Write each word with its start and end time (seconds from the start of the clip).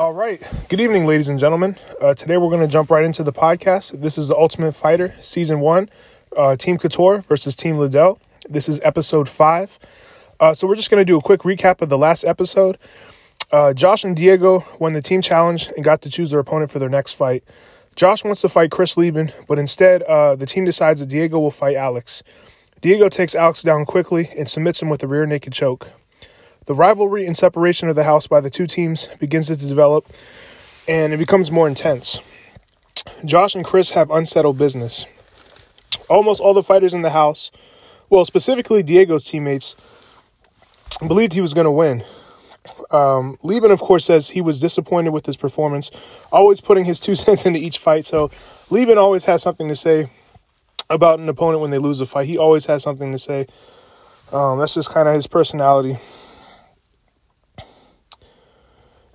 All 0.00 0.14
right. 0.14 0.42
Good 0.70 0.80
evening, 0.80 1.04
ladies 1.04 1.28
and 1.28 1.38
gentlemen. 1.38 1.76
Uh, 2.00 2.14
today 2.14 2.38
we're 2.38 2.48
going 2.48 2.66
to 2.66 2.72
jump 2.72 2.90
right 2.90 3.04
into 3.04 3.22
the 3.22 3.34
podcast. 3.34 4.00
This 4.00 4.16
is 4.16 4.28
the 4.28 4.34
Ultimate 4.34 4.72
Fighter 4.72 5.14
Season 5.20 5.60
1, 5.60 5.90
uh, 6.34 6.56
Team 6.56 6.78
Couture 6.78 7.20
versus 7.20 7.54
Team 7.54 7.76
Liddell. 7.76 8.18
This 8.48 8.66
is 8.66 8.80
episode 8.82 9.28
5. 9.28 9.78
Uh, 10.40 10.54
so 10.54 10.66
we're 10.66 10.74
just 10.74 10.90
going 10.90 11.02
to 11.02 11.04
do 11.04 11.18
a 11.18 11.20
quick 11.20 11.42
recap 11.42 11.82
of 11.82 11.90
the 11.90 11.98
last 11.98 12.24
episode. 12.24 12.78
Uh, 13.52 13.74
Josh 13.74 14.02
and 14.02 14.16
Diego 14.16 14.64
won 14.78 14.94
the 14.94 15.02
team 15.02 15.20
challenge 15.20 15.68
and 15.76 15.84
got 15.84 16.00
to 16.00 16.08
choose 16.08 16.30
their 16.30 16.40
opponent 16.40 16.70
for 16.70 16.78
their 16.78 16.88
next 16.88 17.12
fight. 17.12 17.44
Josh 17.94 18.24
wants 18.24 18.40
to 18.40 18.48
fight 18.48 18.70
Chris 18.70 18.96
Leben, 18.96 19.32
but 19.46 19.58
instead, 19.58 20.02
uh, 20.04 20.34
the 20.34 20.46
team 20.46 20.64
decides 20.64 21.00
that 21.00 21.10
Diego 21.10 21.38
will 21.38 21.50
fight 21.50 21.76
Alex. 21.76 22.22
Diego 22.80 23.10
takes 23.10 23.34
Alex 23.34 23.62
down 23.62 23.84
quickly 23.84 24.30
and 24.38 24.48
submits 24.48 24.80
him 24.80 24.88
with 24.88 25.02
a 25.02 25.06
rear 25.06 25.26
naked 25.26 25.52
choke. 25.52 25.90
The 26.66 26.74
rivalry 26.74 27.26
and 27.26 27.36
separation 27.36 27.88
of 27.88 27.96
the 27.96 28.04
house 28.04 28.26
by 28.26 28.40
the 28.40 28.50
two 28.50 28.66
teams 28.66 29.08
begins 29.18 29.48
to 29.48 29.56
develop 29.56 30.06
and 30.88 31.12
it 31.12 31.18
becomes 31.18 31.50
more 31.50 31.68
intense. 31.68 32.20
Josh 33.24 33.54
and 33.54 33.64
Chris 33.64 33.90
have 33.90 34.10
unsettled 34.10 34.58
business. 34.58 35.06
Almost 36.08 36.40
all 36.40 36.54
the 36.54 36.62
fighters 36.62 36.94
in 36.94 37.02
the 37.02 37.10
house, 37.10 37.50
well, 38.08 38.24
specifically 38.24 38.82
Diego's 38.82 39.24
teammates, 39.24 39.76
believed 41.06 41.32
he 41.32 41.40
was 41.40 41.54
going 41.54 41.64
to 41.64 41.70
win. 41.70 42.04
Um, 42.90 43.38
Leben, 43.42 43.70
of 43.70 43.80
course, 43.80 44.04
says 44.04 44.30
he 44.30 44.40
was 44.40 44.58
disappointed 44.58 45.10
with 45.10 45.26
his 45.26 45.36
performance, 45.36 45.90
always 46.32 46.60
putting 46.60 46.84
his 46.84 46.98
two 46.98 47.14
cents 47.16 47.46
into 47.46 47.60
each 47.60 47.78
fight. 47.78 48.04
So 48.04 48.30
Leben 48.68 48.98
always 48.98 49.24
has 49.26 49.42
something 49.42 49.68
to 49.68 49.76
say 49.76 50.10
about 50.88 51.20
an 51.20 51.28
opponent 51.28 51.60
when 51.60 51.70
they 51.70 51.78
lose 51.78 52.00
a 52.00 52.06
fight. 52.06 52.26
He 52.26 52.36
always 52.36 52.66
has 52.66 52.82
something 52.82 53.12
to 53.12 53.18
say. 53.18 53.46
Um, 54.32 54.58
that's 54.58 54.74
just 54.74 54.90
kind 54.90 55.08
of 55.08 55.14
his 55.14 55.26
personality. 55.26 55.98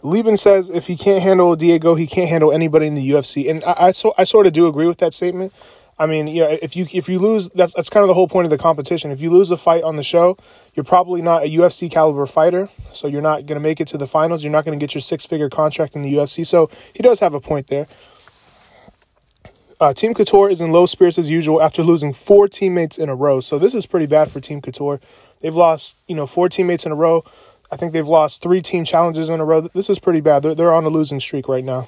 Leben 0.06 0.38
says 0.38 0.70
if 0.70 0.88
he 0.88 0.96
can't 0.96 1.22
handle 1.22 1.56
Diego, 1.56 1.96
he 1.96 2.08
can't 2.08 2.30
handle 2.30 2.52
anybody 2.52 2.88
in 2.88 2.96
the 2.96 3.10
UFC, 3.10 3.50
and 3.50 3.64
I 3.64 3.76
I, 3.88 3.92
so, 3.92 4.14
I 4.18 4.24
sort 4.24 4.48
of 4.48 4.54
do 4.54 4.68
agree 4.68 4.88
with 4.88 5.00
that 5.00 5.14
statement. 5.14 5.54
I 5.98 6.08
mean, 6.08 6.28
yeah, 6.28 6.58
if 6.62 6.76
you 6.76 6.88
if 6.92 7.08
you 7.08 7.20
lose, 7.20 7.50
that's 7.50 7.74
that's 7.74 7.90
kind 7.90 8.04
of 8.04 8.10
the 8.10 8.14
whole 8.14 8.28
point 8.28 8.46
of 8.46 8.50
the 8.50 8.58
competition. 8.58 9.12
If 9.12 9.22
you 9.22 9.32
lose 9.32 9.50
a 9.50 9.58
fight 9.58 9.84
on 9.84 9.96
the 9.96 10.04
show, 10.04 10.38
you're 10.74 10.84
probably 10.84 11.22
not 11.22 11.44
a 11.44 11.48
UFC 11.48 11.90
caliber 11.90 12.26
fighter, 12.26 12.70
so 12.92 13.08
you're 13.08 13.22
not 13.22 13.46
going 13.46 13.56
to 13.56 13.62
make 13.62 13.80
it 13.80 13.88
to 13.90 13.98
the 13.98 14.08
finals. 14.08 14.44
You're 14.44 14.52
not 14.52 14.66
going 14.66 14.78
to 14.78 14.84
get 14.84 14.94
your 14.94 15.02
six 15.02 15.26
figure 15.26 15.50
contract 15.50 15.96
in 15.96 16.02
the 16.02 16.14
UFC. 16.14 16.46
So 16.46 16.70
he 16.94 17.02
does 17.02 17.20
have 17.20 17.34
a 17.34 17.40
point 17.40 17.68
there. 17.68 17.88
Uh, 19.80 19.94
Team 19.94 20.14
Couture 20.14 20.50
is 20.50 20.62
in 20.62 20.72
low 20.72 20.86
spirits 20.86 21.18
as 21.18 21.30
usual 21.30 21.62
after 21.62 21.84
losing 21.84 22.14
four 22.14 22.48
teammates 22.48 22.98
in 22.98 23.10
a 23.10 23.16
row. 23.16 23.40
So 23.42 23.60
this 23.60 23.76
is 23.76 23.86
pretty 23.86 24.06
bad 24.06 24.32
for 24.32 24.40
Team 24.40 24.62
Couture. 24.62 25.02
They've 25.42 25.56
lost, 25.56 25.98
you 26.08 26.16
know, 26.16 26.26
four 26.26 26.48
teammates 26.48 26.86
in 26.86 26.92
a 26.92 26.96
row. 26.96 27.24
I 27.72 27.78
think 27.78 27.94
they've 27.94 28.08
lost 28.08 28.42
three 28.42 28.62
team 28.62 28.84
challenges 28.84 29.30
in 29.30 29.40
a 29.40 29.46
row. 29.46 29.62
This 29.62 29.90
is 29.90 30.00
pretty 30.00 30.22
bad. 30.22 30.44
They're, 30.44 30.56
they're 30.56 30.74
on 30.74 30.86
a 30.86 30.90
losing 30.90 31.20
streak 31.20 31.48
right 31.48 31.64
now. 31.64 31.88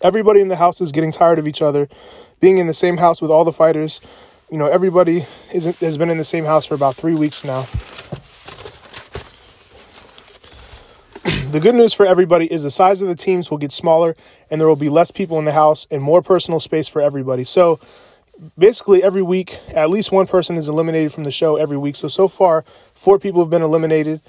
Everybody 0.00 0.40
in 0.40 0.48
the 0.48 0.56
house 0.56 0.80
is 0.80 0.92
getting 0.92 1.12
tired 1.12 1.38
of 1.38 1.48
each 1.48 1.62
other. 1.62 1.88
Being 2.40 2.58
in 2.58 2.66
the 2.66 2.74
same 2.74 2.98
house 2.98 3.20
with 3.20 3.30
all 3.30 3.44
the 3.44 3.52
fighters, 3.52 4.00
you 4.50 4.58
know, 4.58 4.66
everybody 4.66 5.26
is, 5.52 5.64
has 5.78 5.98
been 5.98 6.10
in 6.10 6.18
the 6.18 6.24
same 6.24 6.44
house 6.44 6.66
for 6.66 6.74
about 6.74 6.94
three 6.94 7.14
weeks 7.14 7.44
now. 7.44 7.66
the 11.50 11.60
good 11.60 11.74
news 11.74 11.92
for 11.92 12.06
everybody 12.06 12.50
is 12.52 12.62
the 12.62 12.70
size 12.70 13.02
of 13.02 13.08
the 13.08 13.14
teams 13.14 13.50
will 13.50 13.58
get 13.58 13.72
smaller 13.72 14.16
and 14.50 14.60
there 14.60 14.68
will 14.68 14.76
be 14.76 14.88
less 14.88 15.10
people 15.10 15.38
in 15.38 15.44
the 15.44 15.52
house 15.52 15.86
and 15.90 16.02
more 16.02 16.22
personal 16.22 16.60
space 16.60 16.88
for 16.88 17.02
everybody. 17.02 17.44
So, 17.44 17.80
basically 18.58 19.02
every 19.02 19.22
week 19.22 19.60
at 19.68 19.90
least 19.90 20.12
one 20.12 20.26
person 20.26 20.56
is 20.56 20.68
eliminated 20.68 21.12
from 21.12 21.24
the 21.24 21.30
show 21.30 21.56
every 21.56 21.76
week 21.76 21.94
so 21.94 22.08
so 22.08 22.26
far 22.26 22.64
four 22.94 23.18
people 23.18 23.42
have 23.42 23.50
been 23.50 23.62
eliminated 23.62 24.20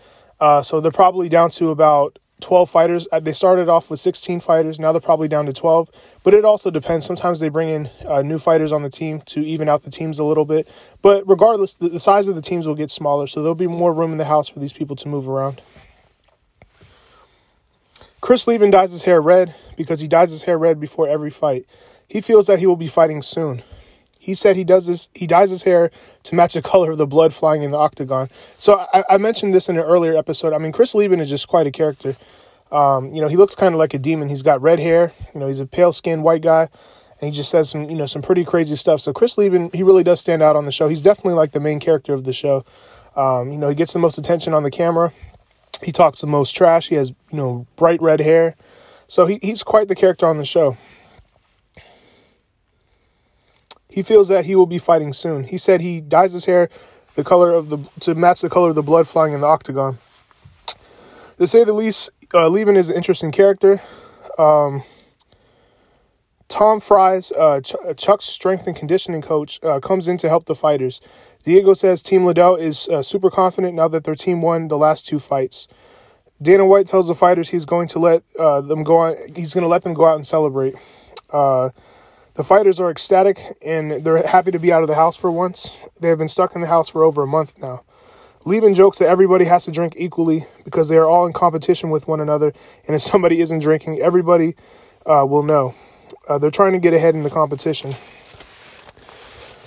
uh, 0.41 0.61
so 0.61 0.81
they're 0.81 0.91
probably 0.91 1.29
down 1.29 1.51
to 1.51 1.69
about 1.69 2.19
12 2.41 2.69
fighters. 2.69 3.07
Uh, 3.11 3.19
they 3.19 3.31
started 3.31 3.69
off 3.69 3.89
with 3.89 3.99
16 3.99 4.39
fighters. 4.39 4.79
Now 4.79 4.91
they're 4.91 4.99
probably 4.99 5.27
down 5.27 5.45
to 5.45 5.53
12. 5.53 5.89
But 6.23 6.33
it 6.33 6.43
also 6.43 6.71
depends. 6.71 7.05
Sometimes 7.05 7.39
they 7.39 7.49
bring 7.49 7.69
in 7.69 7.89
uh, 8.05 8.23
new 8.23 8.39
fighters 8.39 8.71
on 8.71 8.81
the 8.81 8.89
team 8.89 9.21
to 9.27 9.41
even 9.41 9.69
out 9.69 9.83
the 9.83 9.91
teams 9.91 10.19
a 10.19 10.23
little 10.23 10.45
bit. 10.45 10.67
But 11.03 11.23
regardless, 11.27 11.75
the, 11.75 11.89
the 11.89 11.99
size 11.99 12.27
of 12.27 12.35
the 12.35 12.41
teams 12.41 12.67
will 12.67 12.75
get 12.75 12.89
smaller. 12.89 13.27
So 13.27 13.41
there'll 13.41 13.55
be 13.55 13.67
more 13.67 13.93
room 13.93 14.11
in 14.11 14.17
the 14.17 14.25
house 14.25 14.49
for 14.49 14.59
these 14.59 14.73
people 14.73 14.95
to 14.97 15.07
move 15.07 15.29
around. 15.29 15.61
Chris 18.19 18.47
Leben 18.47 18.71
dyes 18.71 18.91
his 18.91 19.03
hair 19.03 19.21
red 19.21 19.55
because 19.77 19.99
he 19.99 20.07
dyes 20.07 20.31
his 20.31 20.43
hair 20.43 20.57
red 20.57 20.79
before 20.79 21.07
every 21.07 21.31
fight. 21.31 21.65
He 22.07 22.19
feels 22.21 22.47
that 22.47 22.59
he 22.59 22.65
will 22.65 22.75
be 22.75 22.87
fighting 22.87 23.21
soon. 23.21 23.63
He 24.21 24.35
said 24.35 24.55
he 24.55 24.63
does 24.63 24.85
this. 24.85 25.09
He 25.15 25.25
dyes 25.25 25.49
his 25.49 25.63
hair 25.63 25.89
to 26.23 26.35
match 26.35 26.53
the 26.53 26.61
color 26.71 26.91
of 26.91 26.99
the 26.99 27.07
blood 27.07 27.33
flying 27.33 27.63
in 27.63 27.71
the 27.71 27.77
octagon. 27.77 28.29
So 28.59 28.85
I, 28.93 29.03
I 29.09 29.17
mentioned 29.17 29.55
this 29.55 29.67
in 29.67 29.77
an 29.77 29.83
earlier 29.83 30.15
episode. 30.15 30.53
I 30.53 30.59
mean, 30.59 30.71
Chris 30.71 30.93
Leben 30.93 31.19
is 31.19 31.27
just 31.27 31.47
quite 31.47 31.65
a 31.65 31.71
character. 31.71 32.15
Um, 32.71 33.11
you 33.15 33.19
know, 33.19 33.27
he 33.27 33.35
looks 33.35 33.55
kind 33.55 33.73
of 33.73 33.79
like 33.79 33.95
a 33.95 33.97
demon. 33.97 34.29
He's 34.29 34.43
got 34.43 34.61
red 34.61 34.79
hair. 34.79 35.11
You 35.33 35.39
know, 35.39 35.47
he's 35.47 35.59
a 35.59 35.65
pale 35.65 35.91
skinned 35.91 36.23
white 36.23 36.43
guy, 36.43 36.69
and 37.19 37.31
he 37.31 37.31
just 37.31 37.49
says 37.49 37.71
some 37.71 37.89
you 37.89 37.95
know 37.95 38.05
some 38.05 38.21
pretty 38.21 38.45
crazy 38.45 38.75
stuff. 38.75 39.01
So 39.01 39.11
Chris 39.11 39.39
Leben, 39.39 39.71
he 39.73 39.81
really 39.81 40.03
does 40.03 40.19
stand 40.19 40.43
out 40.43 40.55
on 40.55 40.65
the 40.65 40.71
show. 40.71 40.87
He's 40.87 41.01
definitely 41.01 41.33
like 41.33 41.51
the 41.51 41.59
main 41.59 41.79
character 41.79 42.13
of 42.13 42.23
the 42.23 42.31
show. 42.31 42.63
Um, 43.15 43.51
you 43.51 43.57
know, 43.57 43.69
he 43.69 43.75
gets 43.75 43.91
the 43.91 43.99
most 43.99 44.19
attention 44.19 44.53
on 44.53 44.61
the 44.61 44.71
camera. 44.71 45.11
He 45.83 45.91
talks 45.91 46.21
the 46.21 46.27
most 46.27 46.51
trash. 46.51 46.89
He 46.89 46.95
has 46.95 47.09
you 47.09 47.37
know 47.37 47.65
bright 47.75 48.01
red 48.03 48.21
hair. 48.21 48.55
So 49.07 49.25
he, 49.25 49.39
he's 49.41 49.63
quite 49.63 49.87
the 49.87 49.95
character 49.95 50.27
on 50.27 50.37
the 50.37 50.45
show. 50.45 50.77
He 53.91 54.01
feels 54.01 54.29
that 54.29 54.45
he 54.45 54.55
will 54.55 54.65
be 54.65 54.77
fighting 54.77 55.13
soon. 55.13 55.43
He 55.43 55.57
said 55.57 55.81
he 55.81 55.99
dyes 55.99 56.31
his 56.31 56.45
hair 56.45 56.69
the 57.15 57.23
color 57.23 57.51
of 57.51 57.69
the 57.69 57.77
to 57.99 58.15
match 58.15 58.41
the 58.41 58.49
color 58.49 58.69
of 58.69 58.75
the 58.75 58.81
blood 58.81 59.07
flying 59.07 59.33
in 59.33 59.41
the 59.41 59.47
octagon. 59.47 59.97
To 61.37 61.47
say 61.47 61.63
the 61.63 61.73
least, 61.73 62.09
uh, 62.33 62.47
Leben 62.47 62.77
is 62.77 62.89
an 62.89 62.95
interesting 62.95 63.31
character. 63.31 63.81
Um, 64.37 64.83
Tom 66.47 66.79
Fries, 66.79 67.31
uh, 67.31 67.61
Ch- 67.61 67.75
uh, 67.85 67.93
Chuck's 67.93 68.25
strength 68.25 68.67
and 68.67 68.75
conditioning 68.75 69.21
coach, 69.21 69.59
uh, 69.63 69.79
comes 69.79 70.07
in 70.07 70.17
to 70.17 70.29
help 70.29 70.45
the 70.45 70.55
fighters. 70.55 71.01
Diego 71.43 71.73
says 71.73 72.01
Team 72.01 72.25
Liddell 72.25 72.55
is 72.55 72.87
uh, 72.89 73.01
super 73.01 73.29
confident 73.29 73.73
now 73.73 73.87
that 73.87 74.03
their 74.03 74.15
team 74.15 74.41
won 74.41 74.67
the 74.67 74.77
last 74.77 75.05
two 75.05 75.17
fights. 75.17 75.67
Dana 76.41 76.65
White 76.65 76.87
tells 76.87 77.07
the 77.07 77.15
fighters 77.15 77.49
he's 77.49 77.65
going 77.65 77.87
to 77.89 77.99
let 77.99 78.23
uh, 78.37 78.61
them 78.61 78.83
go 78.83 78.97
on. 78.97 79.15
He's 79.35 79.53
going 79.53 79.63
to 79.63 79.67
let 79.67 79.83
them 79.83 79.93
go 79.93 80.05
out 80.05 80.15
and 80.15 80.25
celebrate. 80.25 80.75
The 82.33 82.43
fighters 82.43 82.79
are 82.79 82.89
ecstatic 82.89 83.57
and 83.61 84.05
they're 84.05 84.25
happy 84.25 84.51
to 84.51 84.59
be 84.59 84.71
out 84.71 84.81
of 84.81 84.87
the 84.87 84.95
house 84.95 85.17
for 85.17 85.29
once. 85.29 85.77
They 85.99 86.07
have 86.07 86.17
been 86.17 86.29
stuck 86.29 86.55
in 86.55 86.61
the 86.61 86.67
house 86.67 86.89
for 86.89 87.03
over 87.03 87.23
a 87.23 87.27
month 87.27 87.59
now. 87.59 87.83
Leben 88.45 88.73
jokes 88.73 88.97
that 88.99 89.09
everybody 89.09 89.45
has 89.45 89.65
to 89.65 89.71
drink 89.71 89.93
equally 89.97 90.47
because 90.63 90.89
they 90.89 90.97
are 90.97 91.05
all 91.05 91.27
in 91.27 91.33
competition 91.33 91.91
with 91.91 92.07
one 92.07 92.19
another, 92.19 92.53
and 92.87 92.95
if 92.95 93.01
somebody 93.01 93.39
isn't 93.39 93.59
drinking, 93.59 93.99
everybody 93.99 94.55
uh, 95.05 95.25
will 95.27 95.43
know. 95.43 95.75
Uh, 96.27 96.39
they're 96.39 96.49
trying 96.49 96.73
to 96.73 96.79
get 96.79 96.93
ahead 96.93 97.13
in 97.13 97.21
the 97.21 97.29
competition. 97.29 97.93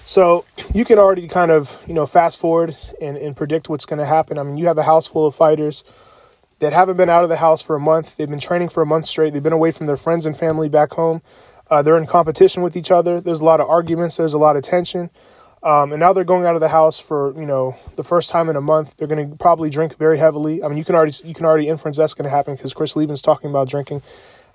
So 0.07 0.45
you 0.75 0.85
can 0.85 0.99
already 0.99 1.29
kind 1.29 1.51
of, 1.51 1.81
you 1.87 1.95
know, 1.95 2.05
fast 2.05 2.39
forward 2.39 2.77
and, 3.01 3.17
and 3.17 3.37
predict 3.37 3.69
what's 3.69 3.87
going 3.87 4.01
to 4.01 4.07
happen. 4.07 4.39
I 4.39 4.43
mean, 4.43 4.57
you 4.57 4.67
have 4.67 4.79
a 4.79 4.83
house 4.83 5.07
full 5.07 5.27
of 5.27 5.35
fighters 5.35 5.85
that 6.59 6.73
haven't 6.73 6.97
been 6.97 7.09
out 7.09 7.23
of 7.23 7.29
the 7.29 7.37
house 7.37 7.63
for 7.63 7.77
a 7.77 7.81
month. 7.81 8.17
They've 8.17 8.29
been 8.29 8.41
training 8.41 8.71
for 8.71 8.83
a 8.83 8.87
month 8.87 9.07
straight. 9.07 9.33
They've 9.33 9.43
been 9.43 9.53
away 9.53 9.71
from 9.71 9.87
their 9.87 9.97
friends 9.97 10.27
and 10.27 10.37
family 10.37 10.69
back 10.69 10.93
home. 10.93 11.23
Uh, 11.71 11.83
they're 11.83 11.99
in 11.99 12.07
competition 12.07 12.63
with 12.63 12.77
each 12.77 12.91
other. 12.91 13.21
There's 13.21 13.41
a 13.41 13.45
lot 13.45 13.61
of 13.61 13.69
arguments. 13.69 14.17
There's 14.17 14.35
a 14.35 14.39
lot 14.39 14.57
of 14.57 14.63
tension. 14.63 15.11
Um, 15.63 15.93
and 15.93 16.01
now 16.01 16.13
they're 16.13 16.25
going 16.25 16.45
out 16.45 16.55
of 16.55 16.61
the 16.61 16.69
house 16.69 17.01
for 17.01 17.33
you 17.41 17.47
know 17.47 17.75
the 17.97 18.05
first 18.05 18.29
time 18.29 18.51
in 18.51 18.57
a 18.57 18.61
month. 18.61 18.97
They're 18.97 19.09
going 19.09 19.31
to 19.31 19.37
probably 19.37 19.71
drink 19.71 19.97
very 19.97 20.19
heavily. 20.19 20.63
I 20.63 20.69
mean, 20.69 20.77
you 20.77 20.85
can 20.85 20.95
already 20.95 21.15
you 21.25 21.33
can 21.33 21.47
already 21.47 21.69
inference 21.69 21.97
that's 21.97 22.13
going 22.13 22.25
to 22.25 22.31
happen 22.31 22.55
because 22.55 22.75
Chris 22.75 22.95
Leben's 22.97 23.23
talking 23.23 23.49
about 23.49 23.69
drinking. 23.69 24.03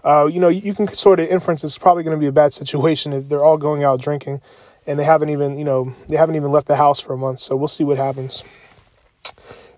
Uh, 0.03 0.29
you 0.31 0.39
know, 0.39 0.47
you 0.47 0.73
can 0.73 0.87
sort 0.87 1.19
of 1.19 1.27
inference 1.27 1.63
it's 1.63 1.79
probably 1.79 2.03
going 2.03 2.15
to 2.15 2.19
be 2.21 2.27
a 2.27 2.31
bad 2.31 2.53
situation 2.53 3.11
if 3.11 3.27
they're 3.27 3.43
all 3.43 3.57
going 3.57 3.83
out 3.83 3.99
drinking, 3.99 4.39
and 4.85 4.99
they 4.99 5.03
haven't 5.03 5.29
even 5.29 5.57
you 5.57 5.65
know 5.65 5.95
they 6.07 6.15
haven't 6.15 6.35
even 6.35 6.51
left 6.51 6.67
the 6.67 6.75
house 6.75 6.99
for 6.99 7.13
a 7.13 7.17
month. 7.17 7.39
So 7.39 7.55
we'll 7.55 7.67
see 7.67 7.83
what 7.83 7.97
happens. 7.97 8.43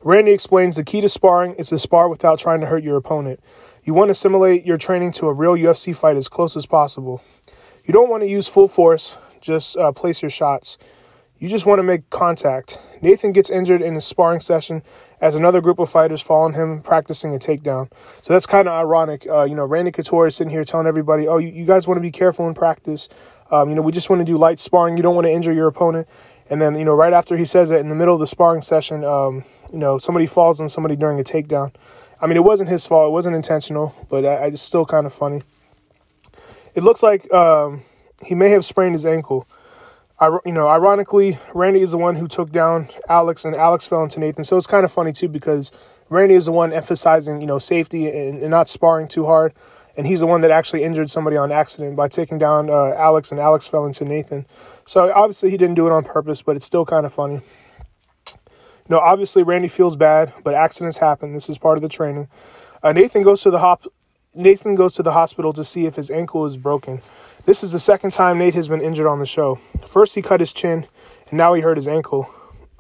Randy 0.04 0.32
explains 0.32 0.76
the 0.76 0.84
key 0.84 1.00
to 1.00 1.08
sparring 1.08 1.54
is 1.56 1.70
to 1.70 1.78
spar 1.78 2.10
without 2.10 2.40
trying 2.40 2.60
to 2.62 2.68
hurt 2.68 2.84
your 2.84 2.98
opponent. 2.98 3.40
You 3.84 3.96
want 3.96 4.10
to 4.10 4.14
simulate 4.14 4.64
your 4.64 4.78
training 4.78 5.12
to 5.14 5.28
a 5.28 5.34
real 5.34 5.56
UFC 5.56 5.96
fight 5.96 6.16
as 6.16 6.28
close 6.28 6.56
as 6.56 6.68
possible. 6.68 7.24
You 7.84 7.94
don't 7.94 8.10
want 8.10 8.22
to 8.22 8.30
use 8.30 8.48
full 8.48 8.68
force, 8.68 9.18
just 9.40 9.76
uh, 9.76 9.92
place 9.92 10.22
your 10.22 10.30
shots. 10.30 10.78
You 11.40 11.50
just 11.50 11.66
want 11.66 11.80
to 11.80 11.84
make 11.84 12.08
contact. 12.12 12.80
Nathan 13.02 13.32
gets 13.32 13.50
injured 13.50 13.82
in 13.82 13.96
a 13.96 14.02
sparring 14.02 14.42
session 14.42 14.84
as 15.20 15.34
another 15.34 15.60
group 15.60 15.80
of 15.80 15.90
fighters 15.90 16.22
fall 16.22 16.44
on 16.44 16.54
him 16.54 16.82
practicing 16.82 17.34
a 17.34 17.40
takedown. 17.40 17.92
So 18.22 18.34
that's 18.34 18.46
kind 18.46 18.68
of 18.68 18.76
ironic. 18.76 19.26
Uh, 19.28 19.46
you 19.46 19.56
know, 19.56 19.66
Randy 19.66 19.92
Couture 19.92 20.28
is 20.28 20.36
sitting 20.36 20.52
here 20.52 20.64
telling 20.64 20.86
everybody, 20.86 21.28
oh, 21.28 21.38
you, 21.38 21.48
you 21.48 21.66
guys 21.66 21.88
want 21.88 21.98
to 21.98 22.02
be 22.02 22.12
careful 22.12 22.48
in 22.48 22.54
practice. 22.54 23.10
Um, 23.50 23.70
you 23.70 23.74
know, 23.74 23.82
we 23.82 23.92
just 23.92 24.12
want 24.12 24.20
to 24.20 24.26
do 24.26 24.38
light 24.38 24.60
sparring. 24.60 24.96
You 24.98 25.02
don't 25.02 25.16
want 25.16 25.26
to 25.26 25.32
injure 25.32 25.52
your 25.52 25.68
opponent. 25.68 26.08
And 26.52 26.62
then, 26.62 26.78
you 26.78 26.86
know, 26.86 26.94
right 26.94 27.14
after 27.14 27.36
he 27.36 27.46
says 27.46 27.70
that 27.70 27.80
in 27.80 27.90
the 27.90 27.96
middle 27.96 28.14
of 28.14 28.20
the 28.20 28.28
sparring 28.28 28.62
session, 28.62 29.04
um, 29.04 29.44
you 29.74 29.80
know, 29.80 29.98
somebody 29.98 30.28
falls 30.28 30.62
on 30.62 30.70
somebody 30.70 30.96
during 30.96 31.20
a 31.20 31.24
takedown. 31.24 31.74
I 32.22 32.28
mean, 32.28 32.38
it 32.38 32.44
wasn't 32.44 32.70
his 32.70 32.86
fault. 32.86 33.10
It 33.10 33.14
wasn't 33.14 33.36
intentional, 33.36 33.96
but 34.08 34.24
I, 34.26 34.36
I, 34.36 34.46
it's 34.48 34.62
still 34.62 34.86
kind 34.86 35.06
of 35.08 35.14
funny. 35.14 35.42
It 36.76 36.84
looks 36.84 37.02
like 37.02 37.32
um, 37.34 37.82
he 38.24 38.36
may 38.36 38.50
have 38.50 38.64
sprained 38.64 38.94
his 38.94 39.06
ankle. 39.06 39.48
I, 40.20 40.38
you 40.46 40.52
know, 40.52 40.68
ironically, 40.68 41.40
Randy 41.56 41.82
is 41.82 41.92
the 41.92 41.98
one 41.98 42.16
who 42.16 42.28
took 42.28 42.52
down 42.52 42.90
Alex, 43.10 43.44
and 43.44 43.56
Alex 43.56 43.88
fell 43.88 44.04
into 44.04 44.20
Nathan. 44.20 44.44
So 44.44 44.56
it's 44.56 44.68
kind 44.68 44.86
of 44.86 44.92
funny 44.92 45.12
too 45.12 45.28
because 45.28 45.72
Randy 46.10 46.36
is 46.36 46.46
the 46.46 46.52
one 46.52 46.72
emphasizing, 46.72 47.42
you 47.42 47.48
know, 47.48 47.58
safety 47.58 48.08
and, 48.08 48.40
and 48.40 48.52
not 48.52 48.70
sparring 48.70 49.08
too 49.08 49.26
hard. 49.26 49.54
And 49.98 50.06
he's 50.06 50.20
the 50.20 50.28
one 50.28 50.42
that 50.42 50.52
actually 50.52 50.84
injured 50.84 51.10
somebody 51.10 51.38
on 51.38 51.52
accident 51.52 51.96
by 51.96 52.08
taking 52.08 52.38
down 52.38 52.70
uh, 52.70 52.94
Alex, 52.96 53.32
and 53.32 53.42
Alex 53.42 53.68
fell 53.68 53.86
into 53.86 54.06
Nathan. 54.06 54.46
So 54.86 55.12
obviously 55.12 55.50
he 55.50 55.58
didn't 55.58 55.76
do 55.76 55.88
it 55.88 55.92
on 55.92 56.04
purpose, 56.04 56.42
but 56.42 56.56
it's 56.56 56.66
still 56.66 56.86
kind 56.86 57.06
of 57.06 57.14
funny. 57.14 57.42
Know, 58.92 59.00
obviously 59.00 59.44
Randy 59.44 59.70
feels 59.70 59.96
bad, 59.96 60.34
but 60.44 60.54
accidents 60.54 60.98
happen. 60.98 61.32
This 61.32 61.48
is 61.48 61.58
part 61.58 61.78
of 61.78 61.82
the 61.82 61.88
training. 61.88 62.28
Uh, 62.84 62.92
Nathan 62.92 63.24
goes 63.24 63.42
to 63.44 63.50
the 63.50 63.60
hop. 63.60 63.86
Nathan 64.36 64.76
goes 64.76 64.96
to 64.96 65.02
the 65.02 65.14
hospital 65.14 65.54
to 65.54 65.64
see 65.64 65.86
if 65.86 65.96
his 65.96 66.12
ankle 66.12 66.46
is 66.46 66.58
broken. 66.58 67.02
This 67.46 67.64
is 67.64 67.72
the 67.72 67.80
second 67.80 68.12
time 68.12 68.38
Nate 68.38 68.54
has 68.54 68.68
been 68.68 68.82
injured 68.82 69.08
on 69.08 69.20
the 69.20 69.26
show. 69.26 69.56
First, 69.88 70.16
he 70.16 70.22
cut 70.22 70.42
his 70.42 70.52
chin, 70.52 70.88
and 71.30 71.38
now 71.38 71.54
he 71.54 71.62
hurt 71.62 71.78
his 71.78 71.88
ankle. 71.88 72.30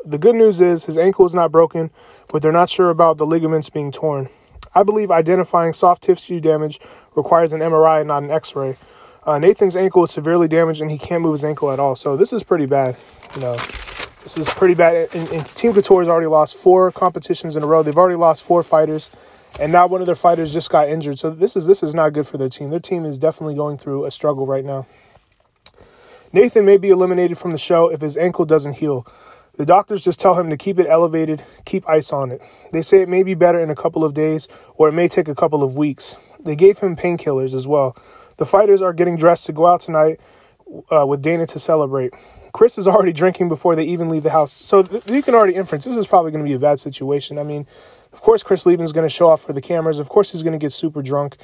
The 0.03 0.17
good 0.17 0.35
news 0.35 0.59
is 0.59 0.83
his 0.83 0.97
ankle 0.97 1.25
is 1.25 1.33
not 1.33 1.49
broken, 1.49 1.91
but 2.27 2.41
they're 2.41 2.51
not 2.51 2.69
sure 2.69 2.89
about 2.89 3.17
the 3.17 3.25
ligaments 3.25 3.69
being 3.69 3.93
torn. 3.93 4.27
I 4.75 4.83
believe 4.83 5.11
identifying 5.11 5.71
soft 5.71 6.03
tissue 6.03 6.41
damage 6.41 6.81
requires 7.15 7.53
an 7.53 7.61
MRI 7.61 8.01
and 8.01 8.09
not 8.09 8.23
an 8.23 8.31
x 8.31 8.53
ray. 8.53 8.75
Uh, 9.25 9.39
Nathan's 9.39 9.77
ankle 9.77 10.03
is 10.03 10.11
severely 10.11 10.49
damaged 10.49 10.81
and 10.81 10.91
he 10.91 10.97
can't 10.97 11.21
move 11.21 11.35
his 11.35 11.45
ankle 11.45 11.71
at 11.71 11.79
all. 11.79 11.95
So 11.95 12.17
this 12.17 12.33
is 12.33 12.43
pretty 12.43 12.65
bad. 12.65 12.97
You 13.35 13.41
know, 13.41 13.57
this 14.23 14.37
is 14.37 14.49
pretty 14.49 14.73
bad. 14.73 15.09
And, 15.13 15.27
and 15.29 15.45
Team 15.55 15.73
Couture 15.73 15.99
has 15.99 16.09
already 16.09 16.27
lost 16.27 16.55
four 16.55 16.91
competitions 16.91 17.55
in 17.55 17.63
a 17.63 17.65
row. 17.65 17.83
They've 17.83 17.97
already 17.97 18.17
lost 18.17 18.43
four 18.43 18.63
fighters, 18.63 19.11
and 19.59 19.71
now 19.71 19.87
one 19.87 20.01
of 20.01 20.05
their 20.05 20.15
fighters 20.15 20.53
just 20.53 20.69
got 20.69 20.89
injured. 20.89 21.19
So 21.19 21.29
this 21.29 21.55
is 21.55 21.67
this 21.67 21.83
is 21.83 21.93
not 21.95 22.13
good 22.13 22.27
for 22.27 22.37
their 22.37 22.49
team. 22.49 22.69
Their 22.69 22.79
team 22.79 23.05
is 23.05 23.19
definitely 23.19 23.55
going 23.55 23.77
through 23.77 24.05
a 24.05 24.11
struggle 24.11 24.45
right 24.45 24.65
now. 24.65 24.87
Nathan 26.33 26.65
may 26.65 26.77
be 26.77 26.89
eliminated 26.89 27.37
from 27.37 27.51
the 27.51 27.57
show 27.57 27.89
if 27.89 28.01
his 28.01 28.15
ankle 28.15 28.45
doesn't 28.45 28.73
heal. 28.73 29.05
The 29.57 29.65
doctors 29.65 30.03
just 30.03 30.19
tell 30.19 30.39
him 30.39 30.49
to 30.49 30.55
keep 30.55 30.79
it 30.79 30.87
elevated, 30.87 31.43
keep 31.65 31.87
ice 31.89 32.13
on 32.13 32.31
it. 32.31 32.41
They 32.71 32.81
say 32.81 33.01
it 33.01 33.09
may 33.09 33.21
be 33.21 33.33
better 33.33 33.59
in 33.59 33.69
a 33.69 33.75
couple 33.75 34.05
of 34.05 34.13
days 34.13 34.47
or 34.75 34.87
it 34.87 34.93
may 34.93 35.09
take 35.09 35.27
a 35.27 35.35
couple 35.35 35.61
of 35.61 35.75
weeks. 35.75 36.15
They 36.39 36.55
gave 36.55 36.79
him 36.79 36.95
painkillers 36.95 37.53
as 37.53 37.67
well. 37.67 37.97
The 38.37 38.45
fighters 38.45 38.81
are 38.81 38.93
getting 38.93 39.17
dressed 39.17 39.45
to 39.47 39.51
go 39.51 39.67
out 39.67 39.81
tonight 39.81 40.21
uh, 40.89 41.05
with 41.05 41.21
Dana 41.21 41.45
to 41.47 41.59
celebrate. 41.59 42.13
Chris 42.53 42.77
is 42.77 42.87
already 42.87 43.13
drinking 43.13 43.49
before 43.49 43.75
they 43.75 43.83
even 43.83 44.09
leave 44.09 44.23
the 44.23 44.29
house. 44.29 44.51
So 44.51 44.83
th- 44.83 45.09
you 45.09 45.21
can 45.21 45.35
already 45.35 45.55
inference 45.55 45.85
this 45.85 45.97
is 45.97 46.07
probably 46.07 46.31
going 46.31 46.43
to 46.43 46.49
be 46.49 46.55
a 46.55 46.59
bad 46.59 46.79
situation. 46.79 47.37
I 47.37 47.43
mean, 47.43 47.65
of 48.13 48.21
course, 48.21 48.43
Chris 48.43 48.65
Leben 48.65 48.83
is 48.83 48.91
going 48.91 49.05
to 49.05 49.09
show 49.09 49.27
off 49.27 49.41
for 49.41 49.53
the 49.53 49.61
cameras. 49.61 49.99
Of 49.99 50.09
course, 50.09 50.31
he's 50.31 50.43
going 50.43 50.53
to 50.53 50.59
get 50.59 50.73
super 50.73 51.01
drunk. 51.01 51.37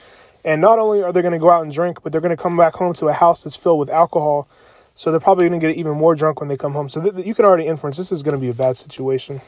And 0.44 0.62
not 0.62 0.80
only 0.80 1.04
are 1.04 1.12
they 1.12 1.22
going 1.22 1.34
to 1.34 1.40
go 1.40 1.50
out 1.50 1.64
and 1.64 1.72
drink, 1.72 2.04
but 2.04 2.12
they're 2.12 2.22
going 2.22 2.36
to 2.36 2.42
come 2.42 2.58
back 2.58 2.76
home 2.76 2.94
to 2.96 3.08
a 3.08 3.14
house 3.14 3.44
that's 3.44 3.56
filled 3.56 3.80
with 3.80 3.90
alcohol. 3.90 4.48
So 4.96 5.12
they're 5.12 5.20
probably 5.20 5.48
going 5.48 5.60
to 5.60 5.68
get 5.68 5.78
even 5.78 5.94
more 5.94 6.16
drunk 6.16 6.40
when 6.40 6.50
they 6.50 6.58
come 6.58 6.74
home. 6.74 6.90
So 6.90 7.02
th- 7.02 7.26
you 7.26 7.36
can 7.36 7.46
already 7.46 7.66
inference 7.66 7.98
this 7.98 8.12
is 8.12 8.24
going 8.24 8.36
to 8.36 8.42
be 8.42 8.50
a 8.50 8.54
bad 8.54 8.78
situation. 8.78 9.42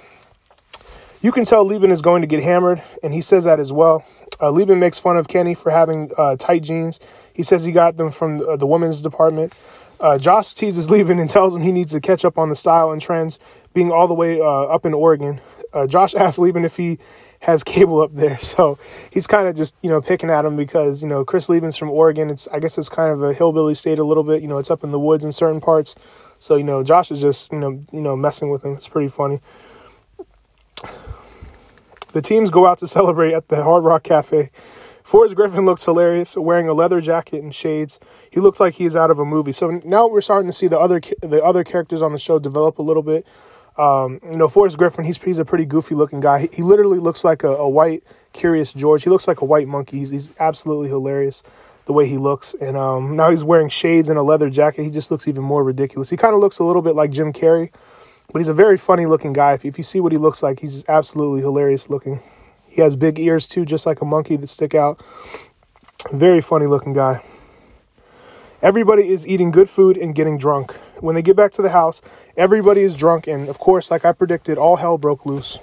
You 1.21 1.31
can 1.31 1.43
tell 1.43 1.65
Leben 1.65 1.91
is 1.91 2.01
going 2.01 2.21
to 2.21 2.27
get 2.27 2.41
hammered, 2.41 2.81
and 3.03 3.13
he 3.13 3.21
says 3.21 3.43
that 3.43 3.59
as 3.59 3.73
well. 3.73 4.05
Uh, 4.41 4.51
Leben 4.51 4.79
makes 4.79 4.99
fun 4.99 5.17
of 5.17 5.27
Kenny 5.27 5.53
for 5.53 5.69
having 5.69 6.11
uh, 6.17 6.37
tight 6.37 6.63
jeans. 6.63 6.99
He 7.35 7.43
says 7.43 7.65
he 7.65 7.73
got 7.73 7.97
them 7.97 8.09
from 8.09 8.39
uh, 8.39 8.55
the 8.55 8.65
women's 8.65 9.01
department. 9.01 9.53
Uh, 9.99 10.17
Josh 10.17 10.53
teases 10.53 10.89
Leben 10.91 11.19
and 11.19 11.29
tells 11.29 11.55
him 11.55 11.61
he 11.61 11.71
needs 11.71 11.91
to 11.91 11.99
catch 11.99 12.25
up 12.25 12.37
on 12.37 12.49
the 12.49 12.55
style 12.55 12.91
and 12.91 13.01
trends, 13.01 13.39
being 13.73 13.91
all 13.91 14.07
the 14.07 14.13
way 14.13 14.39
uh, 14.39 14.43
up 14.43 14.85
in 14.85 14.93
Oregon. 14.93 15.41
Uh, 15.73 15.87
Josh 15.87 16.15
asks 16.15 16.39
Leben 16.39 16.65
if 16.65 16.77
he 16.77 16.99
has 17.41 17.63
cable 17.63 18.01
up 18.01 18.13
there, 18.13 18.37
so 18.39 18.77
he's 19.11 19.27
kind 19.27 19.47
of 19.47 19.55
just 19.55 19.75
you 19.81 19.89
know 19.89 20.01
picking 20.01 20.29
at 20.29 20.45
him 20.45 20.55
because 20.55 21.01
you 21.01 21.07
know 21.07 21.23
Chris 21.23 21.49
Leben's 21.49 21.77
from 21.77 21.89
Oregon. 21.89 22.29
It's 22.29 22.47
I 22.49 22.59
guess 22.59 22.77
it's 22.77 22.89
kind 22.89 23.11
of 23.11 23.23
a 23.23 23.33
hillbilly 23.33 23.75
state 23.75 23.99
a 23.99 24.03
little 24.03 24.23
bit. 24.23 24.41
You 24.41 24.47
know, 24.47 24.57
it's 24.57 24.71
up 24.71 24.83
in 24.83 24.91
the 24.91 24.99
woods 24.99 25.23
in 25.23 25.31
certain 25.31 25.61
parts. 25.61 25.95
So 26.39 26.55
you 26.55 26.63
know, 26.63 26.83
Josh 26.83 27.11
is 27.11 27.21
just 27.21 27.51
you 27.51 27.59
know 27.59 27.83
you 27.91 28.01
know 28.01 28.15
messing 28.15 28.49
with 28.49 28.63
him. 28.63 28.73
It's 28.73 28.87
pretty 28.87 29.09
funny. 29.09 29.41
The 32.11 32.21
teams 32.21 32.49
go 32.49 32.65
out 32.65 32.79
to 32.79 32.87
celebrate 32.87 33.33
at 33.33 33.49
the 33.49 33.63
Hard 33.63 33.83
Rock 33.83 34.03
Cafe. 34.03 34.49
Forrest 35.09 35.33
Griffin 35.33 35.65
looks 35.65 35.83
hilarious, 35.85 36.37
wearing 36.37 36.69
a 36.69 36.73
leather 36.73 37.01
jacket 37.01 37.41
and 37.41 37.53
shades. 37.53 37.99
He 38.29 38.39
looks 38.39 38.59
like 38.59 38.75
he's 38.75 38.95
out 38.95 39.09
of 39.09 39.17
a 39.17 39.25
movie. 39.25 39.51
So 39.51 39.81
now 39.83 40.07
we're 40.07 40.21
starting 40.21 40.47
to 40.47 40.53
see 40.53 40.67
the 40.67 40.77
other 40.77 41.01
the 41.23 41.43
other 41.43 41.63
characters 41.63 42.03
on 42.03 42.11
the 42.11 42.19
show 42.19 42.37
develop 42.37 42.77
a 42.77 42.83
little 42.83 43.01
bit. 43.01 43.25
Um, 43.75 44.19
you 44.23 44.37
know, 44.37 44.47
Forrest 44.47 44.77
Griffin, 44.77 45.05
he's 45.05 45.19
he's 45.19 45.39
a 45.39 45.45
pretty 45.45 45.65
goofy 45.65 45.95
looking 45.95 46.19
guy. 46.19 46.41
He, 46.41 46.49
he 46.57 46.61
literally 46.61 46.99
looks 46.99 47.23
like 47.23 47.43
a, 47.43 47.47
a, 47.47 47.67
white 47.67 48.03
Curious 48.33 48.71
George. 48.71 49.03
He 49.03 49.09
looks 49.09 49.27
like 49.27 49.41
a 49.41 49.45
white 49.45 49.67
monkey. 49.67 49.97
He's, 49.97 50.11
he's 50.11 50.31
absolutely 50.37 50.89
hilarious 50.89 51.41
the 51.85 51.93
way 51.93 52.05
he 52.05 52.19
looks. 52.19 52.53
And 52.61 52.77
um, 52.77 53.15
now 53.15 53.31
he's 53.31 53.43
wearing 53.43 53.69
shades 53.69 54.11
and 54.11 54.19
a 54.19 54.21
leather 54.21 54.51
jacket. 54.51 54.83
He 54.83 54.91
just 54.91 55.09
looks 55.09 55.27
even 55.27 55.43
more 55.43 55.63
ridiculous. 55.63 56.11
He 56.11 56.17
kind 56.17 56.35
of 56.35 56.39
looks 56.39 56.59
a 56.59 56.63
little 56.63 56.83
bit 56.83 56.93
like 56.93 57.09
Jim 57.09 57.33
Carrey, 57.33 57.71
but 58.31 58.37
he's 58.41 58.47
a 58.47 58.53
very 58.53 58.77
funny 58.77 59.07
looking 59.07 59.33
guy. 59.33 59.53
If, 59.53 59.65
if 59.65 59.79
you 59.79 59.83
see 59.83 60.01
what 60.01 60.11
he 60.11 60.19
looks 60.19 60.43
like, 60.43 60.59
he's 60.59 60.87
absolutely 60.87 61.41
hilarious 61.41 61.89
looking. 61.89 62.21
He 62.69 62.81
has 62.81 62.95
big 62.95 63.19
ears 63.19 63.47
too, 63.47 63.65
just 63.65 63.85
like 63.85 64.01
a 64.01 64.05
monkey 64.05 64.35
that 64.35 64.47
stick 64.47 64.75
out. 64.75 65.01
Very 66.11 66.39
funny 66.39 66.65
looking 66.67 66.93
guy. 66.93 67.23
Everybody 68.61 69.09
is 69.09 69.27
eating 69.27 69.51
good 69.51 69.69
food 69.69 69.97
and 69.97 70.13
getting 70.13 70.37
drunk. 70.37 70.73
When 70.99 71.15
they 71.15 71.21
get 71.21 71.35
back 71.35 71.51
to 71.53 71.61
the 71.61 71.69
house, 71.69 72.01
everybody 72.35 72.81
is 72.81 72.95
drunk, 72.95 73.25
and 73.25 73.47
of 73.47 73.57
course, 73.57 73.89
like 73.89 74.03
I 74.03 74.11
predicted, 74.11 74.57
all 74.57 74.75
hell 74.75 74.97
broke 74.97 75.25
loose. 75.25 75.59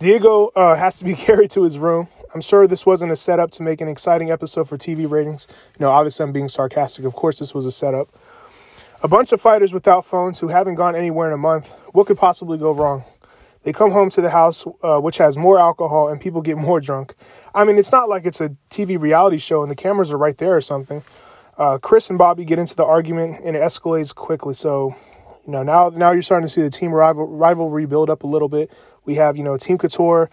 Diego 0.00 0.50
uh, 0.56 0.74
has 0.74 0.98
to 0.98 1.04
be 1.04 1.14
carried 1.26 1.50
to 1.50 1.62
his 1.62 1.78
room. 1.78 2.08
I'm 2.34 2.40
sure 2.40 2.66
this 2.66 2.84
wasn't 2.84 3.12
a 3.12 3.16
setup 3.16 3.52
to 3.52 3.62
make 3.62 3.80
an 3.80 3.88
exciting 3.88 4.30
episode 4.32 4.68
for 4.68 4.76
TV 4.76 5.08
ratings. 5.08 5.46
Know, 5.78 5.90
obviously, 5.90 6.24
I'm 6.24 6.32
being 6.32 6.48
sarcastic. 6.48 7.04
Of 7.04 7.14
course, 7.14 7.38
this 7.38 7.54
was 7.54 7.64
a 7.64 7.70
setup. 7.70 8.08
A 9.04 9.08
bunch 9.08 9.30
of 9.30 9.40
fighters 9.40 9.72
without 9.72 10.04
phones 10.04 10.40
who 10.40 10.48
haven't 10.48 10.74
gone 10.74 10.96
anywhere 10.96 11.28
in 11.28 11.34
a 11.34 11.38
month. 11.38 11.72
What 11.92 12.08
could 12.08 12.18
possibly 12.18 12.58
go 12.58 12.72
wrong? 12.72 13.04
They 13.64 13.72
come 13.72 13.90
home 13.90 14.10
to 14.10 14.20
the 14.20 14.30
house, 14.30 14.64
uh, 14.82 15.00
which 15.00 15.18
has 15.18 15.36
more 15.36 15.58
alcohol, 15.58 16.08
and 16.08 16.20
people 16.20 16.42
get 16.42 16.58
more 16.58 16.80
drunk. 16.80 17.14
I 17.54 17.64
mean, 17.64 17.78
it's 17.78 17.92
not 17.92 18.08
like 18.08 18.26
it's 18.26 18.40
a 18.40 18.50
TV 18.70 19.00
reality 19.00 19.38
show 19.38 19.62
and 19.62 19.70
the 19.70 19.74
cameras 19.74 20.12
are 20.12 20.18
right 20.18 20.36
there 20.36 20.54
or 20.54 20.60
something. 20.60 21.02
Uh, 21.56 21.78
Chris 21.78 22.10
and 22.10 22.18
Bobby 22.18 22.44
get 22.44 22.58
into 22.58 22.76
the 22.76 22.84
argument, 22.84 23.40
and 23.44 23.56
it 23.56 23.62
escalates 23.62 24.14
quickly. 24.14 24.54
So, 24.54 24.94
you 25.46 25.52
know, 25.52 25.62
now 25.62 25.88
now 25.88 26.10
you're 26.10 26.22
starting 26.22 26.46
to 26.46 26.52
see 26.52 26.62
the 26.62 26.70
team 26.70 26.92
rival, 26.92 27.26
rivalry 27.26 27.86
build 27.86 28.10
up 28.10 28.22
a 28.22 28.26
little 28.26 28.48
bit. 28.48 28.70
We 29.04 29.14
have, 29.14 29.36
you 29.36 29.44
know, 29.44 29.56
Team 29.56 29.78
Couture 29.78 30.30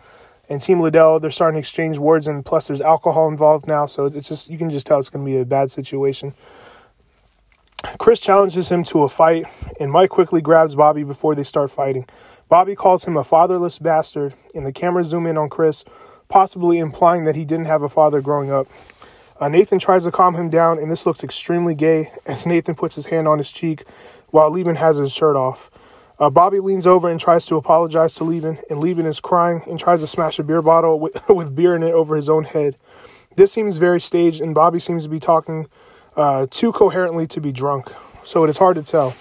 and 0.49 0.59
Team 0.59 0.79
Liddell. 0.81 1.19
They're 1.19 1.31
starting 1.31 1.55
to 1.55 1.59
exchange 1.59 1.99
words, 1.99 2.27
and 2.27 2.43
plus 2.43 2.67
there's 2.67 2.81
alcohol 2.81 3.27
involved 3.29 3.67
now. 3.67 3.85
So 3.85 4.07
it's 4.07 4.27
just 4.27 4.49
you 4.49 4.57
can 4.57 4.69
just 4.69 4.87
tell 4.87 4.99
it's 4.99 5.09
going 5.09 5.23
to 5.25 5.31
be 5.31 5.37
a 5.37 5.45
bad 5.45 5.71
situation. 5.71 6.33
Chris 7.97 8.19
challenges 8.19 8.71
him 8.71 8.83
to 8.85 9.03
a 9.03 9.09
fight, 9.09 9.45
and 9.79 9.91
Mike 9.91 10.09
quickly 10.09 10.41
grabs 10.41 10.75
Bobby 10.75 11.03
before 11.03 11.35
they 11.35 11.43
start 11.43 11.71
fighting. 11.71 12.05
Bobby 12.51 12.75
calls 12.75 13.05
him 13.05 13.15
a 13.15 13.23
fatherless 13.23 13.79
bastard, 13.79 14.33
and 14.53 14.65
the 14.65 14.73
cameras 14.73 15.07
zoom 15.07 15.25
in 15.25 15.37
on 15.37 15.47
Chris, 15.47 15.85
possibly 16.27 16.79
implying 16.79 17.23
that 17.23 17.37
he 17.37 17.45
didn't 17.45 17.67
have 17.67 17.81
a 17.81 17.87
father 17.87 18.19
growing 18.19 18.51
up. 18.51 18.67
Uh, 19.39 19.47
Nathan 19.47 19.79
tries 19.79 20.03
to 20.03 20.11
calm 20.11 20.35
him 20.35 20.49
down, 20.49 20.77
and 20.77 20.91
this 20.91 21.05
looks 21.05 21.23
extremely 21.23 21.73
gay 21.73 22.11
as 22.25 22.45
Nathan 22.45 22.75
puts 22.75 22.95
his 22.95 23.05
hand 23.05 23.25
on 23.25 23.37
his 23.37 23.53
cheek 23.53 23.87
while 24.31 24.51
Leben 24.51 24.75
has 24.75 24.97
his 24.97 25.13
shirt 25.13 25.37
off. 25.37 25.71
Uh, 26.19 26.29
Bobby 26.29 26.59
leans 26.59 26.85
over 26.85 27.09
and 27.09 27.21
tries 27.21 27.45
to 27.45 27.55
apologize 27.55 28.15
to 28.15 28.25
Leben, 28.25 28.57
and 28.69 28.81
Leben 28.81 29.05
is 29.05 29.21
crying 29.21 29.61
and 29.65 29.79
tries 29.79 30.01
to 30.01 30.07
smash 30.07 30.37
a 30.37 30.43
beer 30.43 30.61
bottle 30.61 30.99
with, 30.99 31.23
with 31.29 31.55
beer 31.55 31.73
in 31.73 31.83
it 31.83 31.93
over 31.93 32.17
his 32.17 32.29
own 32.29 32.43
head. 32.43 32.75
This 33.37 33.53
seems 33.53 33.77
very 33.77 34.01
staged, 34.01 34.41
and 34.41 34.53
Bobby 34.53 34.79
seems 34.79 35.05
to 35.05 35.09
be 35.09 35.21
talking 35.21 35.67
uh, 36.17 36.47
too 36.51 36.73
coherently 36.73 37.27
to 37.27 37.39
be 37.39 37.53
drunk, 37.53 37.93
so 38.25 38.43
it 38.43 38.49
is 38.49 38.57
hard 38.57 38.75
to 38.75 38.83
tell. 38.83 39.15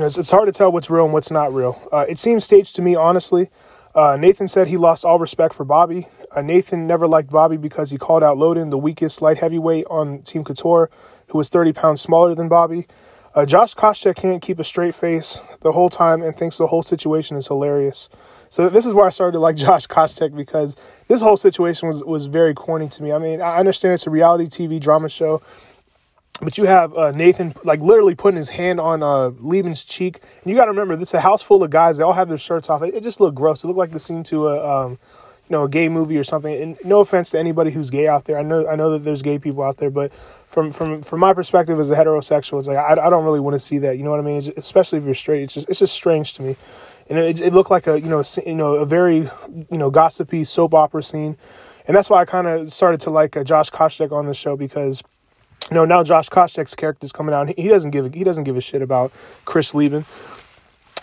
You 0.00 0.04
know, 0.04 0.06
it's, 0.06 0.16
it's 0.16 0.30
hard 0.30 0.46
to 0.46 0.52
tell 0.52 0.72
what's 0.72 0.88
real 0.88 1.04
and 1.04 1.12
what's 1.12 1.30
not 1.30 1.52
real. 1.52 1.78
Uh, 1.92 2.06
it 2.08 2.18
seems 2.18 2.42
staged 2.42 2.74
to 2.76 2.80
me, 2.80 2.96
honestly. 2.96 3.50
Uh, 3.94 4.16
Nathan 4.18 4.48
said 4.48 4.68
he 4.68 4.78
lost 4.78 5.04
all 5.04 5.18
respect 5.18 5.52
for 5.52 5.66
Bobby. 5.66 6.08
Uh, 6.34 6.40
Nathan 6.40 6.86
never 6.86 7.06
liked 7.06 7.28
Bobby 7.28 7.58
because 7.58 7.90
he 7.90 7.98
called 7.98 8.22
out 8.22 8.38
Lodune, 8.38 8.70
the 8.70 8.78
weakest 8.78 9.20
light 9.20 9.36
heavyweight 9.36 9.84
on 9.90 10.22
Team 10.22 10.42
Couture, 10.42 10.88
who 11.28 11.36
was 11.36 11.50
30 11.50 11.74
pounds 11.74 12.00
smaller 12.00 12.34
than 12.34 12.48
Bobby. 12.48 12.86
Uh, 13.34 13.44
Josh 13.44 13.74
Koscheck 13.74 14.16
can't 14.16 14.40
keep 14.40 14.58
a 14.58 14.64
straight 14.64 14.94
face 14.94 15.38
the 15.60 15.72
whole 15.72 15.90
time 15.90 16.22
and 16.22 16.34
thinks 16.34 16.56
the 16.56 16.68
whole 16.68 16.82
situation 16.82 17.36
is 17.36 17.48
hilarious. 17.48 18.08
So 18.48 18.70
this 18.70 18.86
is 18.86 18.94
where 18.94 19.06
I 19.06 19.10
started 19.10 19.32
to 19.32 19.38
like 19.38 19.56
Josh 19.66 19.86
Koscheck 19.86 20.34
because 20.34 20.76
this 21.08 21.20
whole 21.20 21.36
situation 21.36 21.88
was 21.88 22.02
was 22.02 22.24
very 22.24 22.54
corny 22.54 22.88
to 22.88 23.02
me. 23.02 23.12
I 23.12 23.18
mean, 23.18 23.42
I 23.42 23.58
understand 23.58 23.94
it's 23.94 24.06
a 24.06 24.10
reality 24.10 24.46
TV 24.46 24.80
drama 24.80 25.10
show, 25.10 25.42
but 26.40 26.58
you 26.58 26.64
have 26.64 26.94
uh, 26.94 27.12
Nathan 27.12 27.54
like 27.64 27.80
literally 27.80 28.14
putting 28.14 28.36
his 28.36 28.50
hand 28.50 28.80
on 28.80 29.02
uh, 29.02 29.30
Leben's 29.38 29.84
cheek, 29.84 30.20
and 30.42 30.50
you 30.50 30.56
got 30.56 30.66
to 30.66 30.70
remember 30.70 30.96
this 30.96 31.10
is 31.10 31.14
a 31.14 31.20
house 31.20 31.42
full 31.42 31.62
of 31.62 31.70
guys. 31.70 31.98
They 31.98 32.04
all 32.04 32.14
have 32.14 32.28
their 32.28 32.38
shirts 32.38 32.70
off. 32.70 32.82
It, 32.82 32.94
it 32.94 33.02
just 33.02 33.20
looked 33.20 33.36
gross. 33.36 33.64
It 33.64 33.66
looked 33.66 33.78
like 33.78 33.90
the 33.90 34.00
scene 34.00 34.22
to 34.24 34.48
a 34.48 34.84
um, 34.84 34.92
you 34.92 35.50
know 35.50 35.64
a 35.64 35.68
gay 35.68 35.88
movie 35.88 36.16
or 36.16 36.24
something. 36.24 36.54
And 36.60 36.76
no 36.84 37.00
offense 37.00 37.30
to 37.30 37.38
anybody 37.38 37.70
who's 37.70 37.90
gay 37.90 38.08
out 38.08 38.24
there. 38.24 38.38
I 38.38 38.42
know 38.42 38.66
I 38.66 38.76
know 38.76 38.90
that 38.90 39.00
there's 39.00 39.22
gay 39.22 39.38
people 39.38 39.62
out 39.62 39.76
there, 39.76 39.90
but 39.90 40.12
from 40.14 40.70
from 40.70 41.02
from 41.02 41.20
my 41.20 41.32
perspective 41.34 41.78
as 41.78 41.90
a 41.90 41.96
heterosexual, 41.96 42.58
it's 42.58 42.68
like 42.68 42.78
I, 42.78 42.92
I 42.92 43.10
don't 43.10 43.24
really 43.24 43.40
want 43.40 43.54
to 43.54 43.60
see 43.60 43.78
that. 43.78 43.98
You 43.98 44.04
know 44.04 44.10
what 44.10 44.20
I 44.20 44.22
mean? 44.22 44.36
It's, 44.36 44.48
especially 44.48 44.98
if 44.98 45.04
you're 45.04 45.14
straight, 45.14 45.42
it's 45.42 45.54
just 45.54 45.68
it's 45.68 45.78
just 45.78 45.94
strange 45.94 46.34
to 46.34 46.42
me 46.42 46.56
and 47.10 47.18
it, 47.18 47.40
it 47.40 47.52
looked 47.52 47.70
like 47.70 47.86
a 47.88 48.00
you 48.00 48.08
know 48.08 48.22
you 48.46 48.54
know 48.54 48.76
a 48.76 48.86
very 48.86 49.16
you 49.18 49.66
know 49.78 49.90
gossipy 49.90 50.44
soap 50.44 50.72
opera 50.72 51.02
scene, 51.02 51.36
and 51.86 51.96
that's 51.96 52.08
why 52.08 52.20
I 52.20 52.24
kind 52.24 52.46
of 52.46 52.72
started 52.72 53.00
to 53.00 53.10
like 53.10 53.36
uh, 53.36 53.44
Josh 53.44 53.68
Koscheck 53.70 54.16
on 54.16 54.26
the 54.26 54.34
show 54.34 54.56
because 54.56 55.02
know 55.70 55.84
now 55.84 56.02
Josh 56.02 56.28
Koscheck's 56.28 56.74
character 56.74 57.04
is 57.04 57.12
coming 57.12 57.34
out. 57.34 57.48
he 57.56 57.68
doesn't 57.68 57.90
give 57.90 58.06
a, 58.06 58.08
he 58.10 58.24
doesn't 58.24 58.44
give 58.44 58.56
a 58.56 58.60
shit 58.60 58.82
about 58.82 59.12
Chris 59.44 59.74
Leben. 59.74 60.04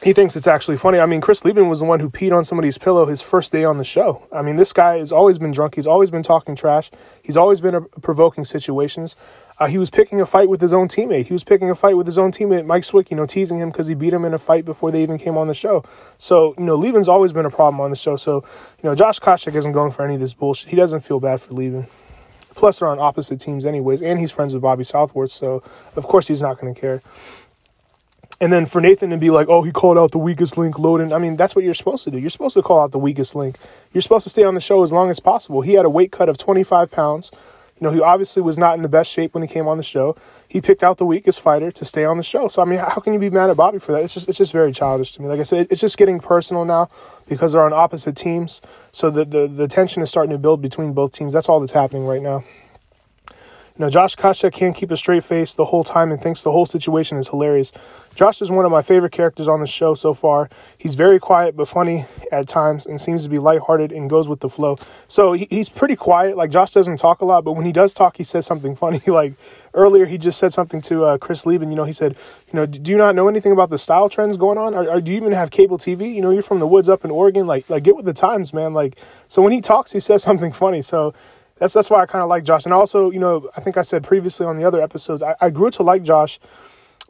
he 0.04 0.14
thinks 0.14 0.36
it's 0.36 0.48
actually 0.48 0.78
funny. 0.78 1.00
I 1.00 1.06
mean, 1.06 1.22
Chris 1.22 1.44
Leben 1.44 1.70
was 1.70 1.80
the 1.80 1.86
one 1.86 2.00
who 2.00 2.10
peed 2.10 2.36
on 2.36 2.44
somebody's 2.46 2.78
pillow 2.78 3.06
his 3.06 3.22
first 3.22 3.52
day 3.52 3.64
on 3.64 3.78
the 3.78 3.84
show. 3.84 4.28
I 4.32 4.42
mean, 4.42 4.56
this 4.56 4.74
guy 4.74 4.98
has 5.00 5.12
always 5.12 5.38
been 5.38 5.52
drunk. 5.52 5.76
He's 5.76 5.88
always 5.88 6.12
been 6.12 6.24
talking 6.24 6.56
trash. 6.56 6.92
He's 7.24 7.38
always 7.38 7.62
been 7.62 7.86
provoking 8.02 8.46
situations. 8.46 9.16
Uh, 9.60 9.68
he 9.68 9.80
was 9.80 9.90
picking 9.90 10.22
a 10.22 10.26
fight 10.26 10.50
with 10.50 10.62
his 10.62 10.72
own 10.72 10.88
teammate. 10.88 11.26
He 11.26 11.34
was 11.34 11.44
picking 11.44 11.70
a 11.70 11.76
fight 11.76 11.98
with 11.98 12.06
his 12.06 12.20
own 12.20 12.32
teammate, 12.32 12.66
Mike 12.66 12.84
Swick, 12.84 13.10
you 13.10 13.18
know, 13.18 13.26
teasing 13.26 13.58
him 13.58 13.70
because 13.70 13.88
he 13.88 13.96
beat 13.96 14.14
him 14.14 14.24
in 14.24 14.34
a 14.34 14.38
fight 14.38 14.66
before 14.66 14.92
they 14.92 15.02
even 15.02 15.18
came 15.18 15.36
on 15.36 15.48
the 15.48 15.56
show. 15.56 15.84
So, 16.20 16.54
you 16.60 16.64
know, 16.64 16.76
Leben's 16.76 17.08
always 17.10 17.34
been 17.34 17.46
a 17.46 17.50
problem 17.50 17.82
on 17.82 17.90
the 17.90 17.96
show. 17.96 18.18
So, 18.18 18.44
you 18.84 18.90
know, 18.90 18.94
Josh 18.94 19.20
Koscheck 19.20 19.56
isn't 19.56 19.72
going 19.72 19.92
for 19.92 20.04
any 20.04 20.14
of 20.14 20.20
this 20.20 20.36
bullshit. 20.36 20.70
He 20.70 20.76
doesn't 20.76 21.00
feel 21.00 21.20
bad 21.20 21.42
for 21.42 21.56
Leben. 21.56 21.88
Plus, 22.58 22.80
they're 22.80 22.90
on 22.90 23.00
opposite 23.00 23.40
teams 23.40 23.66
anyways, 23.66 24.02
and 24.02 24.20
he's 24.20 24.32
friends 24.32 24.54
with 24.54 24.64
Bobby 24.64 24.84
Southworth, 24.84 25.32
so 25.32 25.64
of 25.96 26.08
course 26.08 26.28
he's 26.28 26.42
not 26.42 26.60
going 26.60 26.74
to 26.74 26.82
care. 26.82 27.02
And 28.42 28.52
then 28.52 28.66
for 28.66 28.82
Nathan 28.82 29.12
to 29.12 29.18
be 29.18 29.30
like, 29.30 29.48
oh, 29.48 29.62
he 29.62 29.72
called 29.72 29.98
out 29.98 30.12
the 30.12 30.18
weakest 30.18 30.58
link, 30.58 30.78
loading. 30.78 31.14
I 31.14 31.20
mean, 31.20 31.38
that's 31.38 31.56
what 31.56 31.64
you're 31.64 31.74
supposed 31.74 32.04
to 32.04 32.12
do. 32.12 32.18
You're 32.18 32.30
supposed 32.30 32.56
to 32.56 32.62
call 32.62 32.82
out 32.82 32.92
the 32.92 33.00
weakest 33.00 33.36
link. 33.36 33.58
You're 33.94 34.02
supposed 34.02 34.24
to 34.24 34.30
stay 34.30 34.44
on 34.44 34.54
the 34.54 34.62
show 34.62 34.84
as 34.84 34.92
long 34.92 35.10
as 35.10 35.20
possible. 35.20 35.62
He 35.62 35.74
had 35.74 35.86
a 35.86 35.90
weight 35.90 36.12
cut 36.12 36.30
of 36.30 36.38
25 36.38 36.92
pounds. 36.92 37.32
You 37.80 37.88
know, 37.88 37.94
he 37.94 38.02
obviously 38.02 38.42
was 38.42 38.58
not 38.58 38.76
in 38.76 38.82
the 38.82 38.90
best 38.90 39.12
shape 39.12 39.34
when 39.34 39.44
he 39.44 39.48
came 39.48 39.68
on 39.68 39.78
the 39.78 39.84
show. 39.84 40.16
He 40.48 40.62
picked 40.62 40.84
out 40.84 40.98
the 40.98 41.06
weakest 41.06 41.42
fighter 41.42 41.70
to 41.72 41.86
stay 41.86 42.06
on 42.06 42.18
the 42.18 42.24
show. 42.24 42.48
So 42.48 42.62
I 42.62 42.66
mean, 42.66 42.80
how 42.80 43.00
can 43.00 43.14
you 43.14 43.20
be 43.20 43.30
mad 43.30 43.50
at 43.50 43.58
Bobby 43.58 43.80
for 43.80 43.92
that? 43.92 44.04
It's 44.04 44.14
just 44.14 44.28
it's 44.28 44.38
just 44.38 44.54
very 44.54 44.72
childish 44.72 45.14
to 45.14 45.22
me. 45.22 45.28
Like 45.28 45.40
I 45.40 45.44
said, 45.44 45.68
it's 45.70 45.82
just 45.82 45.98
getting 45.98 46.20
personal 46.20 46.66
now 46.66 46.90
because 47.28 47.54
they're 47.54 47.64
on 47.64 47.74
opposite 47.74 48.16
teams. 48.16 48.62
So 48.92 49.10
the 49.10 49.26
the, 49.26 49.48
the 49.48 49.68
tension 49.68 50.02
is 50.02 50.10
starting 50.10 50.32
to 50.32 50.38
build 50.38 50.62
between 50.62 50.94
both 50.94 51.12
teams. 51.12 51.34
That's 51.34 51.50
all 51.50 51.60
that's 51.60 51.74
happening 51.74 52.06
right 52.06 52.22
now. 52.22 52.44
Know, 53.80 53.90
Josh 53.90 54.16
Koscheck 54.16 54.54
can't 54.54 54.76
keep 54.76 54.90
a 54.90 54.98
straight 54.98 55.24
face 55.24 55.54
the 55.54 55.66
whole 55.66 55.84
time 55.84 56.12
and 56.12 56.20
thinks 56.20 56.42
the 56.42 56.52
whole 56.52 56.66
situation 56.66 57.18
is 57.18 57.28
hilarious. 57.28 57.72
Josh 58.16 58.42
is 58.42 58.50
one 58.50 58.66
of 58.66 58.72
my 58.72 58.82
favorite 58.82 59.12
characters 59.12 59.48
on 59.48 59.60
the 59.60 59.68
show 59.68 59.94
so 59.94 60.16
far. 60.16 60.50
He's 60.80 60.96
very 60.96 61.20
quiet 61.20 61.56
but 61.56 61.68
funny 61.68 62.06
at 62.32 62.48
times 62.48 62.88
and 62.88 63.00
seems 63.00 63.24
to 63.24 63.30
be 63.30 63.38
lighthearted 63.38 63.92
and 63.92 64.10
goes 64.10 64.28
with 64.28 64.40
the 64.40 64.50
flow. 64.50 64.78
So 65.08 65.34
he, 65.34 65.48
he's 65.52 65.70
pretty 65.70 65.96
quiet. 65.96 66.36
Like 66.36 66.50
Josh 66.50 66.72
doesn't 66.72 66.98
talk 66.98 67.22
a 67.22 67.26
lot, 67.26 67.44
but 67.44 67.52
when 67.52 67.66
he 67.68 67.72
does 67.72 67.94
talk, 67.94 68.18
he 68.18 68.24
says 68.24 68.48
something 68.48 68.76
funny. 68.76 69.00
like 69.08 69.34
earlier, 69.76 70.08
he 70.08 70.18
just 70.18 70.40
said 70.40 70.54
something 70.54 70.82
to 70.82 71.04
uh, 71.04 71.18
Chris 71.20 71.46
Leben. 71.46 71.70
You 71.70 71.76
know, 71.76 71.84
he 71.84 71.94
said, 71.94 72.16
"You 72.48 72.54
know, 72.54 72.66
do 72.66 72.92
you 72.92 72.98
not 72.98 73.14
know 73.14 73.28
anything 73.28 73.52
about 73.52 73.70
the 73.70 73.78
style 73.78 74.10
trends 74.10 74.38
going 74.38 74.58
on? 74.58 74.74
Or, 74.74 74.90
or 74.90 75.02
do 75.02 75.12
you 75.12 75.18
even 75.18 75.34
have 75.34 75.52
cable 75.52 75.78
TV? 75.78 76.16
You 76.16 76.22
know, 76.22 76.32
you're 76.32 76.42
from 76.42 76.58
the 76.58 76.68
woods 76.68 76.90
up 76.90 77.06
in 77.06 77.12
Oregon. 77.12 77.46
Like, 77.46 77.70
like 77.70 77.84
get 77.84 77.96
with 77.96 78.06
the 78.06 78.14
times, 78.14 78.54
man. 78.54 78.74
Like, 78.74 78.98
so 79.28 79.44
when 79.44 79.54
he 79.54 79.62
talks, 79.62 79.92
he 79.92 80.00
says 80.00 80.24
something 80.24 80.52
funny. 80.52 80.82
So 80.82 81.14
that's 81.60 81.74
that's 81.74 81.90
why 81.90 82.02
I 82.02 82.06
kind 82.06 82.24
of 82.24 82.30
like 82.30 82.44
Josh. 82.44 82.66
And 82.66 82.74
also, 82.74 83.12
you 83.12 83.20
know, 83.20 83.50
I 83.56 83.62
think 83.62 83.78
I 83.78 83.82
said 83.82 84.04
previously 84.04 84.46
on 84.46 84.58
the 84.58 84.64
other 84.64 84.82
episodes, 84.82 85.24
I, 85.24 85.36
I 85.42 85.50
grew 85.50 85.70
to 85.72 85.84
like 85.84 86.04
Josh 86.04 86.40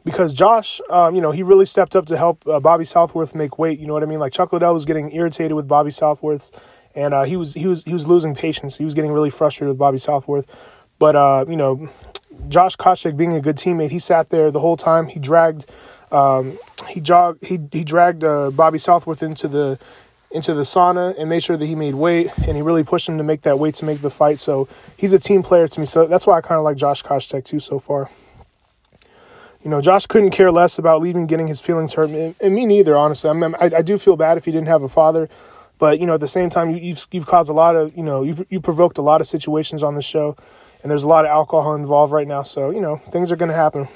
because 0.04 0.32
Josh, 0.32 0.80
um, 0.90 1.14
you 1.14 1.20
know, 1.20 1.30
he 1.30 1.42
really 1.42 1.66
stepped 1.66 1.94
up 1.94 2.06
to 2.06 2.16
help 2.16 2.46
uh, 2.46 2.60
Bobby 2.60 2.84
Southworth 2.84 3.34
make 3.34 3.58
weight. 3.58 3.78
You 3.78 3.86
know 3.86 3.92
what 3.92 4.02
I 4.02 4.06
mean? 4.06 4.18
Like 4.18 4.32
Chuck 4.32 4.52
Liddell 4.52 4.72
was 4.72 4.84
getting 4.84 5.14
irritated 5.14 5.52
with 5.52 5.68
Bobby 5.68 5.90
Southworth, 5.90 6.82
and 6.94 7.12
uh, 7.12 7.24
he 7.24 7.36
was 7.36 7.54
he 7.54 7.66
was 7.66 7.84
he 7.84 7.92
was 7.92 8.06
losing 8.06 8.34
patience. 8.34 8.76
He 8.76 8.84
was 8.84 8.94
getting 8.94 9.12
really 9.12 9.30
frustrated 9.30 9.68
with 9.68 9.78
Bobby 9.78 9.98
Southworth. 9.98 10.46
But 10.98 11.14
uh, 11.14 11.44
you 11.48 11.56
know, 11.56 11.88
Josh 12.48 12.76
Koscheck 12.76 13.16
being 13.16 13.34
a 13.34 13.40
good 13.40 13.56
teammate, 13.56 13.90
he 13.90 13.98
sat 13.98 14.30
there 14.30 14.50
the 14.50 14.60
whole 14.60 14.76
time. 14.76 15.06
He 15.06 15.20
dragged. 15.20 15.70
Um, 16.10 16.58
he 16.88 17.00
jogged. 17.00 17.44
He 17.46 17.58
he 17.72 17.84
dragged 17.84 18.24
uh, 18.24 18.50
Bobby 18.50 18.78
Southworth 18.78 19.22
into 19.22 19.46
the 19.46 19.78
into 20.30 20.52
the 20.52 20.62
sauna 20.62 21.14
and 21.18 21.28
made 21.28 21.42
sure 21.42 21.56
that 21.56 21.66
he 21.66 21.74
made 21.74 21.94
weight 21.94 22.30
and 22.46 22.56
he 22.56 22.62
really 22.62 22.84
pushed 22.84 23.08
him 23.08 23.18
to 23.18 23.24
make 23.24 23.42
that 23.42 23.58
weight 23.58 23.74
to 23.74 23.84
make 23.84 24.00
the 24.02 24.10
fight. 24.10 24.40
So 24.40 24.68
he's 24.96 25.12
a 25.12 25.18
team 25.18 25.42
player 25.42 25.66
to 25.66 25.80
me. 25.80 25.86
So 25.86 26.06
that's 26.06 26.26
why 26.26 26.36
I 26.36 26.40
kind 26.40 26.58
of 26.58 26.64
like 26.64 26.76
Josh 26.76 27.02
Koscheck 27.02 27.44
too 27.44 27.58
so 27.58 27.78
far. 27.78 28.10
You 29.64 29.70
know, 29.70 29.80
Josh 29.80 30.06
couldn't 30.06 30.30
care 30.30 30.52
less 30.52 30.78
about 30.78 31.02
Leben 31.02 31.26
getting 31.26 31.48
his 31.48 31.60
feelings 31.60 31.94
hurt, 31.94 32.10
and 32.10 32.54
me 32.54 32.64
neither. 32.64 32.96
Honestly, 32.96 33.28
I, 33.28 33.32
mean, 33.32 33.54
I, 33.60 33.70
I 33.78 33.82
do 33.82 33.98
feel 33.98 34.16
bad 34.16 34.38
if 34.38 34.44
he 34.44 34.52
didn't 34.52 34.68
have 34.68 34.84
a 34.84 34.88
father, 34.88 35.28
but 35.78 35.98
you 35.98 36.06
know, 36.06 36.14
at 36.14 36.20
the 36.20 36.28
same 36.28 36.48
time, 36.48 36.70
you, 36.70 36.76
you've 36.76 37.06
you've 37.10 37.26
caused 37.26 37.50
a 37.50 37.52
lot 37.52 37.74
of 37.74 37.96
you 37.96 38.04
know 38.04 38.22
you 38.22 38.46
you 38.50 38.60
provoked 38.60 38.98
a 38.98 39.02
lot 39.02 39.20
of 39.20 39.26
situations 39.26 39.82
on 39.82 39.96
the 39.96 40.02
show, 40.02 40.36
and 40.82 40.90
there's 40.90 41.02
a 41.02 41.08
lot 41.08 41.24
of 41.24 41.32
alcohol 41.32 41.74
involved 41.74 42.12
right 42.12 42.28
now. 42.28 42.44
So 42.44 42.70
you 42.70 42.80
know, 42.80 42.98
things 43.10 43.32
are 43.32 43.36
going 43.36 43.48
to 43.48 43.54
happen. 43.54 43.88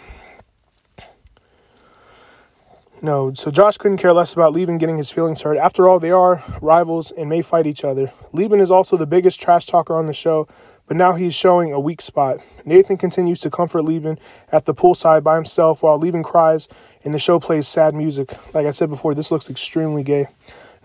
No, 3.05 3.35
so 3.35 3.51
Josh 3.51 3.79
couldn't 3.79 3.99
care 3.99 4.13
less 4.13 4.33
about 4.33 4.53
Leben 4.53 4.79
getting 4.79 4.97
his 4.97 5.11
feelings 5.11 5.43
hurt. 5.43 5.59
After 5.59 5.89
all, 5.89 5.99
they 5.99 6.13
are 6.13 6.45
rivals 6.63 7.11
and 7.11 7.29
may 7.29 7.43
fight 7.43 7.67
each 7.67 7.83
other. 7.83 8.13
Leben 8.33 8.61
is 8.61 8.71
also 8.71 8.97
the 8.97 9.09
biggest 9.09 9.41
trash 9.41 9.67
talker 9.67 9.97
on 9.97 10.07
the 10.07 10.13
show, 10.13 10.47
but 10.87 10.97
now 10.97 11.15
he's 11.15 11.35
showing 11.35 11.73
a 11.73 11.81
weak 11.81 12.01
spot. 12.01 12.39
Nathan 12.65 12.97
continues 12.97 13.41
to 13.41 13.51
comfort 13.51 13.83
Leben 13.83 14.21
at 14.53 14.67
the 14.67 14.75
poolside 14.75 15.25
by 15.25 15.35
himself 15.35 15.83
while 15.83 15.99
Leben 15.99 16.23
cries 16.23 16.69
and 17.03 17.13
the 17.13 17.19
show 17.19 17.41
plays 17.41 17.67
sad 17.67 17.93
music. 17.93 18.31
Like 18.55 18.67
I 18.67 18.71
said 18.71 18.89
before, 18.89 19.17
this 19.17 19.33
looks 19.33 19.51
extremely 19.51 20.05
gay. 20.05 20.29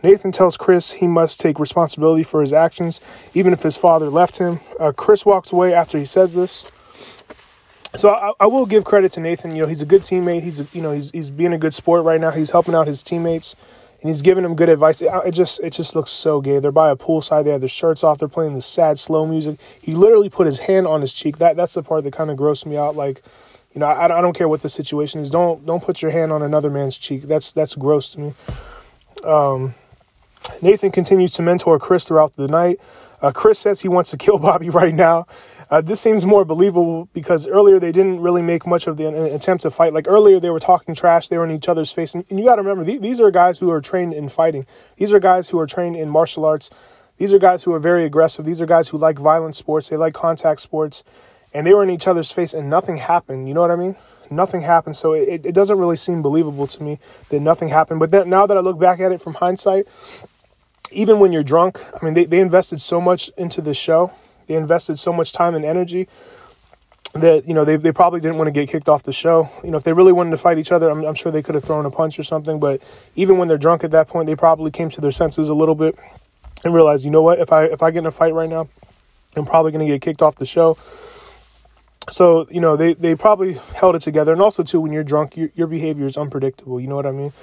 Nathan 0.02 0.32
tells 0.32 0.58
Chris 0.58 0.94
he 0.94 1.06
must 1.06 1.40
take 1.40 1.60
responsibility 1.60 2.24
for 2.24 2.42
his 2.42 2.54
actions, 2.54 3.00
even 3.36 3.54
if 3.54 3.62
his 3.62 3.78
father 3.78 4.10
left 4.10 4.40
him. 4.40 4.60
Uh, 4.80 4.92
Chris 4.92 5.24
walks 5.24 5.52
away 5.52 5.72
after 5.72 6.00
he 6.00 6.06
says 6.06 6.34
this. 6.34 6.66
So 7.98 8.10
I, 8.10 8.32
I, 8.40 8.46
will 8.46 8.68
give 8.68 8.84
credit 8.84 9.12
to 9.14 9.20
Nathan. 9.20 9.56
You 9.56 9.64
know, 9.64 9.68
he's 9.68 9.82
a 9.82 9.86
good 9.86 10.04
teammate. 10.04 10.44
He's 10.44 10.74
you 10.74 10.84
know 10.84 10.92
he's 10.92 11.10
he's 11.10 11.32
being 11.32 11.52
a 11.52 11.58
good 11.58 11.74
sport 11.74 12.04
right 12.04 12.22
now. 12.22 12.30
He's 12.30 12.52
helping 12.52 12.76
out 12.76 12.86
his 12.86 13.02
teammates, 13.02 13.56
and 14.02 14.10
he's 14.10 14.22
giving 14.22 14.44
them 14.44 14.56
good 14.56 14.70
advice. 14.70 15.02
It, 15.02 15.10
it 15.26 15.32
just 15.32 15.60
it 15.62 15.72
just 15.72 15.96
looks 15.96 16.12
so 16.12 16.40
gay. 16.40 16.60
They're 16.60 16.72
by 16.72 16.92
a 16.92 16.96
poolside. 16.96 17.46
They 17.46 17.50
have 17.50 17.62
their 17.62 17.68
shirts 17.68 18.04
off. 18.04 18.20
They're 18.20 18.28
playing 18.28 18.54
this 18.54 18.68
sad 18.68 19.00
slow 19.00 19.26
music. 19.26 19.60
He 19.82 19.94
literally 19.94 20.30
put 20.30 20.46
his 20.46 20.60
hand 20.60 20.86
on 20.86 21.02
his 21.02 21.12
cheek. 21.12 21.40
That 21.40 21.58
that's 21.58 21.74
the 21.74 21.82
part 21.82 22.04
that 22.04 22.14
kind 22.14 22.30
of 22.30 22.38
grossed 22.38 22.68
me 22.68 22.78
out. 22.78 22.96
Like, 22.96 23.24
you 23.74 23.80
know, 23.80 23.88
I, 23.88 24.06
I 24.06 24.22
don't 24.22 24.38
care 24.38 24.48
what 24.48 24.62
the 24.62 24.70
situation 24.70 25.20
is. 25.20 25.32
Don't 25.32 25.66
don't 25.66 25.82
put 25.82 26.04
your 26.04 26.12
hand 26.12 26.32
on 26.32 26.44
another 26.44 26.70
man's 26.70 27.00
cheek. 27.00 27.24
That's 27.24 27.52
that's 27.52 27.74
gross 27.74 28.12
to 28.12 28.20
me. 28.20 28.34
Um, 29.24 29.74
Nathan 30.62 30.92
continues 30.92 31.32
to 31.34 31.42
mentor 31.42 31.80
Chris 31.80 32.08
throughout 32.08 32.36
the 32.36 32.48
night. 32.48 32.80
Uh, 33.22 33.32
Chris 33.32 33.60
says 33.60 33.82
he 33.82 33.88
wants 33.88 34.12
to 34.12 34.18
kill 34.18 34.38
Bobby 34.48 34.70
right 34.70 34.94
now. 34.94 35.26
Uh, 35.70 35.82
this 35.82 36.00
seems 36.00 36.26
more 36.26 36.46
believable 36.46 37.10
because 37.14 37.46
earlier 37.46 37.80
they 37.80 37.92
didn't 37.92 38.22
really 38.22 38.42
make 38.42 38.66
much 38.66 38.88
of 38.88 38.96
the 38.96 39.08
an 39.08 39.16
attempt 39.16 39.64
to 39.64 39.70
fight. 39.70 39.94
Like 39.94 40.08
earlier, 40.08 40.40
they 40.40 40.50
were 40.50 40.60
talking 40.60 40.96
trash, 40.96 41.28
they 41.28 41.38
were 41.38 41.44
in 41.44 41.52
each 41.52 41.68
other's 41.68 41.92
face. 41.92 42.16
And, 42.16 42.24
and 42.30 42.40
you 42.40 42.46
got 42.46 42.56
to 42.56 42.62
remember, 42.62 42.86
th- 42.86 43.02
these 43.02 43.20
are 43.20 43.32
guys 43.32 43.60
who 43.60 43.70
are 43.72 43.82
trained 43.82 44.14
in 44.14 44.30
fighting, 44.30 44.66
these 44.96 45.12
are 45.12 45.20
guys 45.20 45.50
who 45.50 45.60
are 45.60 45.68
trained 45.68 45.96
in 45.96 46.10
martial 46.10 46.46
arts. 46.46 46.70
These 47.18 47.34
are 47.34 47.40
guys 47.40 47.64
who 47.64 47.74
are 47.74 47.80
very 47.80 48.06
aggressive. 48.06 48.46
These 48.46 48.62
are 48.62 48.68
guys 48.68 48.90
who 48.90 48.98
like 48.98 49.18
violent 49.18 49.56
sports. 49.56 49.90
They 49.90 49.98
like 49.98 50.14
contact 50.14 50.62
sports. 50.62 51.04
And 51.54 51.66
they 51.66 51.74
were 51.74 51.84
in 51.84 51.90
each 51.90 52.08
other's 52.08 52.32
face 52.32 52.54
and 52.54 52.70
nothing 52.70 52.98
happened. 52.98 53.48
You 53.48 53.56
know 53.56 53.62
what 53.62 53.72
I 53.72 53.76
mean? 53.76 53.96
Nothing 54.30 54.62
happened. 54.62 54.96
So 54.96 55.14
it, 55.14 55.46
it 55.46 55.56
doesn't 55.56 55.78
really 55.78 55.96
seem 55.96 56.22
believable 56.22 56.68
to 56.68 56.84
me 56.84 57.00
that 57.30 57.40
nothing 57.40 57.70
happened. 57.70 58.00
But 58.00 58.12
then 58.12 58.30
now 58.30 58.46
that 58.46 58.56
I 58.56 58.60
look 58.60 58.80
back 58.80 59.00
at 59.00 59.12
it 59.12 59.20
from 59.20 59.34
hindsight, 59.36 59.88
even 60.92 61.20
when 61.20 61.32
you're 61.32 61.44
drunk, 61.44 61.80
I 62.00 62.04
mean, 62.04 62.14
they, 62.14 62.26
they 62.26 62.40
invested 62.40 62.82
so 62.82 63.02
much 63.02 63.30
into 63.38 63.62
the 63.62 63.74
show 63.74 64.14
they 64.48 64.56
invested 64.56 64.98
so 64.98 65.14
much 65.14 65.32
time 65.34 65.54
and 65.54 65.64
energy 65.64 66.08
that 67.14 67.48
you 67.48 67.54
know 67.54 67.64
they, 67.64 67.76
they 67.76 67.92
probably 67.92 68.20
didn't 68.20 68.38
want 68.38 68.48
to 68.48 68.52
get 68.52 68.70
kicked 68.70 68.90
off 68.90 69.04
the 69.04 69.14
show. 69.14 69.50
You 69.64 69.72
know, 69.72 69.78
if 69.78 69.84
they 69.84 69.94
really 69.94 70.12
wanted 70.12 70.32
to 70.32 70.38
fight 70.38 70.58
each 70.58 70.72
other, 70.72 70.90
I'm, 70.90 71.04
I'm 71.04 71.16
sure 71.16 71.32
they 71.32 71.44
could 71.44 71.56
have 71.56 71.64
thrown 71.64 71.86
a 71.86 71.92
punch 71.92 72.18
or 72.18 72.24
something. 72.24 72.60
But 72.60 72.82
even 73.16 73.38
when 73.38 73.48
they're 73.48 73.58
drunk 73.58 73.84
at 73.84 73.92
that 73.92 74.08
point, 74.08 74.26
they 74.26 74.36
probably 74.36 74.72
came 74.72 74.90
to 74.92 75.02
their 75.02 75.12
senses 75.12 75.50
a 75.50 75.54
little 75.54 75.76
bit 75.76 75.98
and 76.64 76.74
realized, 76.74 77.06
you 77.06 77.12
know 77.12 77.22
what, 77.22 77.40
if 77.40 77.52
I 77.52 77.66
if 77.66 77.84
I 77.84 77.92
get 77.92 78.00
in 78.00 78.06
a 78.06 78.12
fight 78.12 78.34
right 78.34 78.50
now, 78.50 78.68
I'm 79.36 79.46
probably 79.46 79.72
going 79.72 79.86
to 79.86 79.92
get 79.92 80.02
kicked 80.02 80.22
off 80.22 80.36
the 80.36 80.46
show. 80.46 80.78
So 82.10 82.48
you 82.50 82.62
know 82.62 82.78
they 82.78 82.94
they 82.94 83.16
probably 83.16 83.54
held 83.76 83.96
it 83.96 84.02
together, 84.02 84.32
and 84.32 84.42
also 84.42 84.64
too 84.64 84.80
when 84.80 84.94
you're 84.94 85.04
drunk, 85.04 85.36
your, 85.36 85.50
your 85.56 85.68
behavior 85.68 86.06
is 86.06 86.16
unpredictable. 86.16 86.80
You 86.80 86.88
know 86.88 86.96
what 86.96 87.06
I 87.06 87.12
mean? 87.12 87.34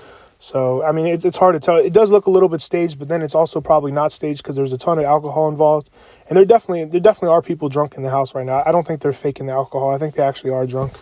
So 0.45 0.83
I 0.83 0.93
mean, 0.93 1.07
it's 1.07 1.25
it's 1.25 1.39
hard 1.39 1.55
to 1.55 1.59
tell. 1.59 1.79
It 1.79 1.95
does 1.95 2.13
look 2.13 2.27
a 2.27 2.31
little 2.31 2.51
bit 2.51 2.61
staged, 2.61 2.99
but 2.99 3.09
then 3.09 3.23
it's 3.23 3.35
also 3.35 3.63
probably 3.63 3.93
not 3.93 4.13
staged 4.13 4.43
because 4.43 4.57
there's 4.57 4.75
a 4.75 4.77
ton 4.77 4.99
of 4.99 5.07
alcohol 5.07 5.49
involved, 5.49 5.89
and 6.29 6.37
there 6.37 6.45
definitely 6.45 6.85
there 6.85 7.01
definitely 7.01 7.31
are 7.31 7.41
people 7.41 7.71
drunk 7.71 7.95
in 7.95 8.03
the 8.03 8.11
house 8.11 8.35
right 8.35 8.45
now. 8.45 8.63
I 8.67 8.71
don't 8.71 8.87
think 8.87 9.01
they're 9.01 9.15
faking 9.15 9.47
the 9.47 9.55
alcohol. 9.55 9.95
I 9.95 9.97
think 9.97 10.17
they 10.17 10.23
actually 10.23 10.51
are 10.51 10.67
drunk. 10.67 10.93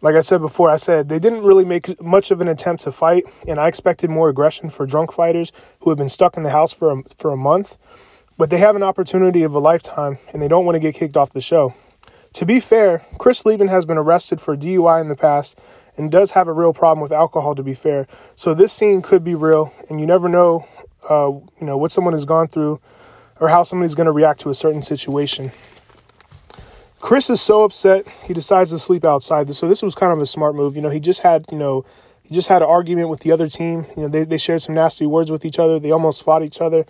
Like 0.00 0.14
I 0.14 0.20
said 0.20 0.40
before, 0.40 0.70
I 0.70 0.76
said 0.76 1.08
they 1.08 1.18
didn't 1.18 1.42
really 1.42 1.64
make 1.64 2.00
much 2.00 2.30
of 2.30 2.40
an 2.40 2.46
attempt 2.46 2.84
to 2.84 2.92
fight, 2.92 3.24
and 3.48 3.58
I 3.58 3.66
expected 3.66 4.10
more 4.10 4.28
aggression 4.28 4.70
for 4.70 4.86
drunk 4.86 5.10
fighters 5.10 5.50
who 5.80 5.90
have 5.90 5.98
been 5.98 6.08
stuck 6.08 6.36
in 6.36 6.44
the 6.44 6.50
house 6.50 6.72
for 6.72 6.92
a, 6.92 7.02
for 7.16 7.32
a 7.32 7.36
month. 7.36 7.76
But 8.36 8.50
they 8.50 8.58
have 8.58 8.76
an 8.76 8.84
opportunity 8.84 9.42
of 9.42 9.56
a 9.56 9.58
lifetime, 9.58 10.18
and 10.32 10.40
they 10.40 10.46
don't 10.46 10.64
want 10.64 10.76
to 10.76 10.80
get 10.80 10.94
kicked 10.94 11.16
off 11.16 11.32
the 11.32 11.40
show. 11.40 11.74
To 12.34 12.46
be 12.46 12.60
fair, 12.60 13.04
Chris 13.18 13.44
Leben 13.44 13.68
has 13.68 13.84
been 13.84 13.98
arrested 13.98 14.40
for 14.40 14.56
DUI 14.56 15.00
in 15.00 15.08
the 15.08 15.16
past 15.16 15.58
and 15.96 16.10
does 16.10 16.32
have 16.32 16.46
a 16.46 16.52
real 16.52 16.72
problem 16.72 17.00
with 17.00 17.12
alcohol, 17.12 17.54
to 17.54 17.62
be 17.62 17.74
fair. 17.74 18.06
So 18.34 18.54
this 18.54 18.72
scene 18.72 19.02
could 19.02 19.24
be 19.24 19.34
real, 19.34 19.72
and 19.90 20.00
you 20.00 20.06
never 20.06 20.28
know, 20.28 20.66
uh, 21.10 21.30
you 21.60 21.66
know, 21.66 21.76
what 21.76 21.90
someone 21.90 22.12
has 22.12 22.24
gone 22.24 22.48
through 22.48 22.80
or 23.40 23.48
how 23.48 23.62
somebody's 23.62 23.94
going 23.94 24.06
to 24.06 24.12
react 24.12 24.40
to 24.40 24.50
a 24.50 24.54
certain 24.54 24.82
situation. 24.82 25.50
Chris 27.00 27.30
is 27.30 27.40
so 27.40 27.62
upset 27.62 28.06
he 28.24 28.34
decides 28.34 28.70
to 28.70 28.78
sleep 28.78 29.04
outside. 29.04 29.52
So 29.54 29.68
this 29.68 29.82
was 29.82 29.94
kind 29.94 30.12
of 30.12 30.20
a 30.20 30.26
smart 30.26 30.54
move. 30.54 30.74
You 30.74 30.82
know, 30.82 30.90
he 30.90 31.00
just 31.00 31.20
had, 31.20 31.46
you 31.50 31.58
know, 31.58 31.84
he 32.22 32.34
just 32.34 32.48
had 32.48 32.60
an 32.60 32.68
argument 32.68 33.08
with 33.08 33.20
the 33.20 33.32
other 33.32 33.46
team. 33.46 33.86
You 33.96 34.02
know, 34.02 34.08
they, 34.08 34.24
they 34.24 34.38
shared 34.38 34.62
some 34.62 34.74
nasty 34.74 35.06
words 35.06 35.30
with 35.30 35.44
each 35.44 35.58
other. 35.58 35.78
They 35.78 35.92
almost 35.92 36.22
fought 36.22 36.42
each 36.42 36.60
other. 36.60 36.84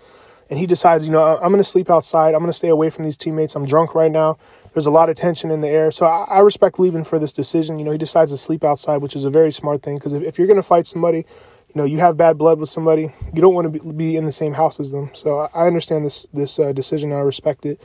And 0.50 0.58
he 0.58 0.66
decides, 0.66 1.04
you 1.04 1.12
know, 1.12 1.22
I'm 1.22 1.50
going 1.50 1.58
to 1.58 1.64
sleep 1.64 1.90
outside. 1.90 2.34
I'm 2.34 2.40
going 2.40 2.46
to 2.46 2.54
stay 2.54 2.68
away 2.68 2.88
from 2.88 3.04
these 3.04 3.18
teammates. 3.18 3.54
I'm 3.54 3.66
drunk 3.66 3.94
right 3.94 4.10
now. 4.10 4.38
There's 4.78 4.86
a 4.86 4.92
lot 4.92 5.10
of 5.10 5.16
tension 5.16 5.50
in 5.50 5.60
the 5.60 5.66
air. 5.66 5.90
So 5.90 6.06
I, 6.06 6.36
I 6.36 6.38
respect 6.38 6.78
Leben 6.78 7.02
for 7.02 7.18
this 7.18 7.32
decision. 7.32 7.80
You 7.80 7.84
know, 7.84 7.90
he 7.90 7.98
decides 7.98 8.30
to 8.30 8.36
sleep 8.36 8.62
outside, 8.62 8.98
which 8.98 9.16
is 9.16 9.24
a 9.24 9.30
very 9.30 9.50
smart 9.50 9.82
thing 9.82 9.96
because 9.96 10.12
if, 10.12 10.22
if 10.22 10.38
you're 10.38 10.46
going 10.46 10.54
to 10.54 10.62
fight 10.62 10.86
somebody, 10.86 11.18
you 11.18 11.74
know, 11.74 11.82
you 11.82 11.98
have 11.98 12.16
bad 12.16 12.38
blood 12.38 12.60
with 12.60 12.68
somebody, 12.68 13.10
you 13.34 13.40
don't 13.40 13.54
want 13.54 13.72
to 13.72 13.80
be, 13.80 13.92
be 13.92 14.16
in 14.16 14.24
the 14.24 14.30
same 14.30 14.52
house 14.52 14.78
as 14.78 14.92
them. 14.92 15.10
So 15.14 15.40
I, 15.40 15.48
I 15.52 15.66
understand 15.66 16.04
this 16.04 16.28
this 16.32 16.60
uh, 16.60 16.70
decision. 16.70 17.10
I 17.10 17.16
respect 17.16 17.66
it. 17.66 17.80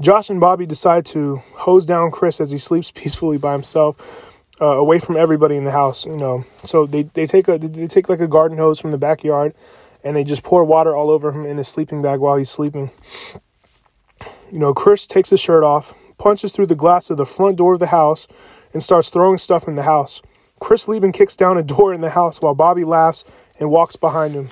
Josh 0.00 0.28
and 0.28 0.40
Bobby 0.40 0.66
decide 0.66 1.06
to 1.06 1.36
hose 1.52 1.86
down 1.86 2.10
Chris 2.10 2.40
as 2.40 2.50
he 2.50 2.58
sleeps 2.58 2.90
peacefully 2.94 3.38
by 3.38 3.52
himself, 3.52 4.34
uh, 4.60 4.66
away 4.66 4.98
from 4.98 5.16
everybody 5.16 5.54
in 5.54 5.62
the 5.62 5.70
house. 5.70 6.04
You 6.04 6.16
know, 6.16 6.44
so 6.64 6.84
they, 6.84 7.04
they 7.04 7.26
take 7.26 7.46
a 7.46 7.58
they 7.58 7.86
take 7.86 8.08
like 8.08 8.18
a 8.18 8.26
garden 8.26 8.58
hose 8.58 8.80
from 8.80 8.90
the 8.90 8.98
backyard, 8.98 9.54
and 10.02 10.16
they 10.16 10.24
just 10.24 10.42
pour 10.42 10.64
water 10.64 10.96
all 10.96 11.10
over 11.10 11.30
him 11.30 11.46
in 11.46 11.58
his 11.58 11.68
sleeping 11.68 12.02
bag 12.02 12.18
while 12.18 12.38
he's 12.38 12.50
sleeping. 12.50 12.90
You 14.52 14.58
know, 14.58 14.74
Chris 14.74 15.06
takes 15.06 15.30
his 15.30 15.40
shirt 15.40 15.64
off, 15.64 15.94
punches 16.18 16.52
through 16.52 16.66
the 16.66 16.74
glass 16.74 17.10
of 17.10 17.16
the 17.16 17.26
front 17.26 17.56
door 17.56 17.74
of 17.74 17.80
the 17.80 17.86
house, 17.88 18.28
and 18.72 18.82
starts 18.82 19.10
throwing 19.10 19.38
stuff 19.38 19.66
in 19.66 19.74
the 19.74 19.82
house. 19.82 20.22
Chris 20.60 20.88
Leben 20.88 21.12
kicks 21.12 21.36
down 21.36 21.58
a 21.58 21.62
door 21.62 21.92
in 21.92 22.00
the 22.00 22.10
house 22.10 22.40
while 22.40 22.54
Bobby 22.54 22.84
laughs 22.84 23.24
and 23.58 23.70
walks 23.70 23.96
behind 23.96 24.34
him. 24.34 24.48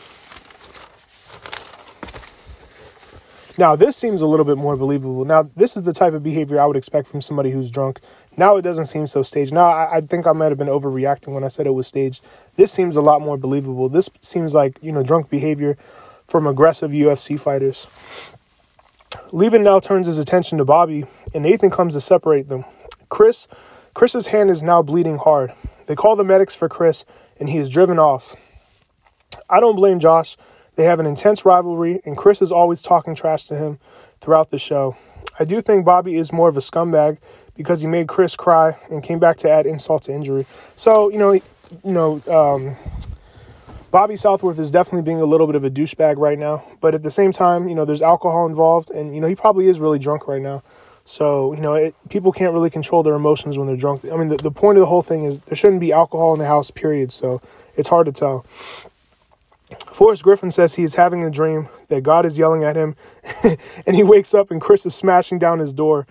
Now, 3.59 3.77
this 3.77 3.97
seems 3.97 4.23
a 4.23 4.27
little 4.27 4.47
bit 4.47 4.57
more 4.57 4.77
believable. 4.77 5.25
Now, 5.27 5.51
this 5.57 5.77
is 5.77 5.83
the 5.83 5.93
type 5.93 6.15
of 6.15 6.23
behavior 6.23 6.59
I 6.59 6.65
would 6.65 6.77
expect 6.77 7.07
from 7.07 7.21
somebody 7.21 7.51
who's 7.51 7.71
drunk. 7.71 8.01
Now, 8.37 8.57
it 8.57 8.63
doesn't 8.63 8.87
seem 8.87 9.07
so 9.07 9.23
staged. 9.23 9.53
Now, 9.53 9.65
I, 9.67 9.97
I, 9.97 10.01
think 10.01 10.27
I 10.27 10.33
might 10.33 10.49
have 10.49 10.59
been 10.59 10.69
overreacting 10.69 11.35
when 11.35 11.45
I 11.45 11.49
said 11.49 11.67
it 11.67 11.75
was 11.75 11.87
staged. 11.87 12.25
This 12.57 12.73
seems 12.73 12.97
a 12.97 13.03
lot 13.03 13.21
more 13.21 13.37
believable. 13.37 13.91
This 13.91 14.09
seems 14.21 14.55
like, 14.55 14.79
you 14.81 14.91
know, 14.91 15.03
drunk 15.03 15.29
behavior 15.29 15.77
from 16.27 16.47
aggressive 16.47 16.93
UFC 16.93 17.39
fighters. 17.39 17.87
Leben 19.33 19.63
now 19.63 19.81
turns 19.81 20.07
his 20.07 20.19
attention 20.19 20.59
to 20.59 20.65
Bobby, 20.65 21.07
and 21.33 21.43
Nathan 21.43 21.71
comes 21.71 21.95
to 21.95 22.01
separate 22.01 22.49
them. 22.49 22.67
Chris, 23.09 23.49
Chris's 23.95 24.27
hand 24.27 24.51
is 24.51 24.63
now 24.63 24.83
bleeding 24.83 25.17
hard. 25.17 25.53
They 25.87 25.95
call 25.95 26.17
the 26.17 26.25
medics 26.25 26.55
for 26.55 26.69
Chris, 26.69 27.07
and 27.41 27.49
he 27.49 27.57
is 27.57 27.71
driven 27.71 27.99
off. 27.99 28.37
I 29.49 29.59
don't 29.59 29.77
blame 29.77 30.01
Josh. 30.01 30.37
They 30.75 30.85
have 30.85 31.01
an 31.01 31.07
intense 31.07 31.47
rivalry, 31.47 32.01
and 32.05 32.17
Chris 32.17 32.43
is 32.43 32.53
always 32.53 32.83
talking 32.83 33.15
trash 33.15 33.45
to 33.45 33.57
him 33.57 33.79
throughout 34.21 34.51
the 34.51 34.59
show. 34.59 34.97
I 35.39 35.45
do 35.45 35.63
think 35.63 35.87
Bobby 35.87 36.17
is 36.17 36.31
more 36.31 36.51
of 36.51 36.57
a 36.59 36.61
scumbag 36.61 37.17
because 37.57 37.81
he 37.81 37.87
made 37.87 38.09
Chris 38.09 38.37
cry 38.37 38.77
and 38.91 39.03
came 39.03 39.19
back 39.19 39.39
to 39.39 39.51
add 39.51 39.67
insult 39.67 40.03
to 40.03 40.13
injury. 40.13 40.47
So 40.77 41.11
you 41.11 41.19
know, 41.19 41.33
you 41.33 41.43
know, 41.85 42.21
um, 42.29 42.77
Bobby 43.93 44.17
Southworth 44.17 44.59
is 44.59 44.71
definitely 44.71 45.03
being 45.03 45.21
a 45.21 45.27
little 45.27 45.47
bit 45.47 45.55
of 45.55 45.65
a 45.65 45.71
douchebag 45.71 46.17
right 46.17 46.39
now. 46.39 46.65
But 46.81 46.95
at 46.95 47.03
the 47.03 47.11
same 47.11 47.31
time, 47.31 47.69
you 47.69 47.75
know, 47.75 47.85
there's 47.85 48.01
alcohol 48.01 48.47
involved, 48.47 48.91
and 48.91 49.15
you 49.15 49.21
know, 49.21 49.27
he 49.27 49.37
probably 49.37 49.67
is 49.67 49.79
really 49.79 49.99
drunk 49.99 50.27
right 50.27 50.41
now. 50.41 50.63
So 51.05 51.53
you 51.53 51.61
know, 51.61 51.75
it, 51.75 51.95
people 52.09 52.33
can't 52.33 52.55
really 52.55 52.71
control 52.71 53.03
their 53.03 53.15
emotions 53.15 53.59
when 53.59 53.67
they're 53.67 53.77
drunk. 53.77 54.05
I 54.11 54.17
mean, 54.17 54.29
the, 54.29 54.39
the 54.39 54.51
point 54.51 54.79
of 54.79 54.81
the 54.81 54.87
whole 54.87 55.03
thing 55.03 55.25
is 55.25 55.41
there 55.41 55.55
shouldn't 55.55 55.81
be 55.81 55.93
alcohol 55.93 56.33
in 56.33 56.39
the 56.39 56.47
house. 56.47 56.71
Period. 56.71 57.13
So 57.13 57.43
it's 57.77 57.91
hard 57.91 58.07
to 58.07 58.13
tell. 58.13 58.47
Forrest 59.93 60.23
Griffin 60.23 60.51
says 60.51 60.75
he 60.75 60.85
is 60.85 60.95
having 60.95 61.23
a 61.23 61.31
dream 61.31 61.69
that 61.89 62.03
God 62.03 62.25
is 62.25 62.39
yelling 62.39 62.65
at 62.65 62.77
him, 62.77 62.97
and 63.87 63.95
he 63.95 64.03
wakes 64.03 64.33
up 64.33 64.51
and 64.51 64.61
Chris 64.61 64.87
is 64.87 64.95
smashing 64.95 65.39
down 65.39 65.59
his 65.59 65.75
door. 65.75 66.07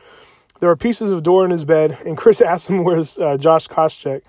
There 0.59 0.69
are 0.69 0.75
pieces 0.75 1.09
of 1.09 1.23
door 1.23 1.45
in 1.45 1.49
his 1.51 1.65
bed, 1.65 1.97
and 2.05 2.15
Chris 2.15 2.41
asks 2.41 2.69
him 2.69 2.83
where's 2.83 3.17
uh, 3.17 3.37
Josh 3.37 3.67
Koscheck. 3.67 4.21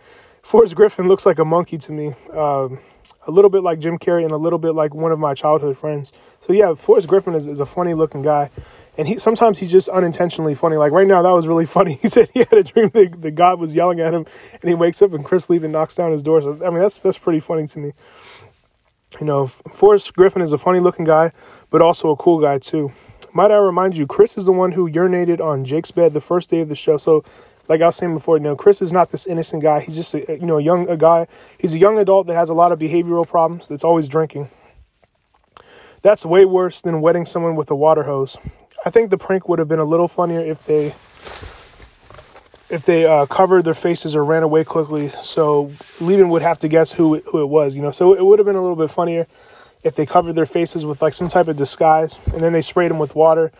Forrest 0.42 0.74
Griffin 0.74 1.06
looks 1.06 1.26
like 1.26 1.38
a 1.38 1.44
monkey 1.44 1.78
to 1.78 1.92
me, 1.92 2.14
um, 2.32 2.78
a 3.26 3.30
little 3.30 3.50
bit 3.50 3.62
like 3.62 3.78
Jim 3.78 3.98
Carrey 3.98 4.22
and 4.22 4.32
a 4.32 4.36
little 4.36 4.58
bit 4.58 4.74
like 4.74 4.94
one 4.94 5.12
of 5.12 5.18
my 5.18 5.34
childhood 5.34 5.76
friends. 5.78 6.12
So 6.40 6.52
yeah, 6.52 6.74
Forrest 6.74 7.08
Griffin 7.08 7.34
is, 7.34 7.46
is 7.46 7.60
a 7.60 7.66
funny 7.66 7.94
looking 7.94 8.22
guy, 8.22 8.50
and 8.98 9.06
he 9.06 9.18
sometimes 9.18 9.58
he's 9.58 9.70
just 9.70 9.88
unintentionally 9.88 10.54
funny. 10.54 10.76
Like 10.76 10.92
right 10.92 11.06
now, 11.06 11.22
that 11.22 11.30
was 11.30 11.46
really 11.46 11.66
funny. 11.76 11.94
He 11.94 12.08
said 12.08 12.28
he 12.34 12.40
had 12.40 12.52
a 12.52 12.62
dream 12.62 12.90
that, 12.94 13.22
that 13.22 13.32
God 13.32 13.60
was 13.60 13.74
yelling 13.74 14.00
at 14.00 14.14
him, 14.14 14.26
and 14.60 14.68
he 14.68 14.74
wakes 14.74 15.00
up 15.02 15.12
and 15.12 15.24
Chris 15.24 15.48
Leben 15.48 15.72
knocks 15.72 15.94
down 15.94 16.12
his 16.12 16.22
door. 16.22 16.40
So 16.40 16.58
I 16.64 16.70
mean, 16.70 16.80
that's 16.80 16.98
that's 16.98 17.18
pretty 17.18 17.40
funny 17.40 17.66
to 17.68 17.78
me. 17.78 17.92
You 19.20 19.26
know, 19.26 19.46
Forrest 19.46 20.14
Griffin 20.14 20.42
is 20.42 20.52
a 20.52 20.58
funny 20.58 20.80
looking 20.80 21.04
guy, 21.04 21.32
but 21.70 21.82
also 21.82 22.10
a 22.10 22.16
cool 22.16 22.40
guy 22.40 22.58
too. 22.58 22.92
Might 23.34 23.50
I 23.50 23.56
remind 23.56 23.96
you, 23.96 24.06
Chris 24.06 24.36
is 24.36 24.44
the 24.44 24.52
one 24.52 24.72
who 24.72 24.90
urinated 24.90 25.40
on 25.40 25.64
Jake's 25.64 25.90
bed 25.90 26.12
the 26.12 26.20
first 26.20 26.50
day 26.50 26.60
of 26.60 26.68
the 26.68 26.74
show. 26.74 26.98
So, 26.98 27.24
like 27.68 27.80
I 27.80 27.86
was 27.86 27.96
saying 27.96 28.14
before, 28.14 28.36
you 28.36 28.42
know, 28.42 28.56
Chris 28.56 28.82
is 28.82 28.92
not 28.92 29.10
this 29.10 29.26
innocent 29.26 29.62
guy. 29.62 29.80
He's 29.80 29.96
just 29.96 30.14
a 30.14 30.38
you 30.38 30.46
know 30.46 30.58
young 30.58 30.88
a 30.88 30.96
guy. 30.96 31.26
He's 31.58 31.74
a 31.74 31.78
young 31.78 31.98
adult 31.98 32.26
that 32.26 32.36
has 32.36 32.48
a 32.48 32.54
lot 32.54 32.72
of 32.72 32.78
behavioral 32.78 33.26
problems. 33.26 33.68
That's 33.68 33.84
always 33.84 34.08
drinking. 34.08 34.48
That's 36.02 36.26
way 36.26 36.44
worse 36.44 36.80
than 36.80 37.00
wetting 37.00 37.26
someone 37.26 37.54
with 37.54 37.70
a 37.70 37.76
water 37.76 38.02
hose. 38.02 38.36
I 38.84 38.90
think 38.90 39.10
the 39.10 39.18
prank 39.18 39.48
would 39.48 39.60
have 39.60 39.68
been 39.68 39.78
a 39.78 39.84
little 39.84 40.08
funnier 40.08 40.40
if 40.40 40.64
they 40.66 40.94
if 42.72 42.86
they 42.86 43.04
uh, 43.04 43.26
covered 43.26 43.64
their 43.64 43.74
faces 43.74 44.16
or 44.16 44.24
ran 44.24 44.42
away 44.42 44.64
quickly. 44.64 45.10
So 45.22 45.70
Leben 46.00 46.30
would 46.30 46.42
have 46.42 46.58
to 46.60 46.68
guess 46.68 46.92
who 46.92 47.16
it, 47.16 47.24
who 47.30 47.42
it 47.42 47.46
was, 47.46 47.76
you 47.76 47.82
know. 47.82 47.90
So 47.90 48.14
it 48.14 48.24
would 48.24 48.38
have 48.38 48.46
been 48.46 48.56
a 48.56 48.62
little 48.62 48.76
bit 48.76 48.90
funnier 48.90 49.26
if 49.84 49.94
they 49.94 50.06
covered 50.06 50.32
their 50.32 50.46
faces 50.46 50.84
with 50.84 51.02
like 51.02 51.12
some 51.12 51.28
type 51.28 51.48
of 51.48 51.56
disguise 51.56 52.18
and 52.32 52.40
then 52.40 52.52
they 52.52 52.62
sprayed 52.62 52.90
them 52.90 52.98
with 52.98 53.14
water. 53.14 53.52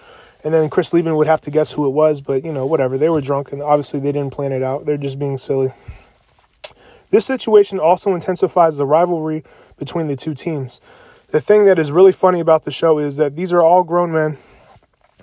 And 0.44 0.52
then 0.52 0.68
Chris 0.70 0.92
Leben 0.92 1.16
would 1.16 1.26
have 1.26 1.40
to 1.42 1.50
guess 1.50 1.72
who 1.72 1.86
it 1.86 1.90
was, 1.90 2.20
but 2.20 2.44
you 2.44 2.52
know, 2.52 2.66
whatever. 2.66 2.98
They 2.98 3.08
were 3.08 3.20
drunk 3.20 3.52
and 3.52 3.62
obviously 3.62 4.00
they 4.00 4.12
didn't 4.12 4.32
plan 4.32 4.52
it 4.52 4.62
out. 4.62 4.86
They're 4.86 4.96
just 4.96 5.18
being 5.18 5.38
silly. 5.38 5.72
This 7.10 7.26
situation 7.26 7.78
also 7.78 8.14
intensifies 8.14 8.78
the 8.78 8.86
rivalry 8.86 9.44
between 9.78 10.06
the 10.06 10.16
two 10.16 10.34
teams. 10.34 10.80
The 11.28 11.40
thing 11.40 11.66
that 11.66 11.78
is 11.78 11.92
really 11.92 12.12
funny 12.12 12.40
about 12.40 12.64
the 12.64 12.70
show 12.70 12.98
is 12.98 13.18
that 13.18 13.36
these 13.36 13.52
are 13.52 13.62
all 13.62 13.84
grown 13.84 14.12
men, 14.12 14.38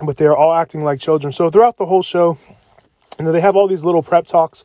but 0.02 0.16
they 0.16 0.26
are 0.26 0.36
all 0.36 0.54
acting 0.54 0.84
like 0.84 1.00
children. 1.00 1.32
So 1.32 1.50
throughout 1.50 1.76
the 1.76 1.86
whole 1.86 2.02
show, 2.02 2.38
and 3.18 3.26
they 3.26 3.40
have 3.40 3.56
all 3.56 3.68
these 3.68 3.84
little 3.84 4.02
prep 4.02 4.26
talks 4.26 4.64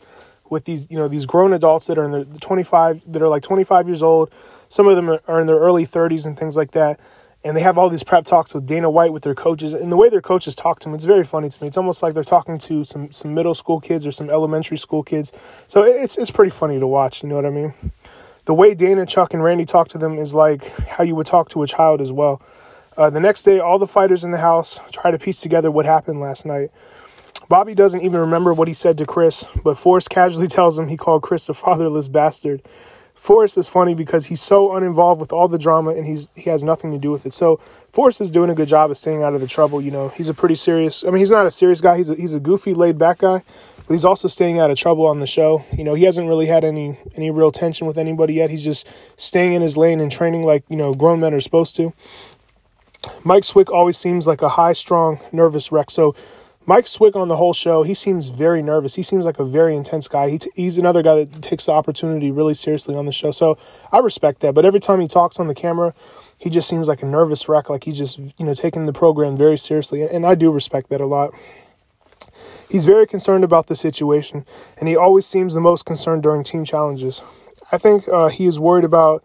with 0.50 0.66
these, 0.66 0.90
you 0.90 0.98
know, 0.98 1.08
these 1.08 1.26
grown 1.26 1.52
adults 1.54 1.88
that 1.88 1.98
are 1.98 2.04
in 2.04 2.12
their 2.12 2.26
25, 2.26 3.12
that 3.12 3.22
are 3.22 3.28
like 3.28 3.44
25 3.44 3.88
years 3.88 4.04
old. 4.04 4.32
Some 4.70 4.88
of 4.88 4.96
them 4.96 5.20
are 5.28 5.40
in 5.42 5.48
their 5.48 5.58
early 5.58 5.86
30s 5.86 6.26
and 6.26 6.38
things 6.38 6.56
like 6.56 6.72
that. 6.72 7.00
And 7.46 7.56
they 7.56 7.62
have 7.62 7.78
all 7.78 7.90
these 7.90 8.04
prep 8.04 8.26
talks 8.26 8.56
with 8.56 8.66
Dana 8.66 8.90
White 8.90 9.14
with 9.14 9.22
their 9.22 9.36
coaches. 9.36 9.74
And 9.74 9.92
the 9.92 9.96
way 9.96 10.10
their 10.10 10.20
coaches 10.20 10.56
talk 10.56 10.80
to 10.80 10.86
them, 10.90 10.96
it's 10.96 11.06
very 11.06 11.24
funny 11.24 11.48
to 11.48 11.62
me. 11.62 11.68
It's 11.68 11.78
almost 11.78 12.02
like 12.02 12.16
they're 12.16 12.24
talking 12.24 12.58
to 12.58 12.84
some, 12.84 13.12
some 13.12 13.36
middle 13.36 13.54
school 13.54 13.80
kids 13.80 14.08
or 14.08 14.12
some 14.12 14.32
elementary 14.32 14.78
school 14.78 15.04
kids. 15.04 15.32
So 15.68 15.84
it's, 15.84 16.18
it's 16.18 16.32
pretty 16.32 16.50
funny 16.50 16.80
to 16.80 16.88
watch. 16.88 17.22
You 17.22 17.30
know 17.30 17.36
what 17.36 17.46
I 17.46 17.52
mean? 17.52 17.74
The 18.46 18.56
way 18.56 18.74
Dana, 18.74 19.06
Chuck, 19.06 19.36
and 19.36 19.44
Randy 19.44 19.64
talk 19.64 19.88
to 19.90 20.00
them 20.00 20.18
is 20.18 20.34
like 20.34 20.76
how 20.88 21.04
you 21.04 21.14
would 21.14 21.28
talk 21.28 21.50
to 21.50 21.62
a 21.62 21.68
child 21.68 22.02
as 22.02 22.12
well. 22.12 22.42
Uh, 22.98 23.12
the 23.12 23.20
next 23.20 23.44
day, 23.44 23.60
all 23.60 23.78
the 23.78 23.86
fighters 23.86 24.24
in 24.24 24.32
the 24.32 24.40
house 24.40 24.80
try 24.92 25.12
to 25.12 25.20
piece 25.20 25.40
together 25.40 25.70
what 25.70 25.86
happened 25.86 26.20
last 26.20 26.48
night. 26.48 26.72
Bobby 27.48 27.76
doesn't 27.76 28.02
even 28.02 28.22
remember 28.22 28.54
what 28.54 28.68
he 28.68 28.74
said 28.74 28.98
to 28.98 29.06
Chris, 29.06 29.46
but 29.64 29.78
Forrest 29.78 30.10
casually 30.10 30.48
tells 30.58 30.80
him 30.80 30.88
he 30.88 30.98
called 30.98 31.22
Chris 31.22 31.48
a 31.48 31.54
fatherless 31.54 32.08
bastard. 32.08 32.64
Forrest 33.16 33.58
is 33.58 33.70
funny 33.70 33.96
because 33.96 34.26
he's 34.28 34.42
so 34.42 34.76
uninvolved 34.76 35.20
with 35.22 35.32
all 35.32 35.48
the 35.48 35.58
drama 35.58 35.92
and 35.92 36.06
he's 36.06 36.30
he 36.36 36.50
has 36.50 36.64
nothing 36.64 36.92
to 36.92 36.98
do 36.98 37.12
with 37.12 37.26
it. 37.26 37.34
So 37.34 37.58
Forrest 37.58 38.22
is 38.22 38.30
doing 38.30 38.50
a 38.50 38.56
good 38.56 38.68
job 38.68 38.92
of 38.92 38.98
staying 38.98 39.24
out 39.24 39.34
of 39.34 39.42
the 39.42 39.48
trouble. 39.48 39.82
You 39.82 39.90
know, 39.90 40.10
he's 40.10 40.30
a 40.30 40.34
pretty 40.34 40.56
serious. 40.56 41.04
I 41.04 41.08
mean, 41.08 41.20
he's 41.20 41.32
not 41.32 41.46
a 41.46 41.52
serious 41.52 41.82
guy. 41.82 41.98
He's 41.98 42.10
a, 42.10 42.16
he's 42.16 42.34
a 42.34 42.40
goofy, 42.40 42.74
laid 42.74 42.98
back 42.98 43.20
guy, 43.20 43.42
but 43.88 43.94
he's 43.94 44.06
also 44.06 44.28
staying 44.28 44.60
out 44.60 44.70
of 44.70 44.78
trouble 44.78 45.08
on 45.08 45.22
the 45.22 45.28
show. 45.28 45.66
You 45.76 45.84
know, 45.86 45.94
he 45.94 46.04
hasn't 46.04 46.28
really 46.28 46.46
had 46.46 46.64
any 46.64 47.00
any 47.16 47.32
real 47.32 47.52
tension 47.52 47.88
with 47.88 47.98
anybody 47.98 48.36
yet. 48.36 48.50
He's 48.50 48.66
just 48.66 48.88
staying 49.20 49.54
in 49.54 49.62
his 49.62 49.78
lane 49.78 50.02
and 50.02 50.12
training 50.12 50.44
like 50.44 50.64
you 50.70 50.76
know 50.76 50.94
grown 50.94 51.22
men 51.22 51.34
are 51.34 51.40
supposed 51.40 51.76
to. 51.78 51.94
Mike 53.24 53.44
Swick 53.44 53.72
always 53.72 53.98
seems 53.98 54.28
like 54.28 54.42
a 54.42 54.50
high, 54.50 54.74
strong, 54.74 55.20
nervous 55.32 55.72
wreck. 55.72 55.90
So 55.90 56.16
Mike 56.68 56.88
Swick 56.88 57.16
on 57.16 57.28
the 57.28 57.36
whole 57.36 57.54
show, 57.54 57.84
he 57.84 57.94
seems 57.94 58.30
very 58.30 58.64
nervous. 58.64 58.96
He 58.96 59.04
seems 59.04 59.24
like 59.26 59.38
a 59.38 59.46
very 59.46 59.76
intense 59.76 60.08
guy. 60.08 60.30
He 60.30 60.40
t- 60.40 60.52
he's 60.56 60.78
another 60.78 61.04
guy 61.04 61.24
that 61.24 61.42
takes 61.44 61.68
the 61.68 61.72
opportunity 61.72 62.32
really 62.32 62.56
seriously 62.56 62.96
on 62.96 63.06
the 63.06 63.12
show. 63.12 63.32
So 63.32 63.58
I 63.92 64.00
respect 64.00 64.40
that. 64.40 64.56
But 64.56 64.66
every 64.66 64.80
time 64.80 65.00
he 65.00 65.08
talks 65.08 65.40
on 65.40 65.46
the 65.46 65.54
camera, 65.54 65.94
he 66.40 66.50
just 66.50 66.68
seems 66.68 66.88
like 66.88 67.04
a 67.04 67.06
nervous 67.06 67.48
wreck. 67.48 67.70
Like 67.70 67.84
he's 67.84 67.98
just, 67.98 68.18
you 68.18 68.46
know, 68.46 68.56
taking 68.56 68.88
the 68.88 68.94
program 68.94 69.38
very 69.38 69.58
seriously. 69.58 70.02
And 70.02 70.26
I 70.26 70.34
do 70.34 70.52
respect 70.52 70.90
that 70.90 71.02
a 71.02 71.06
lot. 71.06 71.34
He's 72.70 72.86
very 72.86 73.06
concerned 73.06 73.44
about 73.44 73.68
the 73.68 73.76
situation, 73.76 74.46
and 74.80 74.90
he 74.90 74.96
always 74.96 75.26
seems 75.26 75.54
the 75.54 75.62
most 75.62 75.86
concerned 75.86 76.24
during 76.24 76.44
team 76.44 76.66
challenges. 76.66 77.22
I 77.72 77.78
think 77.78 78.08
uh, 78.10 78.30
he 78.30 78.46
is 78.46 78.60
worried 78.60 78.86
about. 78.86 79.24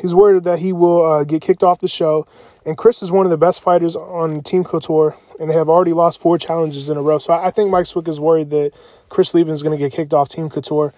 He's 0.00 0.14
worried 0.14 0.44
that 0.44 0.60
he 0.60 0.72
will 0.72 1.04
uh, 1.04 1.24
get 1.24 1.42
kicked 1.42 1.62
off 1.62 1.80
the 1.80 1.88
show 1.88 2.26
and 2.68 2.76
Chris 2.76 3.02
is 3.02 3.10
one 3.10 3.24
of 3.24 3.30
the 3.30 3.38
best 3.38 3.62
fighters 3.62 3.96
on 3.96 4.42
Team 4.42 4.62
Couture, 4.62 5.16
and 5.40 5.48
they 5.48 5.54
have 5.54 5.70
already 5.70 5.94
lost 5.94 6.20
four 6.20 6.36
challenges 6.36 6.90
in 6.90 6.98
a 6.98 7.00
row. 7.00 7.16
So 7.16 7.32
I 7.32 7.50
think 7.50 7.70
Mike 7.70 7.86
Swick 7.86 8.06
is 8.08 8.20
worried 8.20 8.50
that 8.50 8.72
Chris 9.08 9.32
Leben 9.32 9.54
is 9.54 9.62
going 9.62 9.76
to 9.76 9.82
get 9.82 9.90
kicked 9.90 10.12
off 10.12 10.28
Team 10.28 10.50
Couture. 10.50 10.92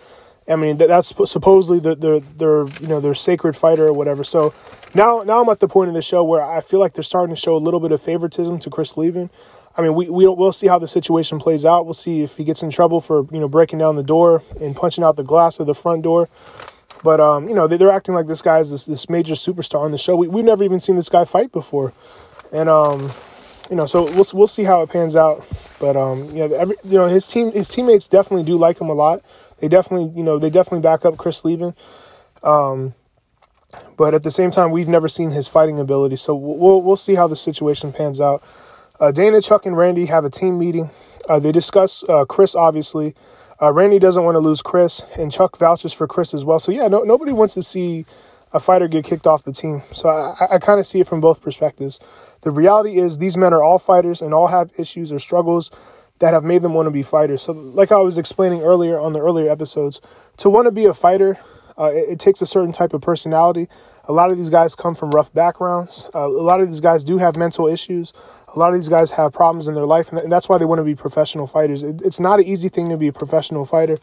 I 0.49 0.57
mean, 0.57 0.79
that's 0.79 1.15
supposedly 1.31 1.79
their, 1.79 1.95
their, 1.95 2.19
their, 2.19 2.67
you 2.81 2.89
know, 2.89 2.99
their 2.99 3.15
sacred 3.15 3.55
fighter 3.55 3.87
or 3.87 3.93
whatever. 3.93 4.25
So 4.25 4.53
now, 4.97 5.23
now 5.23 5.41
I'm 5.41 5.49
at 5.49 5.61
the 5.61 5.69
point 5.69 5.87
in 5.87 5.95
the 5.95 6.03
show 6.03 6.25
where 6.25 6.43
I 6.43 6.61
feel 6.61 6.81
like 6.81 6.95
they're 6.95 7.05
starting 7.05 7.33
to 7.33 7.41
show 7.41 7.55
a 7.55 7.59
little 7.59 7.79
bit 7.79 7.93
of 7.93 8.03
favoritism 8.03 8.59
to 8.59 8.71
Chris 8.71 8.97
Leben. 8.97 9.31
I 9.77 9.83
mean, 9.83 9.95
we, 9.95 10.11
we 10.11 10.27
we'll 10.27 10.51
see 10.51 10.67
how 10.67 10.81
the 10.81 10.89
situation 10.89 11.39
plays 11.39 11.65
out. 11.65 11.85
We'll 11.85 11.95
see 11.95 12.23
if 12.23 12.37
he 12.37 12.43
gets 12.43 12.65
in 12.65 12.71
trouble 12.71 13.01
for 13.01 13.25
you 13.31 13.39
know 13.39 13.47
breaking 13.47 13.79
down 13.79 13.95
the 13.95 14.03
door 14.03 14.43
and 14.61 14.75
punching 14.75 15.05
out 15.05 15.15
the 15.15 15.23
glass 15.23 15.61
of 15.61 15.69
the 15.69 15.75
front 15.75 16.03
door. 16.03 16.29
But 17.03 17.21
um, 17.21 17.49
you 17.49 17.55
know, 17.55 17.67
they, 17.67 17.83
are 17.83 17.91
acting 17.91 18.15
like 18.15 18.27
this 18.27 18.43
guy 18.43 18.59
is 18.59 18.71
this, 18.71 18.87
this 18.87 19.09
major 19.09 19.35
superstar 19.35 19.81
on 19.81 19.91
the 19.91 19.99
show. 19.99 20.17
We, 20.17 20.29
we've 20.29 20.45
never 20.45 20.65
even 20.65 20.81
seen 20.81 20.97
this 20.97 21.09
guy 21.09 21.25
fight 21.25 21.51
before, 21.53 21.93
and 22.53 22.69
um, 22.69 23.11
you 23.71 23.77
know, 23.77 23.87
so 23.87 24.05
we'll 24.05 24.27
we'll 24.35 24.47
see 24.47 24.65
how 24.65 24.83
it 24.83 24.91
pans 24.91 25.17
out. 25.17 25.47
But 25.79 25.97
um, 25.97 26.27
you 26.27 26.47
know, 26.47 26.55
every 26.55 26.77
you 26.85 26.99
know 26.99 27.07
his 27.07 27.27
team 27.27 27.53
his 27.53 27.69
teammates 27.69 28.09
definitely 28.09 28.45
do 28.45 28.57
like 28.57 28.81
him 28.81 28.89
a 28.89 28.95
lot. 28.95 29.23
They 29.59 29.69
definitely 29.69 30.13
you 30.17 30.23
know 30.23 30.39
they 30.39 30.51
definitely 30.51 30.81
back 30.81 31.05
up 31.05 31.17
Chris 31.17 31.45
Leben. 31.45 31.75
Um, 32.43 32.95
but 33.97 34.15
at 34.15 34.23
the 34.23 34.31
same 34.31 34.51
time, 34.51 34.71
we've 34.71 34.89
never 34.89 35.09
seen 35.09 35.31
his 35.31 35.47
fighting 35.47 35.79
ability, 35.79 36.17
so 36.17 36.35
we'll 36.35 36.83
we'll 36.83 36.97
see 36.97 37.15
how 37.15 37.27
the 37.27 37.37
situation 37.37 37.93
pans 37.93 38.21
out. 38.21 38.43
Uh, 38.99 39.11
Dana, 39.11 39.41
Chuck, 39.41 39.65
and 39.65 39.77
Randy 39.77 40.07
have 40.07 40.27
a 40.27 40.31
team 40.31 40.59
meeting. 40.59 40.91
Uh, 41.31 41.39
they 41.39 41.53
discuss 41.53 42.03
uh, 42.09 42.25
Chris, 42.25 42.57
obviously. 42.57 43.15
Uh, 43.63 43.73
Randy 43.73 44.01
doesn't 44.01 44.25
want 44.25 44.35
to 44.35 44.41
lose 44.41 44.63
Chris, 44.63 45.05
and 45.17 45.31
Chuck 45.31 45.57
vouches 45.57 45.93
for 45.93 46.09
Chris 46.09 46.35
as 46.35 46.45
well. 46.45 46.59
So 46.59 46.73
yeah, 46.73 46.89
no, 46.89 47.03
nobody 47.03 47.31
wants 47.31 47.55
to 47.55 47.63
see 47.63 48.05
a 48.53 48.59
fighter 48.59 48.89
get 48.89 49.05
kicked 49.05 49.29
off 49.29 49.45
the 49.45 49.53
team. 49.53 49.83
So 49.93 50.09
I, 50.09 50.57
I 50.57 50.59
kind 50.59 50.81
of 50.81 50.87
see 50.87 50.99
it 50.99 51.07
from 51.07 51.21
both 51.21 51.41
perspectives. 51.41 52.01
The 52.41 52.51
reality 52.51 52.99
is 52.99 53.19
these 53.19 53.37
men 53.37 53.55
are 53.55 53.63
all 53.63 53.79
fighters 53.79 54.21
and 54.21 54.35
all 54.35 54.49
have 54.49 54.73
issues 54.77 55.13
or 55.13 55.21
struggles 55.21 55.71
that 56.19 56.35
have 56.35 56.43
made 56.43 56.63
them 56.63 56.75
want 56.75 56.87
to 56.87 56.91
be 56.91 57.05
fighters. 57.05 57.43
So 57.43 57.53
like 57.53 57.93
I 57.93 58.01
was 58.01 58.19
explaining 58.19 58.63
earlier 58.63 58.99
on 58.99 59.13
the 59.13 59.21
earlier 59.21 59.49
episodes, 59.49 60.01
to 60.39 60.51
want 60.51 60.67
to 60.67 60.73
be 60.73 60.85
a 60.87 60.93
fighter, 60.93 61.39
uh, 61.79 61.91
it, 61.93 62.11
it, 62.11 62.19
takes 62.19 62.41
a 62.43 62.47
certain 62.47 62.73
type 62.73 62.93
of 62.93 63.01
personality. 63.01 63.69
A 64.05 64.13
lot 64.13 64.31
of 64.31 64.37
these 64.37 64.51
guys 64.51 64.75
come 64.75 64.95
from 64.95 65.11
rough 65.11 65.33
backgrounds. 65.33 66.11
Uh, 66.15 66.27
a 66.27 66.29
lot 66.29 66.61
of 66.61 66.67
these 66.67 66.81
guys 66.81 67.05
do 67.05 67.19
have 67.19 67.37
mental 67.37 67.67
issues. 67.67 68.13
A 68.55 68.59
lot 68.59 68.71
of 68.71 68.75
these 68.75 68.89
guys 68.89 69.13
have 69.13 69.33
problems 69.33 69.69
in 69.69 69.75
their 69.75 69.87
life, 69.87 70.13
and 70.13 70.31
that's 70.31 70.49
why 70.49 70.59
they 70.59 70.65
want 70.65 70.79
to 70.79 70.85
be 70.85 70.95
professional 70.95 71.47
fighters. 71.47 71.83
It, 71.83 72.03
it's 72.03 72.21
not 72.21 72.41
an 72.41 72.47
easy 72.47 72.69
thing 72.69 72.89
to 72.89 72.97
be 72.97 73.09
a 73.09 73.13
professional 73.13 73.65
fighter. 73.65 73.99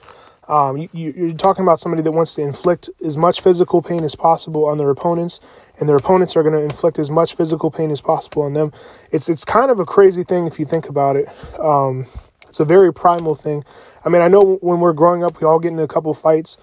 Um, 0.47 0.77
you, 0.77 0.89
you're 0.93 1.33
talking 1.33 1.63
about 1.63 1.79
somebody 1.79 2.01
that 2.03 2.11
wants 2.13 2.35
to 2.35 2.41
inflict 2.41 2.89
as 3.03 3.17
much 3.17 3.41
physical 3.41 3.81
pain 3.81 4.03
as 4.03 4.15
possible 4.15 4.65
on 4.65 4.77
their 4.77 4.89
opponents, 4.89 5.41
and 5.77 5.89
their 5.89 5.97
opponents 5.97 6.37
are 6.37 6.43
going 6.43 6.55
to 6.55 6.61
inflict 6.61 6.99
as 6.99 7.11
much 7.11 7.35
physical 7.35 7.69
pain 7.69 7.91
as 7.91 7.99
possible 7.99 8.43
on 8.43 8.53
them. 8.53 8.71
It's 9.11 9.27
it's 9.27 9.43
kind 9.43 9.69
of 9.69 9.79
a 9.79 9.85
crazy 9.85 10.23
thing 10.23 10.47
if 10.47 10.57
you 10.59 10.65
think 10.65 10.87
about 10.87 11.17
it. 11.17 11.27
Um, 11.59 12.07
it's 12.47 12.61
a 12.61 12.65
very 12.65 12.93
primal 12.93 13.35
thing. 13.35 13.65
I 14.05 14.09
mean, 14.09 14.21
I 14.21 14.29
know 14.29 14.57
when 14.61 14.79
we're 14.79 14.93
growing 14.93 15.23
up, 15.23 15.41
we 15.41 15.45
all 15.45 15.59
get 15.59 15.71
into 15.73 15.83
a 15.83 15.87
couple 15.87 16.13
fights, 16.13 16.57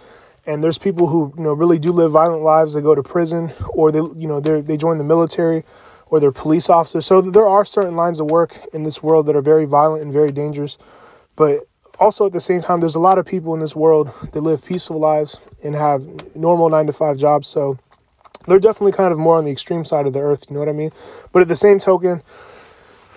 and 0.46 0.62
there's 0.62 0.78
people 0.78 1.09
who 1.09 1.33
you 1.37 1.42
know 1.42 1.52
really 1.52 1.78
do 1.78 1.92
live 1.92 2.12
violent 2.12 2.42
lives. 2.42 2.74
They 2.74 2.80
go 2.80 2.94
to 2.94 3.02
prison, 3.02 3.52
or 3.70 3.90
they 3.90 3.98
you 3.98 4.28
know 4.28 4.40
they 4.40 4.61
they 4.61 4.76
join 4.76 4.98
the 4.98 5.04
military, 5.04 5.64
or 6.07 6.20
they're 6.20 6.33
police 6.33 6.68
officers. 6.68 7.07
So 7.07 7.20
there 7.20 7.46
are 7.46 7.64
certain 7.64 7.96
lines 7.96 8.20
of 8.20 8.30
work 8.30 8.59
in 8.72 8.83
this 8.83 9.02
world 9.02 9.26
that 9.26 9.37
are 9.37 9.40
very 9.42 9.64
violent 9.64 10.02
and 10.02 10.12
very 10.12 10.30
dangerous. 10.33 10.78
But 11.37 11.61
also 11.98 12.26
at 12.26 12.33
the 12.33 12.40
same 12.40 12.61
time, 12.61 12.80
there's 12.80 12.94
a 12.94 13.00
lot 13.00 13.18
of 13.18 13.26
people 13.26 13.54
in 13.54 13.61
this 13.61 13.74
world 13.74 14.12
that 14.33 14.40
live 14.40 14.64
peaceful 14.64 14.98
lives 14.98 15.38
and 15.62 15.74
have 15.74 16.37
normal 16.37 16.68
nine 16.68 16.87
to 16.87 16.92
five 16.92 17.16
jobs. 17.16 17.48
So 17.48 17.78
they're 18.46 18.59
definitely 18.59 18.92
kind 18.92 19.12
of 19.12 19.18
more 19.18 19.37
on 19.37 19.44
the 19.44 19.50
extreme 19.52 19.85
side 19.85 20.07
of 20.07 20.12
the 20.12 20.20
earth. 20.20 20.46
You 20.48 20.54
know 20.54 20.61
what 20.61 20.68
I 20.68 20.72
mean? 20.72 20.92
But 21.33 21.42
at 21.42 21.48
the 21.48 21.57
same 21.57 21.78
token, 21.78 22.22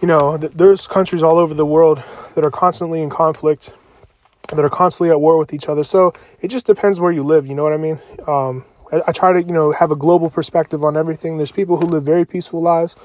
you 0.02 0.08
know, 0.08 0.38
th- 0.38 0.54
there's 0.54 0.88
countries 0.88 1.24
all 1.24 1.38
over 1.38 1.54
the 1.54 1.66
world 1.66 2.02
that 2.36 2.46
are 2.46 2.52
constantly 2.52 3.02
in 3.02 3.10
conflict, 3.10 3.74
that 4.50 4.60
are 4.60 4.70
constantly 4.70 5.12
at 5.12 5.20
war 5.20 5.38
with 5.38 5.54
each 5.54 5.68
other. 5.68 5.84
So 5.84 6.14
it 6.42 6.50
just 6.50 6.66
depends 6.66 7.00
where 7.00 7.12
you 7.12 7.24
live. 7.24 7.48
You 7.48 7.56
know 7.56 7.64
what 7.64 7.74
I 7.74 7.78
mean? 7.78 8.00
Um, 8.28 8.66
I, 8.92 9.02
I 9.08 9.12
try 9.12 9.34
to, 9.34 9.44
you 9.44 9.54
know, 9.54 9.72
have 9.72 9.92
a 9.92 9.96
global 9.96 10.30
perspective 10.30 10.84
on 10.84 10.96
everything. 10.96 11.38
There's 11.38 11.52
people 11.52 11.78
who 11.78 11.86
live 11.86 12.04
very 12.04 12.26
peaceful 12.26 12.62
lives, 12.62 12.96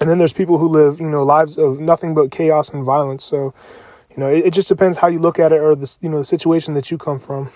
and 0.00 0.08
then 0.10 0.18
there's 0.18 0.32
people 0.32 0.58
who 0.58 0.68
live, 0.68 1.00
you 1.00 1.08
know, 1.08 1.22
lives 1.22 1.58
of 1.58 1.80
nothing 1.80 2.14
but 2.14 2.30
chaos 2.30 2.70
and 2.70 2.84
violence. 2.84 3.24
So 3.24 3.54
you 4.10 4.16
know, 4.16 4.28
it, 4.28 4.46
it, 4.46 4.52
just 4.52 4.68
depends 4.68 4.98
how 4.98 5.08
you 5.08 5.18
look 5.20 5.38
at 5.38 5.52
it 5.52 5.60
or 5.60 5.76
the 5.76 5.96
you 6.00 6.08
know 6.08 6.18
the 6.18 6.24
situation 6.24 6.74
that 6.74 6.90
you 6.90 6.98
come 6.98 7.18
from. 7.18 7.50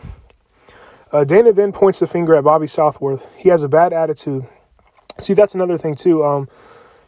Uh, 1.11 1.25
Dana 1.25 1.53
then 1.53 1.73
points 1.73 2.01
the 2.01 2.07
finger 2.07 2.35
at 2.35 2.45
Bobby 2.45 2.67
Southworth. 2.67 3.27
He 3.37 3.49
has 3.49 3.63
a 3.63 3.69
bad 3.69 3.93
attitude. 3.93 4.47
See, 5.19 5.35
that's 5.35 5.55
another 5.55 5.79
thing 5.79 5.95
too. 5.95 6.25
Um, 6.25 6.49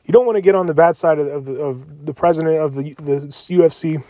you 0.04 0.12
don't 0.12 0.26
want 0.26 0.36
to 0.36 0.40
get 0.40 0.54
on 0.54 0.66
the 0.66 0.74
bad 0.74 0.94
side 0.94 1.18
of, 1.18 1.26
of 1.26 1.44
the, 1.44 1.54
of 1.54 2.06
the 2.06 2.14
president 2.14 2.58
of 2.58 2.74
the 2.74 2.94
the 2.94 3.26
UFC. 3.26 4.02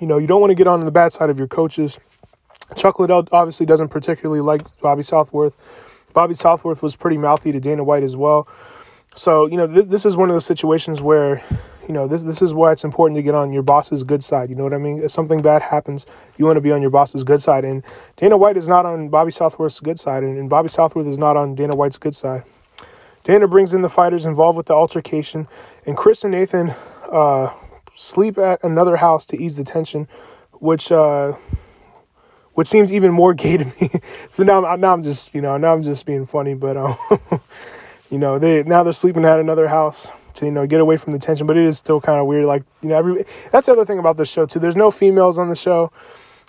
You 0.00 0.06
know, 0.06 0.18
you 0.18 0.26
don't 0.26 0.40
want 0.40 0.50
to 0.50 0.54
get 0.54 0.66
on 0.66 0.80
the 0.80 0.90
bad 0.90 1.12
side 1.12 1.30
of 1.30 1.38
your 1.38 1.48
coaches. 1.48 2.00
Chuck 2.76 2.98
Liddell 2.98 3.28
obviously 3.32 3.66
doesn't 3.66 3.88
particularly 3.88 4.40
like 4.40 4.62
Bobby 4.80 5.02
Southworth. 5.02 5.56
Bobby 6.12 6.34
Southworth 6.34 6.82
was 6.82 6.96
pretty 6.96 7.18
mouthy 7.18 7.52
to 7.52 7.60
Dana 7.60 7.84
White 7.84 8.02
as 8.02 8.16
well. 8.16 8.48
So, 9.14 9.46
you 9.46 9.56
know, 9.56 9.66
th- 9.66 9.86
this 9.86 10.06
is 10.06 10.16
one 10.16 10.30
of 10.30 10.34
those 10.34 10.46
situations 10.46 11.02
where 11.02 11.42
you 11.86 11.94
know, 11.94 12.06
this 12.06 12.22
this 12.22 12.42
is 12.42 12.54
why 12.54 12.72
it's 12.72 12.84
important 12.84 13.16
to 13.18 13.22
get 13.22 13.34
on 13.34 13.52
your 13.52 13.62
boss's 13.62 14.04
good 14.04 14.22
side. 14.22 14.50
You 14.50 14.56
know 14.56 14.64
what 14.64 14.74
I 14.74 14.78
mean? 14.78 15.02
If 15.02 15.10
something 15.10 15.42
bad 15.42 15.62
happens, 15.62 16.06
you 16.36 16.46
want 16.46 16.56
to 16.56 16.60
be 16.60 16.70
on 16.70 16.80
your 16.80 16.90
boss's 16.90 17.24
good 17.24 17.42
side. 17.42 17.64
And 17.64 17.84
Dana 18.16 18.36
White 18.36 18.56
is 18.56 18.68
not 18.68 18.86
on 18.86 19.08
Bobby 19.08 19.30
Southworth's 19.30 19.80
good 19.80 19.98
side, 19.98 20.22
and, 20.22 20.38
and 20.38 20.48
Bobby 20.48 20.68
Southworth 20.68 21.06
is 21.06 21.18
not 21.18 21.36
on 21.36 21.54
Dana 21.54 21.74
White's 21.74 21.98
good 21.98 22.14
side. 22.14 22.44
Dana 23.24 23.46
brings 23.46 23.72
in 23.72 23.82
the 23.82 23.88
fighters 23.88 24.26
involved 24.26 24.56
with 24.56 24.66
the 24.66 24.74
altercation, 24.74 25.48
and 25.86 25.96
Chris 25.96 26.24
and 26.24 26.32
Nathan 26.32 26.74
uh, 27.10 27.52
sleep 27.94 28.38
at 28.38 28.62
another 28.64 28.96
house 28.96 29.26
to 29.26 29.40
ease 29.40 29.56
the 29.56 29.64
tension, 29.64 30.08
which 30.52 30.90
uh, 30.92 31.32
which 32.54 32.68
seems 32.68 32.92
even 32.92 33.12
more 33.12 33.34
gay 33.42 33.56
to 33.56 33.64
me. 33.64 33.90
so 34.28 34.44
now, 34.44 34.64
I'm, 34.64 34.80
now 34.80 34.92
I'm 34.92 35.02
just 35.02 35.34
you 35.34 35.40
know 35.40 35.56
now 35.56 35.72
I'm 35.72 35.82
just 35.82 36.06
being 36.06 36.26
funny, 36.26 36.54
but 36.54 36.76
um, 36.76 36.96
you 38.10 38.18
know 38.18 38.38
they 38.38 38.62
now 38.62 38.82
they're 38.82 38.92
sleeping 38.92 39.24
at 39.24 39.40
another 39.40 39.68
house 39.68 40.10
to 40.34 40.46
you 40.46 40.52
know 40.52 40.66
get 40.66 40.80
away 40.80 40.96
from 40.96 41.12
the 41.12 41.18
tension 41.18 41.46
but 41.46 41.56
it 41.56 41.64
is 41.64 41.78
still 41.78 42.00
kind 42.00 42.18
of 42.18 42.26
weird 42.26 42.46
like 42.46 42.62
you 42.80 42.88
know 42.88 42.96
every 42.96 43.24
that's 43.50 43.66
the 43.66 43.72
other 43.72 43.84
thing 43.84 43.98
about 43.98 44.16
this 44.16 44.30
show 44.30 44.46
too 44.46 44.58
there's 44.58 44.76
no 44.76 44.90
females 44.90 45.38
on 45.38 45.48
the 45.48 45.56
show. 45.56 45.90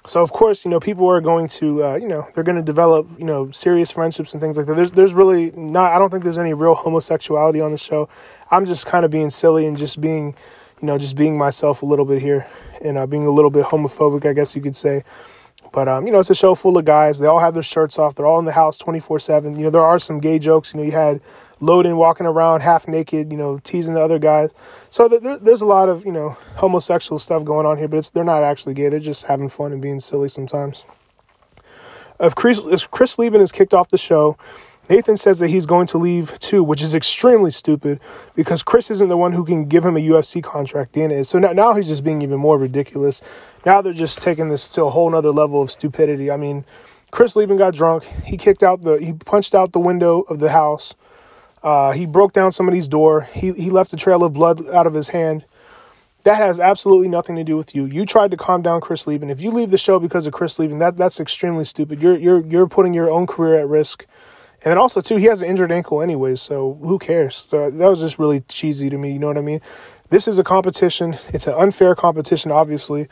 So 0.05 0.21
of 0.21 0.33
course 0.33 0.65
you 0.65 0.71
know 0.71 0.81
people 0.81 1.07
are 1.09 1.21
going 1.21 1.47
to 1.59 1.83
uh, 1.83 1.95
you 1.95 2.07
know 2.07 2.27
they're 2.33 2.43
going 2.43 2.57
to 2.57 2.63
develop 2.63 3.07
you 3.17 3.25
know 3.25 3.49
serious 3.51 3.91
friendships 3.91 4.33
and 4.33 4.41
things 4.41 4.57
like 4.57 4.67
that. 4.67 4.75
There's 4.75 4.91
there's 4.91 5.13
really 5.13 5.51
not 5.51 5.93
i 5.93 5.99
don't 5.99 6.09
think 6.09 6.23
there's 6.23 6.37
any 6.37 6.53
real 6.53 6.75
homosexuality 6.75 7.61
on 7.61 7.71
the 7.71 7.77
show. 7.77 8.09
I'm 8.51 8.65
just 8.65 8.85
kind 8.85 9.05
of 9.05 9.11
being 9.11 9.29
silly 9.29 9.65
and 9.65 9.77
just 9.77 10.01
being 10.01 10.35
you 10.83 10.87
know 10.87 10.97
just 10.97 11.15
being 11.15 11.37
myself 11.37 11.81
a 11.81 11.85
little 11.85 12.05
bit 12.05 12.21
here 12.21 12.45
and 12.83 12.97
uh, 12.97 13.07
being 13.07 13.25
a 13.25 13.31
little 13.31 13.49
bit 13.49 13.65
homophobic 13.65 14.25
i 14.25 14.33
guess 14.33 14.55
you 14.55 14.61
could 14.61 14.75
say 14.75 15.03
but 15.73 15.87
um, 15.87 16.05
you 16.05 16.13
know, 16.13 16.19
it's 16.19 16.29
a 16.29 16.35
show 16.35 16.53
full 16.53 16.77
of 16.77 16.85
guys. 16.85 17.17
They 17.17 17.25
all 17.25 17.39
have 17.39 17.55
their 17.55 17.63
shirts 17.63 17.97
off. 17.97 18.13
They're 18.13 18.27
all 18.27 18.37
in 18.37 18.45
the 18.45 18.51
house 18.51 18.77
twenty 18.77 18.99
four 18.99 19.19
seven. 19.19 19.57
You 19.57 19.63
know, 19.63 19.69
there 19.71 19.81
are 19.81 19.97
some 19.97 20.19
gay 20.19 20.37
jokes. 20.37 20.71
You 20.71 20.79
know, 20.79 20.85
you 20.85 20.91
had 20.91 21.19
Lodune 21.59 21.97
walking 21.97 22.27
around 22.27 22.61
half 22.61 22.87
naked, 22.87 23.31
you 23.31 23.37
know, 23.37 23.57
teasing 23.57 23.95
the 23.95 24.01
other 24.01 24.19
guys. 24.19 24.53
So 24.91 25.07
there, 25.07 25.39
there's 25.39 25.61
a 25.61 25.65
lot 25.65 25.89
of 25.89 26.05
you 26.05 26.11
know 26.11 26.37
homosexual 26.57 27.17
stuff 27.17 27.43
going 27.43 27.65
on 27.65 27.79
here, 27.79 27.87
but 27.87 27.97
it's 27.97 28.11
they're 28.11 28.23
not 28.23 28.43
actually 28.43 28.75
gay. 28.75 28.89
They're 28.89 28.99
just 28.99 29.25
having 29.25 29.49
fun 29.49 29.73
and 29.73 29.81
being 29.81 29.99
silly 29.99 30.27
sometimes. 30.27 30.85
If 32.19 32.35
Chris, 32.35 32.61
if 32.65 32.91
Chris 32.91 33.17
Leben 33.17 33.41
is 33.41 33.51
kicked 33.51 33.73
off 33.73 33.89
the 33.89 33.97
show, 33.97 34.37
Nathan 34.89 35.15
says 35.15 35.39
that 35.39 35.49
he's 35.49 35.65
going 35.65 35.87
to 35.87 35.97
leave 35.97 36.37
too, 36.39 36.63
which 36.63 36.81
is 36.81 36.93
extremely 36.93 37.51
stupid 37.51 38.01
because 38.35 38.63
Chris 38.63 38.91
isn't 38.91 39.07
the 39.07 39.17
one 39.17 39.31
who 39.31 39.45
can 39.45 39.65
give 39.65 39.85
him 39.85 39.95
a 39.95 40.01
UFC 40.01 40.43
contract. 40.43 40.91
Dana 40.91 41.13
is. 41.13 41.29
So 41.29 41.39
now, 41.39 41.53
now 41.53 41.73
he's 41.73 41.87
just 41.87 42.03
being 42.03 42.21
even 42.21 42.37
more 42.37 42.57
ridiculous. 42.57 43.21
Now 43.65 43.81
they're 43.81 43.93
just 43.93 44.21
taking 44.21 44.49
this 44.49 44.67
to 44.69 44.83
a 44.83 44.89
whole 44.89 45.09
nother 45.09 45.31
level 45.31 45.61
of 45.61 45.71
stupidity. 45.71 46.29
I 46.29 46.37
mean, 46.37 46.65
Chris 47.11 47.35
Leben 47.35 47.57
got 47.57 47.73
drunk. 47.73 48.03
He 48.25 48.35
kicked 48.35 48.61
out 48.61 48.81
the, 48.81 48.95
he 48.95 49.13
punched 49.13 49.55
out 49.55 49.71
the 49.71 49.79
window 49.79 50.21
of 50.21 50.39
the 50.39 50.49
house. 50.49 50.95
Uh, 51.63 51.91
he 51.91 52.05
broke 52.05 52.33
down 52.33 52.51
somebody's 52.51 52.89
door. 52.89 53.21
He, 53.33 53.53
he 53.53 53.69
left 53.69 53.93
a 53.93 53.95
trail 53.95 54.21
of 54.23 54.33
blood 54.33 54.67
out 54.69 54.85
of 54.85 54.93
his 54.93 55.09
hand. 55.09 55.45
That 56.23 56.37
has 56.37 56.59
absolutely 56.59 57.09
nothing 57.09 57.35
to 57.35 57.43
do 57.43 57.55
with 57.55 57.75
you. 57.75 57.85
You 57.85 58.05
tried 58.05 58.31
to 58.31 58.37
calm 58.37 58.61
down 58.61 58.81
Chris 58.81 59.07
Leben. 59.07 59.29
If 59.29 59.41
you 59.41 59.51
leave 59.51 59.71
the 59.71 59.77
show 59.77 59.99
because 59.99 60.25
of 60.25 60.33
Chris 60.33 60.57
Leben, 60.57 60.79
that 60.79 60.95
that's 60.97 61.19
extremely 61.19 61.65
stupid. 61.65 62.01
You're 62.01 62.17
you're 62.17 62.45
you're 62.45 62.67
putting 62.67 62.93
your 62.93 63.09
own 63.09 63.27
career 63.27 63.59
at 63.59 63.67
risk. 63.67 64.05
And 64.63 64.71
then 64.71 64.77
also 64.77 65.01
too, 65.01 65.17
he 65.17 65.25
has 65.25 65.41
an 65.41 65.49
injured 65.49 65.71
ankle 65.71 66.01
anyways, 66.01 66.41
so 66.41 66.79
who 66.81 66.97
cares? 66.97 67.47
So 67.49 67.69
that 67.69 67.89
was 67.89 67.99
just 67.99 68.17
really 68.17 68.41
cheesy 68.41 68.89
to 68.89 68.97
me. 68.97 69.11
You 69.11 69.19
know 69.19 69.27
what 69.27 69.37
I 69.37 69.41
mean? 69.41 69.61
This 70.09 70.27
is 70.27 70.39
a 70.39 70.43
competition. 70.43 71.17
It's 71.29 71.47
an 71.47 71.55
unfair 71.55 71.95
competition, 71.95 72.51
obviously. 72.51 73.09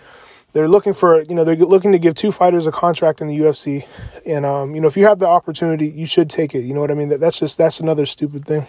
They're 0.53 0.69
looking 0.69 0.93
for, 0.93 1.21
you 1.21 1.35
know, 1.35 1.43
they're 1.43 1.55
looking 1.55 1.91
to 1.93 1.99
give 1.99 2.15
two 2.15 2.31
fighters 2.31 2.67
a 2.67 2.71
contract 2.71 3.21
in 3.21 3.27
the 3.27 3.37
UFC, 3.37 3.85
and 4.25 4.45
um, 4.45 4.75
you 4.75 4.81
know, 4.81 4.87
if 4.87 4.97
you 4.97 5.05
have 5.05 5.19
the 5.19 5.27
opportunity, 5.27 5.87
you 5.87 6.05
should 6.05 6.29
take 6.29 6.53
it. 6.53 6.61
You 6.61 6.73
know 6.73 6.81
what 6.81 6.91
I 6.91 6.93
mean? 6.93 7.07
That 7.07 7.21
that's 7.21 7.39
just 7.39 7.57
that's 7.57 7.79
another 7.79 8.05
stupid 8.05 8.45
thing. 8.45 8.67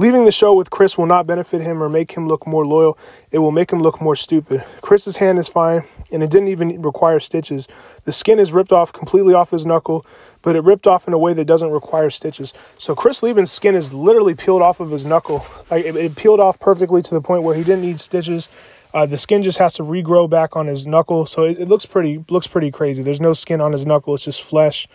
Leaving 0.00 0.24
the 0.24 0.32
show 0.32 0.54
with 0.54 0.70
Chris 0.70 0.96
will 0.96 1.06
not 1.06 1.26
benefit 1.26 1.60
him 1.60 1.82
or 1.82 1.88
make 1.88 2.12
him 2.12 2.28
look 2.28 2.46
more 2.46 2.64
loyal. 2.64 2.96
It 3.32 3.38
will 3.38 3.50
make 3.50 3.72
him 3.72 3.80
look 3.80 4.00
more 4.00 4.14
stupid. 4.14 4.64
Chris's 4.80 5.16
hand 5.16 5.40
is 5.40 5.48
fine, 5.48 5.82
and 6.12 6.22
it 6.22 6.30
didn't 6.30 6.48
even 6.48 6.80
require 6.82 7.18
stitches. 7.18 7.66
The 8.04 8.12
skin 8.12 8.38
is 8.38 8.52
ripped 8.52 8.70
off 8.70 8.92
completely 8.92 9.34
off 9.34 9.50
his 9.50 9.66
knuckle, 9.66 10.06
but 10.40 10.54
it 10.54 10.62
ripped 10.62 10.86
off 10.86 11.08
in 11.08 11.14
a 11.14 11.18
way 11.18 11.32
that 11.32 11.46
doesn't 11.46 11.70
require 11.70 12.10
stitches. 12.10 12.54
So 12.76 12.94
Chris 12.94 13.24
Leben's 13.24 13.50
skin 13.50 13.74
is 13.74 13.92
literally 13.92 14.36
peeled 14.36 14.62
off 14.62 14.78
of 14.78 14.92
his 14.92 15.04
knuckle. 15.04 15.44
Like 15.68 15.84
it, 15.84 15.96
it 15.96 16.14
peeled 16.14 16.38
off 16.38 16.60
perfectly 16.60 17.02
to 17.02 17.10
the 17.12 17.20
point 17.20 17.42
where 17.42 17.56
he 17.56 17.64
didn't 17.64 17.82
need 17.82 17.98
stitches. 17.98 18.48
Uh, 18.94 19.04
the 19.04 19.18
skin 19.18 19.42
just 19.42 19.58
has 19.58 19.74
to 19.74 19.82
regrow 19.82 20.30
back 20.30 20.56
on 20.56 20.66
his 20.66 20.86
knuckle, 20.86 21.26
so 21.26 21.42
it, 21.42 21.58
it, 21.58 21.68
looks 21.68 21.84
pretty 21.84 22.24
looks 22.30 22.46
pretty 22.46 22.70
crazy. 22.70 23.02
There's 23.02 23.20
no 23.20 23.34
skin 23.34 23.60
on 23.60 23.72
his 23.72 23.84
knuckle; 23.84 24.14
it's 24.14 24.24
just 24.24 24.42
flesh, 24.42 24.88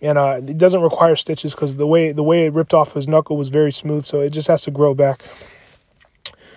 and 0.00 0.18
uh, 0.18 0.40
it 0.46 0.58
doesn't 0.58 0.82
require 0.82 1.16
stitches 1.16 1.54
because 1.54 1.76
the 1.76 1.86
way 1.86 2.12
the 2.12 2.22
way 2.22 2.46
it 2.46 2.52
ripped 2.52 2.74
off 2.74 2.92
his 2.92 3.08
knuckle 3.08 3.36
was 3.36 3.48
very 3.48 3.72
smooth. 3.72 4.04
So 4.04 4.20
it 4.20 4.30
just 4.30 4.48
has 4.48 4.62
to 4.62 4.70
grow 4.70 4.94
back. 4.94 5.22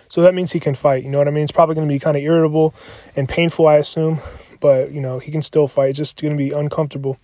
So 0.10 0.22
that 0.24 0.34
means 0.34 0.52
he 0.52 0.60
can 0.60 0.76
fight. 0.76 1.04
You 1.04 1.10
know 1.10 1.20
what 1.20 1.28
I 1.28 1.32
mean? 1.32 1.44
It's 1.44 1.52
probably 1.52 1.76
going 1.76 1.88
to 1.88 1.94
be 1.94 2.00
kind 2.00 2.18
of 2.18 2.24
irritable 2.24 2.74
and 3.16 3.30
painful, 3.30 3.68
I 3.68 3.76
assume, 3.76 4.20
but 4.60 4.92
you 4.92 5.02
know 5.02 5.20
he 5.20 5.32
can 5.32 5.42
still 5.42 5.68
fight. 5.68 5.92
It's 5.92 6.00
just 6.00 6.22
going 6.22 6.36
to 6.36 6.38
be 6.38 6.52
uncomfortable. 6.52 7.18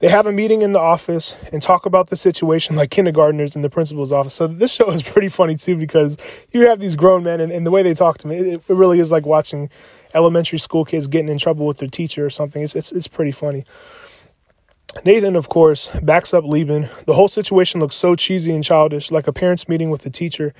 They 0.00 0.08
have 0.08 0.24
a 0.24 0.32
meeting 0.32 0.62
in 0.62 0.72
the 0.72 0.80
office 0.80 1.36
and 1.52 1.60
talk 1.60 1.84
about 1.84 2.08
the 2.08 2.16
situation 2.16 2.74
like 2.74 2.90
kindergartners 2.90 3.54
in 3.54 3.60
the 3.60 3.68
principal's 3.68 4.12
office. 4.12 4.32
So 4.32 4.46
this 4.46 4.72
show 4.72 4.90
is 4.90 5.02
pretty 5.10 5.28
funny 5.28 5.56
too 5.56 5.76
because 5.76 6.16
you 6.52 6.66
have 6.68 6.80
these 6.80 6.96
grown 6.96 7.22
men 7.22 7.38
and, 7.38 7.52
and 7.52 7.66
the 7.66 7.70
way 7.70 7.82
they 7.82 7.92
talk 7.94 8.16
to 8.18 8.26
me, 8.26 8.36
it, 8.36 8.62
it 8.66 8.74
really 8.74 8.98
is 8.98 9.12
like 9.12 9.26
watching 9.26 9.68
elementary 10.14 10.58
school 10.58 10.86
kids 10.86 11.06
getting 11.06 11.28
in 11.28 11.38
trouble 11.38 11.66
with 11.66 11.78
their 11.78 11.88
teacher 11.88 12.24
or 12.24 12.30
something. 12.30 12.62
It's 12.62 12.74
it's, 12.74 12.92
it's 12.92 13.08
pretty 13.08 13.32
funny. 13.32 13.64
Nathan, 15.04 15.36
of 15.36 15.48
course, 15.48 15.88
backs 16.02 16.34
up 16.34 16.44
Leben. 16.44 16.88
The 17.06 17.14
whole 17.14 17.28
situation 17.28 17.80
looks 17.80 17.94
so 17.94 18.14
cheesy 18.16 18.52
and 18.52 18.62
childish, 18.62 19.10
like 19.10 19.26
a 19.26 19.32
parents' 19.32 19.68
meeting 19.68 19.88
with 19.88 20.04
a 20.04 20.10
teacher. 20.10 20.52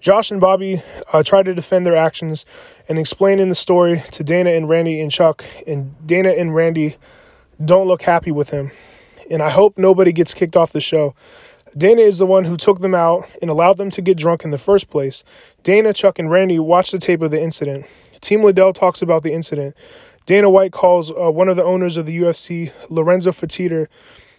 Josh 0.00 0.30
and 0.30 0.40
Bobby 0.40 0.82
uh, 1.12 1.22
try 1.22 1.42
to 1.42 1.54
defend 1.54 1.86
their 1.86 1.96
actions 1.96 2.46
and 2.88 2.98
explain 2.98 3.38
in 3.38 3.48
the 3.48 3.54
story 3.54 4.02
to 4.12 4.22
Dana 4.22 4.50
and 4.50 4.68
Randy 4.68 5.00
and 5.00 5.10
Chuck. 5.10 5.44
And 5.66 5.94
Dana 6.06 6.30
and 6.30 6.54
Randy 6.54 6.96
don't 7.64 7.88
look 7.88 8.02
happy 8.02 8.30
with 8.30 8.50
him. 8.50 8.70
And 9.30 9.42
I 9.42 9.50
hope 9.50 9.76
nobody 9.76 10.12
gets 10.12 10.34
kicked 10.34 10.56
off 10.56 10.72
the 10.72 10.80
show. 10.80 11.14
Dana 11.76 12.00
is 12.00 12.18
the 12.18 12.26
one 12.26 12.44
who 12.44 12.56
took 12.56 12.80
them 12.80 12.94
out 12.94 13.28
and 13.42 13.50
allowed 13.50 13.78
them 13.78 13.90
to 13.90 14.02
get 14.02 14.16
drunk 14.16 14.44
in 14.44 14.50
the 14.50 14.58
first 14.58 14.90
place. 14.90 15.24
Dana, 15.64 15.92
Chuck, 15.92 16.18
and 16.18 16.30
Randy 16.30 16.58
watch 16.58 16.92
the 16.92 16.98
tape 16.98 17.20
of 17.20 17.30
the 17.30 17.42
incident. 17.42 17.86
Team 18.20 18.42
Liddell 18.42 18.72
talks 18.72 19.02
about 19.02 19.22
the 19.22 19.32
incident. 19.32 19.76
Dana 20.28 20.50
White 20.50 20.72
calls 20.72 21.10
uh, 21.10 21.30
one 21.30 21.48
of 21.48 21.56
the 21.56 21.64
owners 21.64 21.96
of 21.96 22.04
the 22.04 22.18
UFC, 22.18 22.70
Lorenzo 22.90 23.30
Fertitta, 23.30 23.86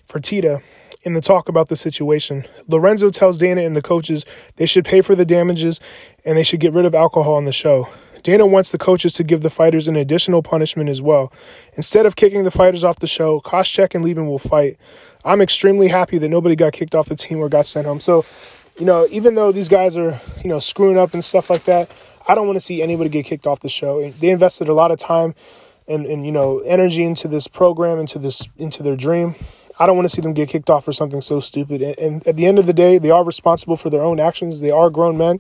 Fertitta, 0.08 0.62
in 1.02 1.16
the 1.16 1.22
talk 1.22 1.50
about 1.50 1.68
the 1.70 1.76
situation. 1.76 2.46
Lorenzo 2.68 3.10
tells 3.10 3.40
Dana 3.40 3.62
and 3.62 3.76
the 3.76 3.82
coaches 3.82 4.24
they 4.58 4.68
should 4.68 4.86
pay 4.86 5.02
for 5.02 5.16
the 5.16 5.26
damages 5.26 5.80
and 6.24 6.38
they 6.38 6.44
should 6.44 6.60
get 6.60 6.74
rid 6.74 6.86
of 6.86 6.94
alcohol 6.94 7.34
on 7.34 7.46
the 7.46 7.52
show. 7.52 7.90
Dana 8.22 8.46
wants 8.46 8.70
the 8.70 8.78
coaches 8.78 9.14
to 9.14 9.24
give 9.24 9.42
the 9.42 9.50
fighters 9.50 9.88
an 9.88 9.96
additional 9.96 10.44
punishment 10.44 10.92
as 10.92 11.02
well. 11.02 11.34
Instead 11.74 12.06
of 12.06 12.16
kicking 12.16 12.44
the 12.44 12.52
fighters 12.52 12.84
off 12.84 13.00
the 13.00 13.08
show, 13.08 13.42
Koscheck 13.42 13.96
and 13.96 14.06
Leben 14.06 14.28
will 14.28 14.38
fight. 14.38 14.78
I'm 15.26 15.42
extremely 15.42 15.88
happy 15.88 16.20
that 16.20 16.30
nobody 16.30 16.56
got 16.56 16.74
kicked 16.74 16.94
off 16.94 17.10
the 17.10 17.16
team 17.16 17.40
or 17.40 17.50
got 17.50 17.66
sent 17.66 17.88
home. 17.88 18.00
So, 18.00 18.26
you 18.78 18.86
know, 18.86 19.08
even 19.10 19.34
though 19.34 19.52
these 19.52 19.70
guys 19.70 19.98
are, 19.98 20.20
you 20.44 20.50
know, 20.50 20.60
screwing 20.60 21.00
up 21.00 21.16
and 21.16 21.26
stuff 21.26 21.50
like 21.50 21.64
that, 21.64 21.90
I 22.28 22.36
don't 22.36 22.46
want 22.46 22.58
to 22.58 22.62
see 22.62 22.84
anybody 22.84 23.10
get 23.10 23.26
kicked 23.26 23.48
off 23.48 23.62
the 23.62 23.70
show. 23.70 24.08
They 24.08 24.30
invested 24.30 24.70
a 24.70 24.74
lot 24.76 24.92
of 24.92 25.00
time 25.00 25.34
and, 25.90 26.06
and 26.06 26.26
you 26.26 26.32
know 26.32 26.60
energy 26.60 27.04
into 27.04 27.28
this 27.28 27.48
program, 27.48 28.00
into 28.00 28.20
this 28.20 28.48
into 28.58 28.84
their 28.84 28.96
dream. 28.96 29.36
I 29.80 29.86
don't 29.86 29.96
want 29.96 30.10
to 30.10 30.16
see 30.16 30.22
them 30.22 30.34
get 30.34 30.50
kicked 30.50 30.70
off 30.70 30.86
for 30.86 30.92
something 30.92 31.22
so 31.22 31.40
stupid. 31.40 31.82
And, 31.82 31.98
and 32.00 32.28
at 32.28 32.36
the 32.36 32.46
end 32.46 32.60
of 32.60 32.66
the 32.66 32.74
day, 32.74 32.98
they 32.98 33.12
are 33.12 33.24
responsible 33.24 33.78
for 33.78 33.90
their 33.90 34.04
own 34.04 34.20
actions. 34.20 34.60
They 34.60 34.72
are 34.72 34.90
grown 34.90 35.18
men. 35.18 35.40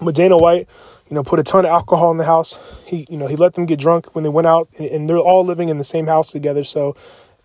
But 0.00 0.14
Dana 0.14 0.36
White, 0.36 0.66
you 1.08 1.14
know, 1.14 1.22
put 1.22 1.38
a 1.38 1.42
ton 1.42 1.66
of 1.66 1.70
alcohol 1.70 2.10
in 2.10 2.16
the 2.16 2.24
house. 2.24 2.58
He, 2.84 3.06
you 3.08 3.18
know, 3.18 3.26
he 3.26 3.36
let 3.36 3.54
them 3.54 3.66
get 3.66 3.78
drunk 3.78 4.14
when 4.14 4.24
they 4.24 4.30
went 4.30 4.46
out, 4.46 4.68
and, 4.78 4.86
and 4.86 5.08
they're 5.08 5.18
all 5.18 5.44
living 5.44 5.68
in 5.68 5.78
the 5.78 5.84
same 5.84 6.06
house 6.06 6.32
together. 6.32 6.64
So 6.64 6.96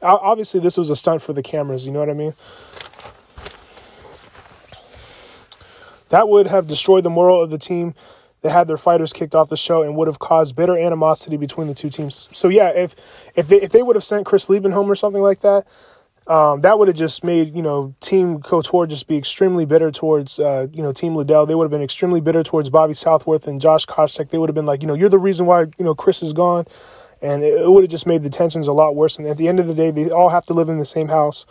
obviously, 0.02 0.60
this 0.60 0.78
was 0.78 0.90
a 0.90 0.96
stunt 0.96 1.22
for 1.22 1.34
the 1.34 1.44
cameras. 1.44 1.86
You 1.86 1.92
know 1.92 2.00
what 2.00 2.10
I 2.10 2.14
mean? 2.14 2.34
That 6.10 6.28
would 6.28 6.48
have 6.48 6.66
destroyed 6.66 7.04
the 7.04 7.10
moral 7.10 7.42
of 7.42 7.52
the 7.52 7.60
team 7.60 7.94
that 8.42 8.52
had 8.52 8.68
their 8.68 8.78
fighters 8.78 9.14
kicked 9.14 9.36
off 9.36 9.50
the 9.50 9.58
show 9.58 9.84
and 9.84 9.96
would 9.96 10.08
have 10.08 10.20
caused 10.20 10.56
bitter 10.56 10.78
animosity 10.78 11.38
between 11.38 11.68
the 11.68 11.74
two 11.74 11.90
teams. 11.90 12.30
So 12.32 12.48
yeah, 12.48 12.70
if 12.70 12.96
if 13.36 13.48
they 13.48 13.62
if 13.62 13.72
they 13.72 13.84
would 13.84 13.96
have 13.96 14.04
sent 14.04 14.26
Chris 14.26 14.50
Leben 14.50 14.72
home 14.72 14.90
or 14.90 14.96
something 14.96 15.22
like 15.22 15.42
that, 15.42 15.66
um, 16.28 16.62
that 16.62 16.78
would 16.78 16.88
have 16.88 16.98
just 16.98 17.24
made 17.24 17.56
you 17.56 17.62
know 17.62 17.96
Team 18.00 18.42
Couture 18.42 18.86
just 18.86 19.08
be 19.08 19.18
extremely 19.18 19.66
bitter 19.66 19.92
towards 19.92 20.40
uh, 20.40 20.68
you 20.72 20.82
know 20.82 20.94
Team 20.94 21.16
Liddell. 21.16 21.46
They 21.46 21.56
would 21.56 21.66
have 21.66 21.72
been 21.72 21.82
extremely 21.82 22.22
bitter 22.22 22.44
towards 22.44 22.70
Bobby 22.70 22.94
Southworth 22.94 23.48
and 23.48 23.60
Josh 23.60 23.86
Koscheck. 23.86 24.30
They 24.30 24.38
would 24.38 24.50
have 24.50 24.56
been 24.56 24.68
like, 24.68 24.82
you 24.82 24.88
know, 24.88 24.94
you're 24.94 25.10
the 25.10 25.20
reason 25.20 25.46
why 25.46 25.62
you 25.62 25.86
know 25.86 25.96
Chris 25.96 26.24
is 26.24 26.32
gone, 26.32 26.66
and 27.22 27.44
it, 27.44 27.62
it 27.62 27.70
would 27.70 27.84
have 27.84 27.92
just 27.92 28.08
made 28.08 28.24
the 28.24 28.30
tensions 28.30 28.68
a 28.68 28.74
lot 28.74 28.96
worse. 28.96 29.18
And 29.18 29.28
at 29.28 29.38
the 29.38 29.48
end 29.48 29.60
of 29.60 29.68
the 29.68 29.74
day, 29.74 29.92
they 29.92 30.10
all 30.10 30.30
have 30.30 30.46
to 30.46 30.54
live 30.54 30.70
in 30.70 30.78
the 30.78 30.86
same 30.86 31.10
house. 31.10 31.46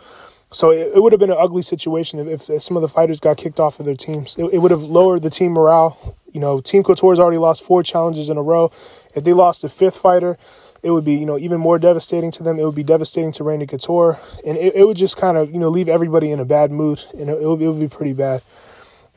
So 0.51 0.71
it, 0.71 0.93
it 0.95 1.03
would 1.03 1.11
have 1.11 1.19
been 1.19 1.29
an 1.29 1.37
ugly 1.39 1.61
situation 1.61 2.27
if, 2.27 2.49
if, 2.49 2.61
some 2.61 2.75
of 2.75 2.81
the 2.81 2.87
fighters 2.87 3.19
got 3.19 3.37
kicked 3.37 3.59
off 3.59 3.79
of 3.79 3.85
their 3.85 3.95
teams. 3.95 4.35
It, 4.37 4.45
it 4.53 4.57
would 4.59 4.71
have 4.71 4.81
lowered 4.83 5.21
the 5.21 5.29
team 5.29 5.51
morale. 5.51 6.15
You 6.31 6.39
know, 6.39 6.61
Team 6.61 6.83
Couture's 6.83 7.19
already 7.19 7.37
lost 7.37 7.63
four 7.63 7.83
challenges 7.83 8.29
in 8.29 8.37
a 8.37 8.41
row. 8.41 8.71
If 9.15 9.23
they 9.23 9.33
lost 9.33 9.63
a 9.63 9.69
fifth 9.69 9.97
fighter, 9.97 10.37
it 10.83 10.91
would 10.91 11.03
be 11.03 11.15
you 11.15 11.25
know 11.25 11.37
even 11.37 11.59
more 11.59 11.79
devastating 11.79 12.31
to 12.31 12.43
them. 12.43 12.59
It 12.59 12.65
would 12.65 12.75
be 12.75 12.83
devastating 12.83 13.31
to 13.33 13.43
Randy 13.43 13.65
Couture, 13.65 14.19
and 14.45 14.57
it, 14.57 14.75
it 14.75 14.87
would 14.87 14.97
just 14.97 15.17
kind 15.17 15.37
of 15.37 15.51
you 15.51 15.59
know 15.59 15.69
leave 15.69 15.89
everybody 15.89 16.31
in 16.31 16.39
a 16.39 16.45
bad 16.45 16.71
mood, 16.71 17.03
and 17.17 17.29
it, 17.29 17.41
it, 17.41 17.45
would, 17.45 17.61
it 17.61 17.67
would 17.67 17.79
be 17.79 17.87
pretty 17.87 18.13
bad. 18.13 18.41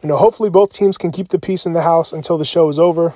You 0.03 0.09
know, 0.09 0.16
hopefully 0.16 0.51
both 0.51 0.72
teams 0.72 0.98
can 0.98 1.12
keep 1.12 1.29
the 1.29 1.38
peace 1.38 1.64
in 1.64 1.75
the 1.75 1.83
house 1.83 2.12
until 2.12 2.37
the 2.37 2.44
show 2.44 2.68
is 2.68 2.79
over. 2.79 3.14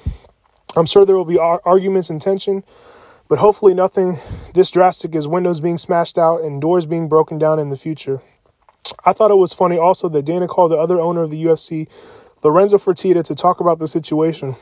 I'm 0.77 0.87
sure 0.87 1.05
there 1.05 1.17
will 1.17 1.25
be 1.25 1.39
ar- 1.39 1.63
arguments 1.65 2.11
and 2.11 2.21
tension, 2.21 2.63
but 3.29 3.39
hopefully 3.39 3.75
nothing 3.75 4.19
this 4.55 4.71
drastic 4.71 5.17
as 5.17 5.27
windows 5.27 5.61
being 5.61 5.79
smashed 5.79 6.17
out 6.17 6.43
and 6.43 6.61
doors 6.61 6.87
being 6.87 7.09
broken 7.09 7.39
down 7.39 7.59
in 7.59 7.71
the 7.71 7.77
future. 7.77 8.21
I 9.05 9.13
thought 9.13 9.31
it 9.31 9.37
was 9.37 9.53
funny 9.53 9.79
also 9.79 10.09
that 10.11 10.25
Dana 10.25 10.47
called 10.47 10.71
the 10.71 10.77
other 10.77 11.01
owner 11.01 11.23
of 11.23 11.31
the 11.31 11.45
UFC, 11.45 11.89
Lorenzo 12.43 12.77
Fertitta, 12.79 13.25
to 13.25 13.35
talk 13.35 13.61
about 13.61 13.79
the 13.79 13.89
situation. 13.89 14.57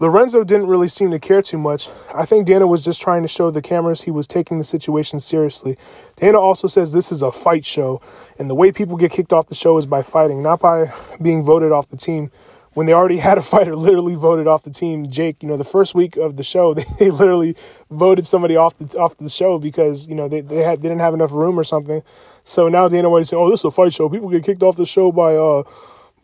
Lorenzo 0.00 0.42
didn't 0.42 0.66
really 0.66 0.88
seem 0.88 1.12
to 1.12 1.20
care 1.20 1.40
too 1.40 1.58
much. 1.58 1.88
I 2.12 2.24
think 2.24 2.46
Dana 2.46 2.66
was 2.66 2.84
just 2.84 3.00
trying 3.00 3.22
to 3.22 3.28
show 3.28 3.50
the 3.50 3.62
cameras 3.62 4.02
he 4.02 4.10
was 4.10 4.26
taking 4.26 4.58
the 4.58 4.64
situation 4.64 5.20
seriously. 5.20 5.78
Dana 6.16 6.38
also 6.38 6.66
says 6.66 6.92
this 6.92 7.12
is 7.12 7.22
a 7.22 7.30
fight 7.30 7.64
show, 7.64 8.02
and 8.38 8.50
the 8.50 8.56
way 8.56 8.72
people 8.72 8.96
get 8.96 9.12
kicked 9.12 9.32
off 9.32 9.46
the 9.46 9.54
show 9.54 9.78
is 9.78 9.86
by 9.86 10.02
fighting, 10.02 10.42
not 10.42 10.60
by 10.60 10.92
being 11.22 11.44
voted 11.44 11.70
off 11.70 11.88
the 11.88 11.96
team 11.96 12.32
when 12.72 12.86
they 12.86 12.92
already 12.92 13.16
had 13.28 13.38
a 13.38 13.40
fighter 13.40 13.76
literally 13.76 14.16
voted 14.16 14.48
off 14.48 14.64
the 14.64 14.70
team. 14.70 15.06
Jake, 15.08 15.42
you 15.42 15.48
know, 15.48 15.56
the 15.56 15.64
first 15.64 15.94
week 15.94 16.16
of 16.16 16.36
the 16.36 16.44
show, 16.44 16.74
they, 16.98 17.10
literally 17.10 17.56
voted 17.88 18.26
somebody 18.26 18.56
off 18.56 18.76
the 18.78 18.98
off 18.98 19.16
the 19.16 19.28
show 19.28 19.58
because 19.58 20.08
you 20.08 20.16
know 20.16 20.28
they 20.28 20.40
they 20.40 20.58
had 20.58 20.82
they 20.82 20.88
didn't 20.88 21.00
have 21.00 21.14
enough 21.14 21.32
room 21.32 21.58
or 21.58 21.64
something. 21.64 22.02
So 22.44 22.68
now 22.68 22.88
Dana 22.88 23.08
White 23.08 23.22
is 23.22 23.28
saying, 23.28 23.42
"Oh, 23.42 23.48
this 23.48 23.60
is 23.60 23.64
a 23.64 23.70
fight 23.70 23.92
show. 23.92 24.08
People 24.08 24.28
get 24.28 24.44
kicked 24.44 24.62
off 24.62 24.76
the 24.76 24.86
show 24.86 25.12
by 25.12 25.36
uh 25.36 25.62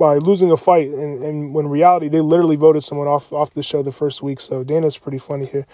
by 0.00 0.16
losing 0.16 0.50
a 0.50 0.56
fight," 0.56 0.88
and 0.88 1.22
and 1.22 1.54
when 1.54 1.68
reality 1.68 2.08
they 2.08 2.22
literally 2.22 2.56
voted 2.56 2.82
someone 2.82 3.06
off 3.06 3.32
off 3.32 3.52
the 3.52 3.62
show 3.62 3.82
the 3.82 3.92
first 3.92 4.22
week. 4.22 4.40
So 4.40 4.64
Dana's 4.64 4.98
pretty 4.98 5.18
funny 5.18 5.44
here. 5.44 5.66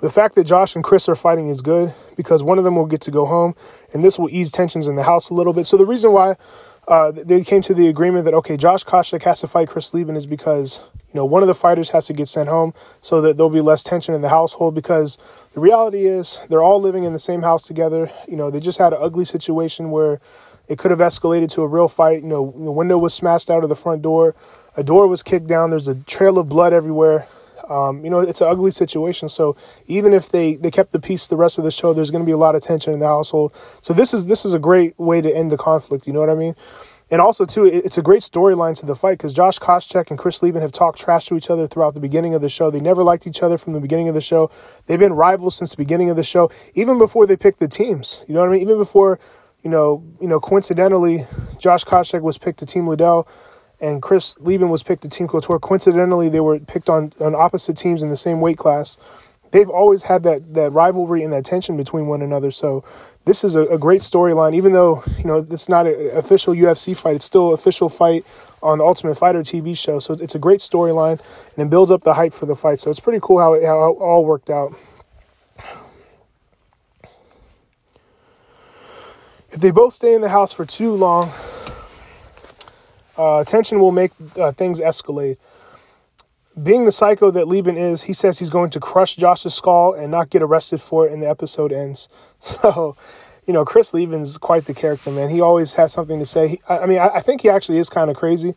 The 0.00 0.10
fact 0.10 0.36
that 0.36 0.44
Josh 0.44 0.74
and 0.74 0.84
Chris 0.84 1.08
are 1.08 1.14
fighting 1.14 1.48
is 1.48 1.60
good 1.60 1.92
because 2.16 2.42
one 2.42 2.58
of 2.58 2.64
them 2.64 2.76
will 2.76 2.86
get 2.86 3.00
to 3.02 3.10
go 3.10 3.26
home, 3.26 3.54
and 3.92 4.02
this 4.02 4.18
will 4.18 4.30
ease 4.30 4.50
tensions 4.50 4.86
in 4.86 4.96
the 4.96 5.02
house 5.02 5.28
a 5.28 5.34
little 5.34 5.52
bit. 5.52 5.66
So 5.66 5.76
the 5.76 5.86
reason 5.86 6.12
why 6.12 6.36
uh, 6.86 7.10
they 7.12 7.42
came 7.42 7.62
to 7.62 7.74
the 7.74 7.88
agreement 7.88 8.24
that 8.26 8.34
okay, 8.34 8.56
Josh 8.56 8.84
Koscheck 8.84 9.22
has 9.24 9.40
to 9.40 9.46
fight 9.46 9.68
Chris 9.68 9.92
Leben 9.92 10.16
is 10.16 10.26
because 10.26 10.80
you 11.08 11.14
know 11.14 11.24
one 11.24 11.42
of 11.42 11.48
the 11.48 11.54
fighters 11.54 11.90
has 11.90 12.06
to 12.06 12.12
get 12.12 12.28
sent 12.28 12.48
home 12.48 12.74
so 13.00 13.20
that 13.20 13.36
there'll 13.36 13.50
be 13.50 13.60
less 13.60 13.82
tension 13.82 14.14
in 14.14 14.20
the 14.20 14.28
household. 14.28 14.74
Because 14.74 15.18
the 15.52 15.60
reality 15.60 16.06
is 16.06 16.38
they're 16.48 16.62
all 16.62 16.80
living 16.80 17.04
in 17.04 17.12
the 17.12 17.18
same 17.18 17.42
house 17.42 17.66
together. 17.66 18.10
You 18.28 18.36
know 18.36 18.50
they 18.50 18.60
just 18.60 18.78
had 18.78 18.92
an 18.92 19.00
ugly 19.02 19.24
situation 19.24 19.90
where 19.90 20.20
it 20.68 20.78
could 20.78 20.90
have 20.90 21.00
escalated 21.00 21.50
to 21.52 21.62
a 21.62 21.66
real 21.66 21.88
fight. 21.88 22.22
You 22.22 22.28
know 22.28 22.54
the 22.56 22.72
window 22.72 22.98
was 22.98 23.14
smashed 23.14 23.50
out 23.50 23.62
of 23.62 23.68
the 23.68 23.76
front 23.76 24.02
door, 24.02 24.34
a 24.76 24.82
door 24.82 25.06
was 25.06 25.22
kicked 25.22 25.46
down. 25.46 25.70
There's 25.70 25.88
a 25.88 25.94
trail 25.94 26.38
of 26.38 26.48
blood 26.48 26.72
everywhere. 26.72 27.26
Um, 27.68 28.04
you 28.04 28.10
know, 28.10 28.18
it's 28.18 28.40
an 28.40 28.48
ugly 28.48 28.70
situation. 28.70 29.28
So 29.28 29.56
even 29.86 30.12
if 30.12 30.28
they, 30.28 30.56
they 30.56 30.70
kept 30.70 30.92
the 30.92 31.00
peace 31.00 31.26
the 31.26 31.36
rest 31.36 31.56
of 31.56 31.64
the 31.64 31.70
show, 31.70 31.94
there's 31.94 32.10
going 32.10 32.22
to 32.22 32.26
be 32.26 32.32
a 32.32 32.36
lot 32.36 32.54
of 32.54 32.62
tension 32.62 32.92
in 32.92 32.98
the 32.98 33.06
household. 33.06 33.54
So 33.80 33.94
this 33.94 34.12
is 34.12 34.26
this 34.26 34.44
is 34.44 34.54
a 34.54 34.58
great 34.58 34.98
way 34.98 35.20
to 35.20 35.34
end 35.34 35.50
the 35.50 35.56
conflict. 35.56 36.06
You 36.06 36.12
know 36.12 36.20
what 36.20 36.30
I 36.30 36.34
mean? 36.34 36.54
And 37.10 37.20
also 37.20 37.44
too, 37.44 37.66
it's 37.66 37.98
a 37.98 38.02
great 38.02 38.22
storyline 38.22 38.78
to 38.80 38.86
the 38.86 38.94
fight 38.94 39.18
because 39.18 39.34
Josh 39.34 39.58
Koscheck 39.58 40.10
and 40.10 40.18
Chris 40.18 40.42
Leben 40.42 40.62
have 40.62 40.72
talked 40.72 40.98
trash 40.98 41.26
to 41.26 41.36
each 41.36 41.50
other 41.50 41.66
throughout 41.66 41.94
the 41.94 42.00
beginning 42.00 42.34
of 42.34 42.40
the 42.40 42.48
show. 42.48 42.70
They 42.70 42.80
never 42.80 43.04
liked 43.04 43.26
each 43.26 43.42
other 43.42 43.58
from 43.58 43.74
the 43.74 43.80
beginning 43.80 44.08
of 44.08 44.14
the 44.14 44.22
show. 44.22 44.50
They've 44.86 44.98
been 44.98 45.12
rivals 45.12 45.54
since 45.54 45.72
the 45.72 45.76
beginning 45.76 46.08
of 46.08 46.16
the 46.16 46.22
show, 46.22 46.50
even 46.74 46.96
before 46.96 47.26
they 47.26 47.36
picked 47.36 47.60
the 47.60 47.68
teams. 47.68 48.24
You 48.26 48.34
know 48.34 48.40
what 48.40 48.48
I 48.48 48.52
mean? 48.52 48.62
Even 48.62 48.78
before, 48.78 49.20
you 49.64 49.70
know, 49.70 50.04
you 50.20 50.28
know, 50.28 50.38
coincidentally, 50.38 51.26
Josh 51.58 51.84
Koscheck 51.84 52.20
was 52.20 52.38
picked 52.38 52.58
to 52.60 52.66
Team 52.66 52.86
Liddell 52.86 53.26
and 53.80 54.02
Chris 54.02 54.38
Leben 54.38 54.68
was 54.68 54.82
picked 54.82 55.02
to 55.02 55.08
Team 55.08 55.26
Couture. 55.26 55.58
Coincidentally, 55.58 56.28
they 56.28 56.40
were 56.40 56.60
picked 56.60 56.88
on, 56.88 57.12
on 57.20 57.34
opposite 57.34 57.76
teams 57.76 58.02
in 58.02 58.10
the 58.10 58.16
same 58.16 58.40
weight 58.40 58.58
class. 58.58 58.98
They've 59.50 59.68
always 59.68 60.02
had 60.04 60.22
that, 60.24 60.54
that 60.54 60.72
rivalry 60.72 61.22
and 61.22 61.32
that 61.32 61.44
tension 61.44 61.76
between 61.76 62.06
one 62.06 62.22
another. 62.22 62.50
So 62.50 62.84
this 63.24 63.44
is 63.44 63.54
a, 63.54 63.62
a 63.66 63.78
great 63.78 64.00
storyline. 64.00 64.54
Even 64.54 64.72
though 64.72 65.02
you 65.16 65.24
know 65.24 65.46
it's 65.48 65.68
not 65.68 65.86
an 65.86 66.10
official 66.12 66.54
UFC 66.54 66.96
fight, 66.96 67.16
it's 67.16 67.24
still 67.24 67.48
an 67.48 67.54
official 67.54 67.88
fight 67.88 68.26
on 68.62 68.78
the 68.78 68.84
Ultimate 68.84 69.14
Fighter 69.14 69.40
TV 69.40 69.76
show. 69.76 69.98
So 69.98 70.14
it's 70.14 70.34
a 70.34 70.38
great 70.38 70.60
storyline 70.60 71.20
and 71.56 71.66
it 71.66 71.70
builds 71.70 71.90
up 71.90 72.02
the 72.02 72.14
hype 72.14 72.32
for 72.32 72.46
the 72.46 72.56
fight. 72.56 72.80
So 72.80 72.90
it's 72.90 73.00
pretty 73.00 73.20
cool 73.22 73.38
how 73.38 73.54
it, 73.54 73.64
how 73.64 73.92
it 73.92 73.96
all 74.00 74.24
worked 74.24 74.50
out. 74.50 74.74
If 79.54 79.60
they 79.60 79.70
both 79.70 79.92
stay 79.92 80.14
in 80.14 80.20
the 80.20 80.30
house 80.30 80.52
for 80.52 80.66
too 80.66 80.90
long, 80.90 81.30
uh, 83.16 83.44
tension 83.44 83.78
will 83.78 83.92
make 83.92 84.10
uh, 84.36 84.50
things 84.50 84.80
escalate. 84.80 85.36
Being 86.60 86.86
the 86.86 86.90
psycho 86.90 87.30
that 87.30 87.46
Leben 87.46 87.76
is, 87.76 88.02
he 88.02 88.14
says 88.14 88.40
he's 88.40 88.50
going 88.50 88.70
to 88.70 88.80
crush 88.80 89.14
Josh's 89.14 89.54
skull 89.54 89.94
and 89.94 90.10
not 90.10 90.28
get 90.30 90.42
arrested 90.42 90.80
for 90.80 91.06
it, 91.06 91.12
and 91.12 91.22
the 91.22 91.28
episode 91.28 91.72
ends. 91.72 92.08
So, 92.40 92.96
you 93.46 93.54
know, 93.54 93.64
Chris 93.64 93.94
Leben's 93.94 94.38
quite 94.38 94.64
the 94.64 94.74
character, 94.74 95.10
man. 95.12 95.30
He 95.30 95.40
always 95.40 95.74
has 95.74 95.92
something 95.92 96.18
to 96.18 96.26
say. 96.26 96.48
He, 96.48 96.60
I, 96.68 96.86
mean, 96.86 96.98
I, 96.98 97.08
I, 97.16 97.20
think 97.20 97.42
he 97.42 97.48
actually 97.48 97.78
is 97.78 97.88
kind 97.88 98.10
of 98.10 98.16
crazy, 98.16 98.54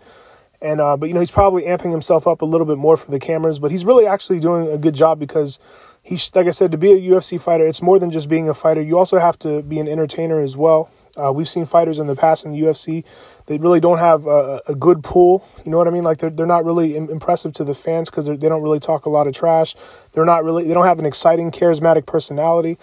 and 0.61 0.81
uh, 0.81 0.97
but 0.97 1.09
you 1.09 1.13
know, 1.13 1.19
he's 1.19 1.31
probably 1.31 1.63
amping 1.63 1.91
himself 1.91 2.25
up 2.25 2.41
a 2.41 2.45
little 2.45 2.65
bit 2.65 2.77
more 2.77 2.97
for 2.97 3.11
the 3.11 3.19
cameras. 3.19 3.59
But 3.59 3.69
he's 3.69 3.85
really 3.85 4.07
actually 4.07 4.39
doing 4.39 4.67
a 4.67 4.77
good 4.77 4.95
job 4.95 5.19
because 5.19 5.59
he, 6.07 6.17
like 6.35 6.47
I 6.47 6.51
said, 6.51 6.71
to 6.71 6.77
be 6.77 6.91
a 6.91 6.99
UFC 6.99 7.39
fighter, 7.39 7.67
it's 7.67 7.81
more 7.81 7.99
than 7.99 8.11
just 8.11 8.29
being 8.29 8.47
a 8.47 8.53
fighter. 8.53 8.81
You 8.81 8.97
also 8.97 9.19
have 9.19 9.37
to 9.39 9.61
be 9.61 9.79
an 9.79 9.87
entertainer 9.87 10.39
as 10.39 10.55
well. 10.55 10.89
Uh, 11.15 11.31
we've 11.33 11.49
seen 11.49 11.65
fighters 11.65 11.99
in 11.99 12.07
the 12.07 12.15
past 12.15 12.45
in 12.45 12.51
the 12.51 12.61
UFC 12.61 13.03
they 13.47 13.57
really 13.57 13.79
don't 13.79 13.97
have 13.97 14.27
a, 14.27 14.61
a, 14.67 14.75
good 14.75 15.03
pool. 15.03 15.45
You 15.65 15.71
know 15.71 15.77
what 15.77 15.87
I 15.87 15.91
mean? 15.91 16.03
Like 16.03 16.19
they're 16.19 16.29
they're 16.29 16.45
not 16.45 16.65
really 16.65 16.95
impressive 16.95 17.53
to 17.53 17.63
the 17.63 17.73
fans 17.73 18.09
because 18.09 18.27
they 18.27 18.35
don't 18.35 18.61
really 18.61 18.79
talk 18.79 19.05
a 19.05 19.09
lot 19.09 19.25
of 19.25 19.33
trash. 19.33 19.75
They're 20.11 20.25
not 20.25 20.43
really 20.43 20.65
they 20.65 20.73
don't 20.73 20.85
have 20.85 20.99
an 20.99 21.05
exciting, 21.05 21.51
charismatic 21.51 22.05
personality, 22.05 22.77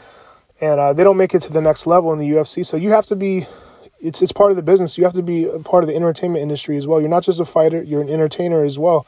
and 0.60 0.80
uh, 0.80 0.92
they 0.92 1.04
don't 1.04 1.18
make 1.18 1.34
it 1.34 1.40
to 1.42 1.52
the 1.52 1.60
next 1.60 1.86
level 1.86 2.12
in 2.12 2.18
the 2.18 2.28
UFC. 2.28 2.66
So 2.66 2.76
you 2.76 2.90
have 2.90 3.06
to 3.06 3.16
be. 3.16 3.46
It's 4.00 4.20
it's 4.20 4.32
part 4.32 4.50
of 4.50 4.56
the 4.56 4.62
business. 4.62 4.98
You 4.98 5.04
have 5.04 5.12
to 5.14 5.22
be 5.22 5.44
a 5.44 5.58
part 5.60 5.84
of 5.84 5.88
the 5.88 5.94
entertainment 5.94 6.42
industry 6.42 6.76
as 6.76 6.86
well. 6.86 7.00
You're 7.00 7.10
not 7.10 7.22
just 7.22 7.40
a 7.40 7.44
fighter. 7.44 7.82
You're 7.82 8.02
an 8.02 8.08
entertainer 8.08 8.64
as 8.64 8.78
well. 8.78 9.06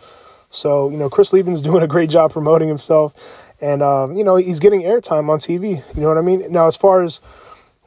So 0.50 0.90
you 0.90 0.96
know, 0.96 1.08
Chris 1.10 1.32
Leben's 1.32 1.62
doing 1.70 1.82
a 1.82 1.86
great 1.86 2.10
job 2.10 2.32
promoting 2.32 2.68
himself, 2.68 3.45
and 3.60 3.82
um, 3.82 4.16
you 4.16 4.24
know 4.24 4.36
he's 4.36 4.60
getting 4.60 4.82
airtime 4.82 5.28
on 5.28 5.38
TV. 5.38 5.82
You 5.94 6.02
know 6.02 6.08
what 6.08 6.18
I 6.18 6.22
mean? 6.22 6.44
Now, 6.50 6.66
as 6.66 6.76
far 6.76 7.02
as 7.02 7.20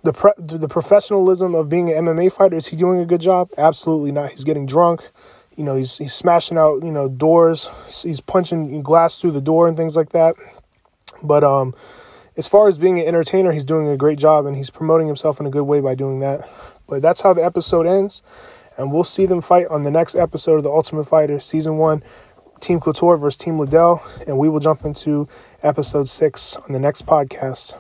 the 0.03 0.13
pre- 0.13 0.32
the 0.38 0.67
professionalism 0.67 1.55
of 1.55 1.69
being 1.69 1.91
an 1.91 2.05
MMA 2.05 2.32
fighter 2.32 2.58
is 2.58 2.67
he 2.67 2.75
doing 2.75 2.99
a 2.99 3.05
good 3.05 3.21
job? 3.21 3.49
Absolutely 3.58 4.12
not. 4.12 4.32
He's 4.32 4.43
getting 4.43 4.65
drunk. 4.65 5.10
You 5.55 5.63
know, 5.63 5.75
he's 5.75 5.97
he's 5.97 6.13
smashing 6.13 6.58
out 6.58 6.84
you 6.84 6.91
know 6.91 7.10
doors. 7.10 7.69
He's 8.03 8.21
punching 8.21 8.82
glass 8.82 9.19
through 9.19 9.32
the 9.32 9.41
door 9.41 9.67
and 9.67 9.75
things 9.75 9.95
like 9.95 10.10
that. 10.10 10.36
But 11.21 11.43
um, 11.43 11.75
as 12.38 12.47
far 12.47 12.67
as 12.67 12.77
being 12.77 12.99
an 12.99 13.05
entertainer, 13.05 13.51
he's 13.51 13.65
doing 13.65 13.88
a 13.88 13.97
great 13.97 14.17
job 14.17 14.45
and 14.45 14.55
he's 14.55 14.69
promoting 14.69 15.08
himself 15.08 15.39
in 15.39 15.45
a 15.45 15.49
good 15.49 15.63
way 15.63 15.82
by 15.82 15.95
doing 15.95 16.19
that. 16.21 16.49
But 16.88 17.01
that's 17.01 17.21
how 17.21 17.34
the 17.34 17.43
episode 17.43 17.86
ends, 17.86 18.23
and 18.77 18.91
we'll 18.91 19.03
see 19.03 19.25
them 19.25 19.41
fight 19.41 19.67
on 19.67 19.84
the 19.84 19.91
next 19.91 20.15
episode 20.15 20.55
of 20.55 20.63
the 20.63 20.71
Ultimate 20.71 21.03
Fighter 21.03 21.39
season 21.39 21.77
one. 21.77 22.01
Team 22.60 22.80
Couture 22.80 23.17
versus 23.17 23.38
Team 23.38 23.58
Liddell, 23.58 24.02
and 24.28 24.38
we 24.38 24.50
will 24.50 24.60
jump 24.60 24.86
into 24.86 25.28
episode 25.63 26.08
six 26.08 26.56
on 26.58 26.74
the 26.74 26.80
next 26.80 27.06
podcast. 27.06 27.76